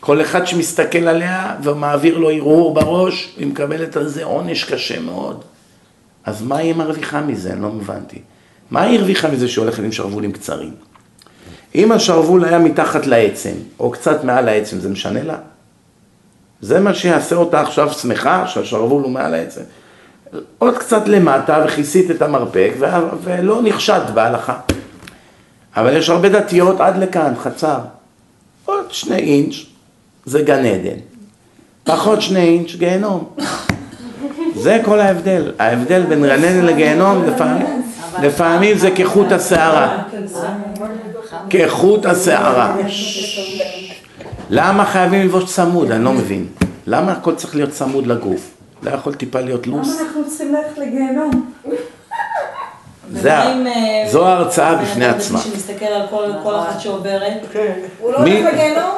[0.00, 5.44] כל אחד שמסתכל עליה ומעביר לו הרהור בראש, היא מקבלת על זה עונש קשה מאוד.
[6.24, 7.52] אז מה היא מרוויחה מזה?
[7.52, 8.18] אני לא הבנתי.
[8.70, 10.74] מה היא הרוויחה מזה שהיא הולכת עם שרוולים קצרים?
[11.78, 15.36] אם השרוול היה מתחת לעצם, או קצת מעל העצם, זה משנה לה?
[16.60, 19.60] זה מה שיעשה אותה עכשיו שמחה, שהשרוול הוא מעל העצם.
[20.58, 22.72] עוד קצת למטה וכיסית את המרפק
[23.22, 24.58] ולא נחשד בהלכה.
[25.76, 27.78] אבל יש הרבה דתיות עד לכאן, חצר.
[28.64, 29.54] עוד שני אינץ'
[30.24, 30.98] זה גן עדן.
[31.84, 33.24] פחות שני אינץ' גיהנום.
[34.54, 35.52] זה כל ההבדל.
[35.58, 37.82] ההבדל בין גן עדן לגיהנום לפעמים,
[38.22, 40.02] לפעמים זה כחוט השערה.
[41.50, 42.76] כחוט השערה.
[44.50, 45.90] למה חייבים ללבוש צמוד?
[45.90, 46.46] אני לא מבין.
[46.86, 48.50] למה הכל צריך להיות צמוד לגוף?
[48.82, 49.88] לא יכול טיפה להיות לוס?
[49.88, 51.50] למה אנחנו צריכים ללכת לגיהנום?
[53.26, 55.40] אה, זו ההרצאה בן בפני עצמה.
[55.40, 57.32] שמסתכל על כל כל אחת שעוברת.
[58.00, 58.90] הוא לא הולך לגיהנום?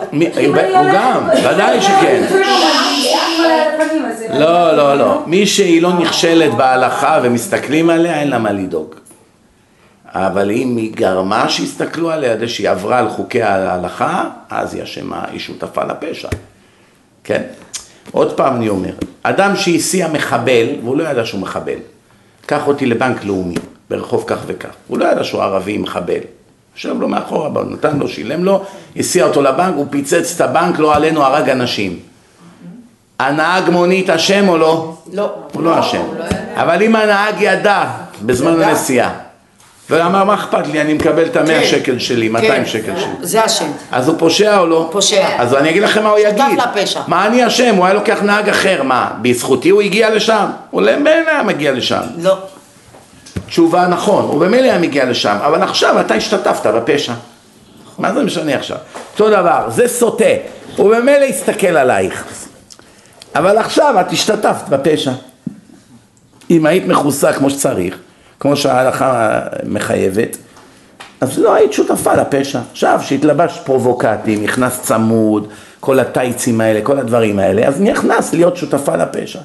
[0.77, 2.23] הוא גם, ודאי שכן.
[4.33, 5.23] לא, לא, לא.
[5.27, 8.95] מי שהיא לא נכשלת בהלכה ומסתכלים עליה, אין לה מה לדאוג.
[10.15, 15.25] אבל אם היא גרמה שיסתכלו עליה, זה שהיא עברה על חוקי ההלכה, אז היא אשמה,
[15.31, 16.29] היא שותפה לפשע.
[17.25, 17.43] כן?
[18.11, 18.93] עוד פעם אני אומר,
[19.23, 21.79] אדם שהסיע מחבל, והוא לא ידע שהוא מחבל,
[22.47, 23.55] קח אותי לבנק לאומי,
[23.91, 26.21] ברחוב כך וכך, הוא לא ידע שהוא ערבי מחבל.
[26.77, 28.65] יושב לו מאחורה, נתן לו, שילם לו,
[28.97, 31.99] הסיע אותו לבנק, הוא פיצץ את הבנק, לא עלינו, הרג אנשים.
[33.19, 34.97] הנהג מונית אשם או לא?
[35.13, 35.35] לא.
[35.53, 36.03] הוא לא אשם.
[36.55, 37.85] אבל אם הנהג ידע
[38.23, 39.30] בזמן הנסיעה,
[39.91, 41.67] ואמר, מה אכפת לי, אני מקבל את המאה כן.
[41.67, 43.11] שקל שלי, 200 שקל שלי.
[43.21, 43.71] זה השם.
[43.93, 44.89] אז הוא פושע או לא?
[44.93, 45.29] פושע.
[45.39, 46.59] אז אני אגיד לכם מה הוא שותף יגיד.
[46.59, 47.01] לפשע.
[47.07, 47.75] מה אני אשם?
[47.75, 49.11] הוא היה לוקח נהג אחר, מה?
[49.23, 50.47] בזכותי הוא הגיע לשם?
[50.71, 52.01] הוא למילא היה מגיע לשם.
[52.19, 52.37] לא.
[53.47, 57.13] תשובה נכון, הוא במילא היה מגיע לשם, אבל עכשיו אתה השתתפת בפשע.
[57.99, 58.77] מה זה משנה עכשיו?
[59.13, 60.25] אותו דבר, זה סוטה,
[60.77, 62.25] הוא במילא הסתכל עלייך.
[63.35, 65.13] אבל עכשיו את השתתפת בפשע.
[66.51, 67.97] אם היית מכוסה כמו שצריך,
[68.41, 70.37] כמו שההלכה מחייבת,
[71.21, 72.61] אז לא היית שותפה לפשע.
[72.73, 75.49] עכשיו שהתלבשת פרובוקטי, נכנס צמוד,
[75.81, 79.39] כל הטייצים האלה, כל הדברים האלה, אז נכנס להיות שותפה לפשע.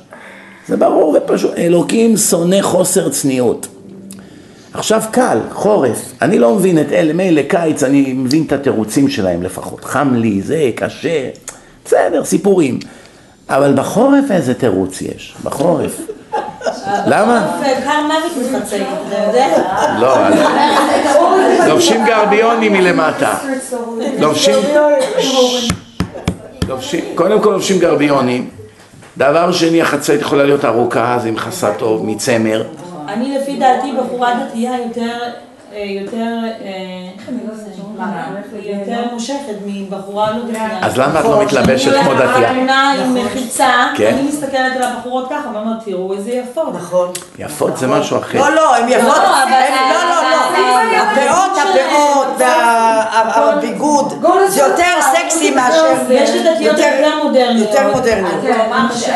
[0.68, 1.52] זה ברור ופשוט.
[1.58, 3.68] אלוקים שונא חוסר צניעות.
[4.74, 9.44] עכשיו קל, חורף, אני לא מבין את אלה, מילא קיץ, אני מבין את התירוצים שלהם
[9.44, 9.86] לפחות.
[9.86, 11.30] חם לי, זה, קשה,
[11.86, 12.80] בסדר, סיפורים.
[13.50, 15.36] אבל בחורף איזה תירוץ יש?
[15.44, 16.02] בחורף.
[17.08, 17.60] למה?
[17.84, 19.48] קר מוות מחצי, אתה יודע?
[20.00, 20.16] לא,
[21.68, 23.34] לובשים גרביונים מלמטה.
[26.68, 28.50] לובשים, קודם כל לובשים גרביונים.
[29.18, 32.64] דבר שני, החצאית יכולה להיות ארוכה, אז היא מכסה טוב, מצמר.
[33.08, 35.18] אני לפי דעתי בחורה דתייה יותר,
[35.74, 36.36] אה, יותר,
[38.00, 38.26] אה,
[38.64, 39.36] יותר מושכת
[39.66, 40.68] מבחורה לא דתייה.
[40.82, 42.54] אז למה את לא מתלבשת כמו דתייה?
[42.54, 44.14] תמונה עם מחיצה, כן.
[44.20, 46.74] אני מסתכלת על הבחורות ככה ואומרת, תראו איזה יפות.
[46.76, 47.10] נכון.
[47.40, 48.40] יפות זה משהו אחר.
[48.40, 49.18] לא, לא, הם יפות.
[49.18, 49.50] לא, הם-
[49.94, 50.36] לא, לא, לא.
[51.02, 52.42] הפאות,
[53.12, 54.14] הפאות, הביגוד,
[54.48, 55.86] זה יותר סקסי מאשר...
[56.10, 57.70] יש לדתיות יותר מודרניות.
[57.70, 58.42] יותר מודרניות.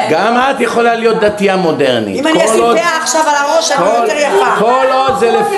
[0.09, 2.19] גם את יכולה להיות דתייה מודרנית.
[2.19, 4.45] אם אני כל אשים עוד- פאה עכשיו על הראש, אני יותר יפה.
[4.59, 5.55] כל עוד זה לפי...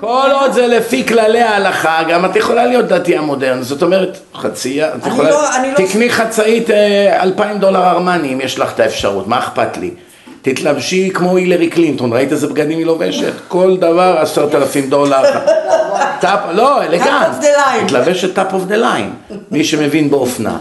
[0.00, 4.88] כל עוד זה לפי כללי ההלכה, גם את יכולה להיות דתייה מודרנית, זאת אומרת, חצייה,
[4.94, 5.40] את יכולה, לא-
[5.80, 9.90] לא- תקני חצאית אה, אלפיים דולר ארמני אם יש לך את האפשרות, מה אכפת לי?
[10.54, 13.32] תתלבשי כמו הילרי קלינטון, ראית איזה בגדים היא לובשת?
[13.48, 15.22] כל דבר עשרת אלפים דולר.
[16.20, 17.44] top, לא, elegant.
[17.84, 19.10] מתלבשת top of the line,
[19.50, 20.58] מי שמבין באופנה.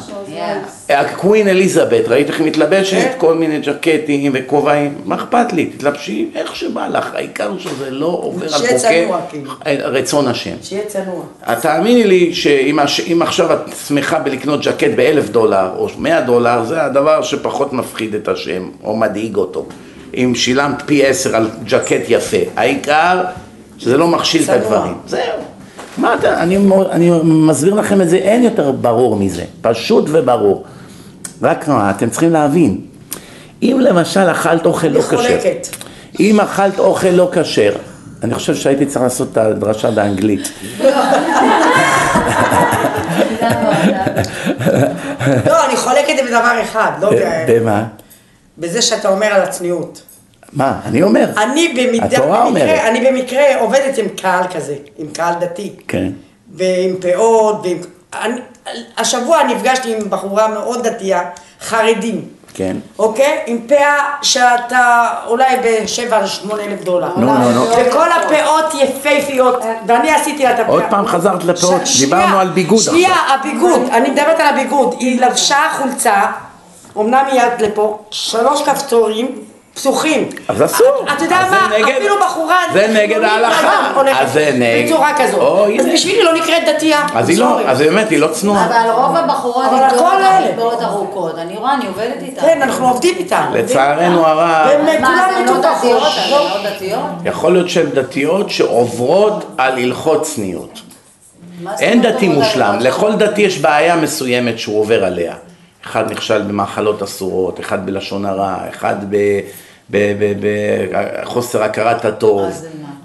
[0.89, 2.97] ה queen אליזבת, ראית איך היא מתלבשת?
[2.97, 3.13] כן.
[3.17, 5.65] כל מיני ג'קטים וכובעים, מה אכפת לי?
[5.65, 9.51] תתלבשי איך שבא לך, העיקר שזה לא עובר על חוקי כאילו.
[9.83, 10.55] רצון השם.
[10.61, 11.23] שיהיה צנוע.
[11.41, 16.83] אז תאמיני לי שאם עכשיו את שמחה בלקנות ג'קט באלף דולר או מאה דולר, זה
[16.83, 19.65] הדבר שפחות מפחיד את השם או מדאיג אותו.
[20.15, 23.23] אם שילמת פי עשר על ג'קט יפה, העיקר
[23.77, 24.49] שזה לא מכשיל את.
[24.49, 24.93] הדברים.
[25.07, 25.21] זהו.
[25.97, 26.57] מה אתה, אני,
[26.91, 30.63] אני מסביר לכם את זה, אין יותר ברור מזה, פשוט וברור.
[31.41, 32.81] רק מה, אתם צריכים להבין,
[33.63, 35.37] אם למשל אכלת אוכל לא כשר.
[36.19, 37.73] אם אכלת אוכל לא כשר,
[38.23, 40.51] אני חושב שהייתי צריך לעשות את הדרשה באנגלית.
[45.45, 47.83] לא, אני חולקת בדבר אחד, לא ב- במה?
[48.57, 50.01] בזה שאתה אומר על הצניעות.
[50.53, 50.79] מה?
[50.85, 51.29] אני אומר.
[51.37, 52.63] אני במידה, התורה אומרת.
[52.63, 55.73] במקרה, אני במקרה עובדת עם קהל כזה, עם קהל דתי.
[55.87, 56.11] כן.
[56.53, 57.77] ועם פאות, ועם...
[58.21, 58.41] אני,
[58.97, 61.21] השבוע נפגשתי עם בחורה מאוד דתייה,
[61.61, 62.77] חרדים, כן.
[62.99, 63.39] אוקיי?
[63.45, 67.11] עם פאה שאתה אולי בשבע, שמונה אלף דולר.
[67.17, 67.61] נו, נו, נו.
[67.61, 70.73] וכל הפאות יפהפיות, ואני עשיתי לה את הפאה.
[70.73, 73.35] עוד פעם חזרת לפאות, דיברנו שנייה, על ביגוד שנייה, עכשיו.
[73.39, 74.95] הביגוד, אני מדברת על הביגוד.
[74.99, 76.21] היא לבשה חולצה,
[76.97, 79.31] אמנם מיד לפה, שלוש כפתורים.
[79.81, 80.29] פתוחים.
[80.47, 80.87] אז אסור.
[81.15, 82.57] אתה יודע מה, נגד- אפילו בחורה...
[82.73, 83.91] זה נגד חילונית ההלכה.
[84.21, 85.39] אז זה נגד- בצורה כזאת.
[85.41, 85.85] או, אז.
[85.93, 87.05] בשבילי לא נקראת דתייה.
[87.15, 87.59] אז היא לא.
[87.67, 88.65] אז באמת היא לא צנועה.
[88.65, 90.47] אבל רוב הבחורות אבל עם הכל פאות האלה.
[90.55, 92.41] פאות ארוכות, אני רואה, אני עובדת איתן.
[92.41, 93.45] כן, אנחנו עובדים איתם.
[93.53, 95.57] לצערנו הרב, באמת, מה, אתן לא.
[95.61, 96.03] דתיות?
[96.03, 96.37] אתן לא.
[96.63, 96.99] לא דתיות?
[97.25, 100.79] יכול להיות שהן דתיות שעוברות על הלכות צניעות.
[101.79, 102.77] אין דתי מושלם?
[102.79, 105.33] לכל דתי יש בעיה מסוימת שהוא עובר עליה.
[105.85, 108.95] אחד נכשל במאכלות אסורות, אחד בלשון הרע, אחד
[109.91, 112.51] בחוסר הכרת הטוב?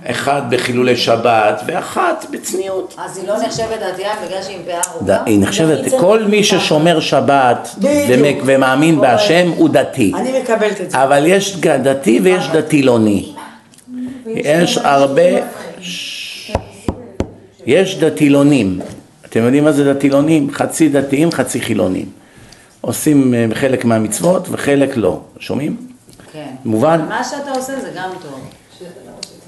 [0.07, 2.95] אחד בחילולי שבת, ואחת בצניעות.
[2.99, 5.25] אז היא לא נחשבת דתייה בגלל שהיא עם פאה ארוכה?
[5.27, 6.45] היא נחשבת, כל מי.
[6.45, 7.69] ששומר שבת
[8.45, 10.13] ומאמין בהשם הוא דתי.
[10.17, 11.03] אני מקבלת את זה.
[11.03, 13.33] אבל יש דתי ויש דתילוני.
[14.27, 15.23] יש הרבה...
[17.67, 18.81] יש דתילונים.
[19.27, 20.51] אתם יודעים מה זה דתילונים?
[20.53, 22.20] חצי דתיים, חצי חילונים.
[22.81, 25.21] עושים אה, חלק מהמצוות וחלק לא.
[25.39, 25.77] שומעים?
[26.33, 26.47] כן.
[26.65, 27.01] מובן?
[27.09, 28.41] מה שאתה עושה זה גם טוב.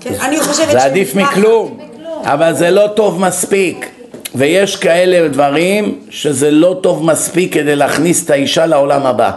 [0.01, 1.79] כן, אני חושבת זה עדיף מכלום,
[2.25, 3.89] אבל זה לא טוב מספיק.
[4.35, 9.31] ויש כאלה דברים שזה לא טוב מספיק כדי להכניס את האישה לעולם הבא.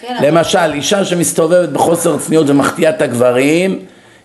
[0.00, 3.78] כן, למשל, אישה שמסתובבת בחוסר צניעות ומחטיאה את הגברים,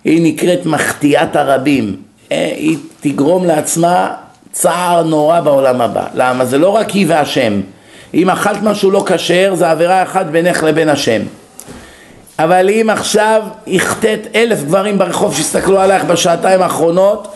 [0.03, 1.95] היא נקראת מחטיאת הרבים.
[2.32, 4.14] אה, היא תגרום לעצמה
[4.52, 6.07] צער נורא בעולם הבא.
[6.14, 6.45] למה?
[6.45, 7.61] זה לא רק היא והשם.
[8.13, 11.21] אם אכלת משהו לא כשר, זה עבירה אחת בינך לבין השם.
[12.39, 17.27] אבל אם עכשיו החטאת אלף גברים ברחוב שהסתכלו עלייך בשעתיים האחרונות,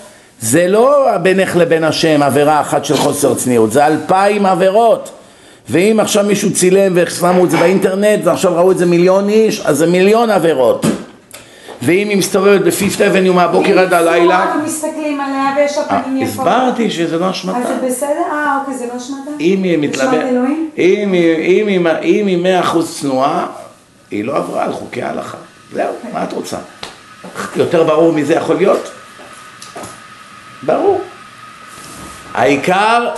[0.41, 5.09] זה לא בינך לבין השם עבירה אחת של חוסר צניעות, זה אלפיים עבירות.
[5.69, 9.77] ואם עכשיו מישהו צילם ושמו את זה באינטרנט ועכשיו ראו את זה מיליון איש, אז
[9.77, 10.85] זה מיליון עבירות.
[11.81, 16.17] ואם היא מסתובבת בפיפט אבניו מהבוקר עד הלילה, רק מסתכלים עליה ויש לה אה, פנים
[16.21, 16.47] יפות.
[16.47, 17.59] הסברתי שזה לא אז אשמתה.
[17.67, 18.09] זה בסדר?
[18.31, 19.31] אה, אוקיי, זה לא אשמתה?
[19.39, 19.73] אם היא?
[20.77, 21.79] אם אם היא-
[22.21, 23.45] אם היא מאה אחוז צנועה,
[24.11, 25.37] היא לא עברה על חוקי ההלכה.
[25.73, 26.57] זהו, מה את רוצה?
[27.55, 28.91] יותר ברור מזה יכול להיות?
[30.63, 31.01] ברור.
[32.33, 33.09] העיקר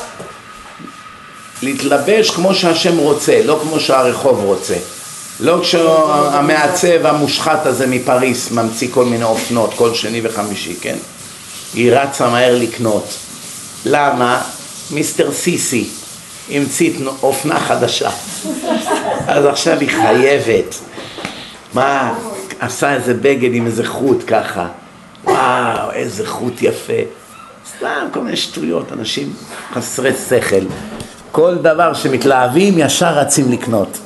[1.63, 4.75] להתלבש כמו שהשם רוצה, לא כמו שהרחוב רוצה.
[5.39, 10.97] לא כשהמעצב המושחת הזה מפריס ממציא כל מיני אופנות כל שני וחמישי, כן?
[11.73, 13.13] היא רצה מהר לקנות.
[13.85, 14.41] למה?
[14.91, 15.87] מיסטר סיסי
[16.51, 16.93] המציא
[17.23, 18.09] אופנה חדשה.
[19.27, 20.75] אז עכשיו היא חייבת.
[21.73, 22.13] מה,
[22.59, 24.67] עשה איזה בגד עם איזה חוט ככה.
[25.23, 26.93] וואו, איזה חוט יפה.
[27.77, 29.33] סתם כל מיני שטויות, אנשים
[29.73, 30.65] חסרי שכל.
[31.31, 33.97] כל דבר שמתלהבים ישר רצים לקנות.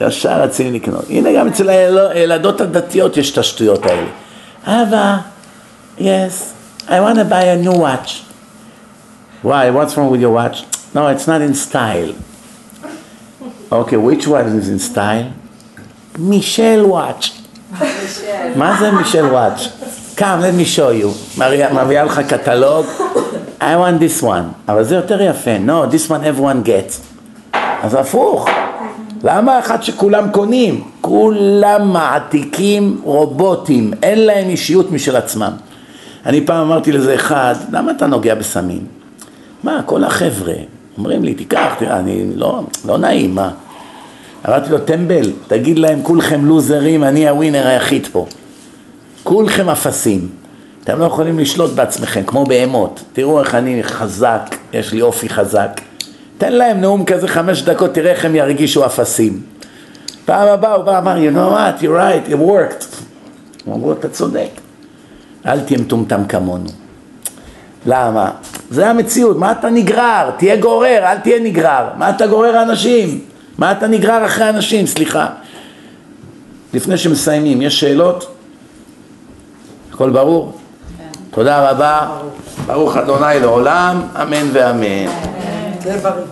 [0.00, 1.04] ישר רצים לקנות.
[1.10, 4.06] הנה גם אצל הילד- הילדות הדתיות יש את השטויות האלה.
[4.66, 5.16] אבא,
[5.98, 6.02] yes,
[6.88, 8.10] I want to buy a new watch.
[9.44, 9.70] Why?
[9.70, 10.64] What's wrong with your watch?
[10.94, 12.12] No, it's not in style.
[13.72, 15.28] Okay, which one is in style?
[16.18, 17.30] Michelle watch.
[18.56, 19.60] מה זה מישל וואץ'?
[20.16, 21.40] Come, let me show you.
[21.74, 22.86] מביאה לך קטלוג.
[23.60, 24.68] I want this one.
[24.68, 25.50] אבל זה יותר יפה.
[25.66, 27.00] No, this one everyone gets.
[27.82, 28.48] אז הפוך.
[29.24, 30.84] למה אחד שכולם קונים?
[31.00, 35.52] כולם מעתיקים רובוטים, אין להם אישיות משל עצמם.
[36.26, 38.86] אני פעם אמרתי לזה אחד, למה אתה נוגע בסמים?
[39.62, 40.54] מה, כל החבר'ה
[40.98, 43.50] אומרים לי, תיקח, תראה, אני לא, לא נעים, מה?
[44.48, 48.26] אמרתי לו, טמבל, תגיד להם, כולכם לוזרים, אני הווינר היחיד פה.
[49.22, 50.28] כולכם אפסים.
[50.84, 53.04] אתם לא יכולים לשלוט בעצמכם, כמו בהמות.
[53.12, 55.80] תראו איך אני חזק, יש לי אופי חזק.
[56.38, 59.42] תן להם נאום כזה חמש דקות, תראה איך הם ירגישו אפסים.
[60.24, 62.84] פעם הבאה הוא בא, אמר, you know what, you're right, it worked.
[63.66, 64.50] הם אמרו, אתה צודק.
[65.46, 66.70] אל תהיה מטומטם כמונו.
[67.86, 68.30] למה?
[68.70, 70.30] זה המציאות, מה אתה נגרר?
[70.36, 71.84] תהיה גורר, אל תהיה נגרר.
[71.96, 73.20] מה אתה גורר אנשים?
[73.58, 74.86] מה אתה נגרר אחרי אנשים?
[74.86, 75.26] סליחה.
[76.74, 78.34] לפני שמסיימים, יש שאלות?
[79.92, 80.52] הכל ברור?
[81.30, 82.06] תודה רבה.
[82.66, 85.33] ברוך אדוני לעולם, אמן ואמן.
[85.84, 86.22] זה בריא.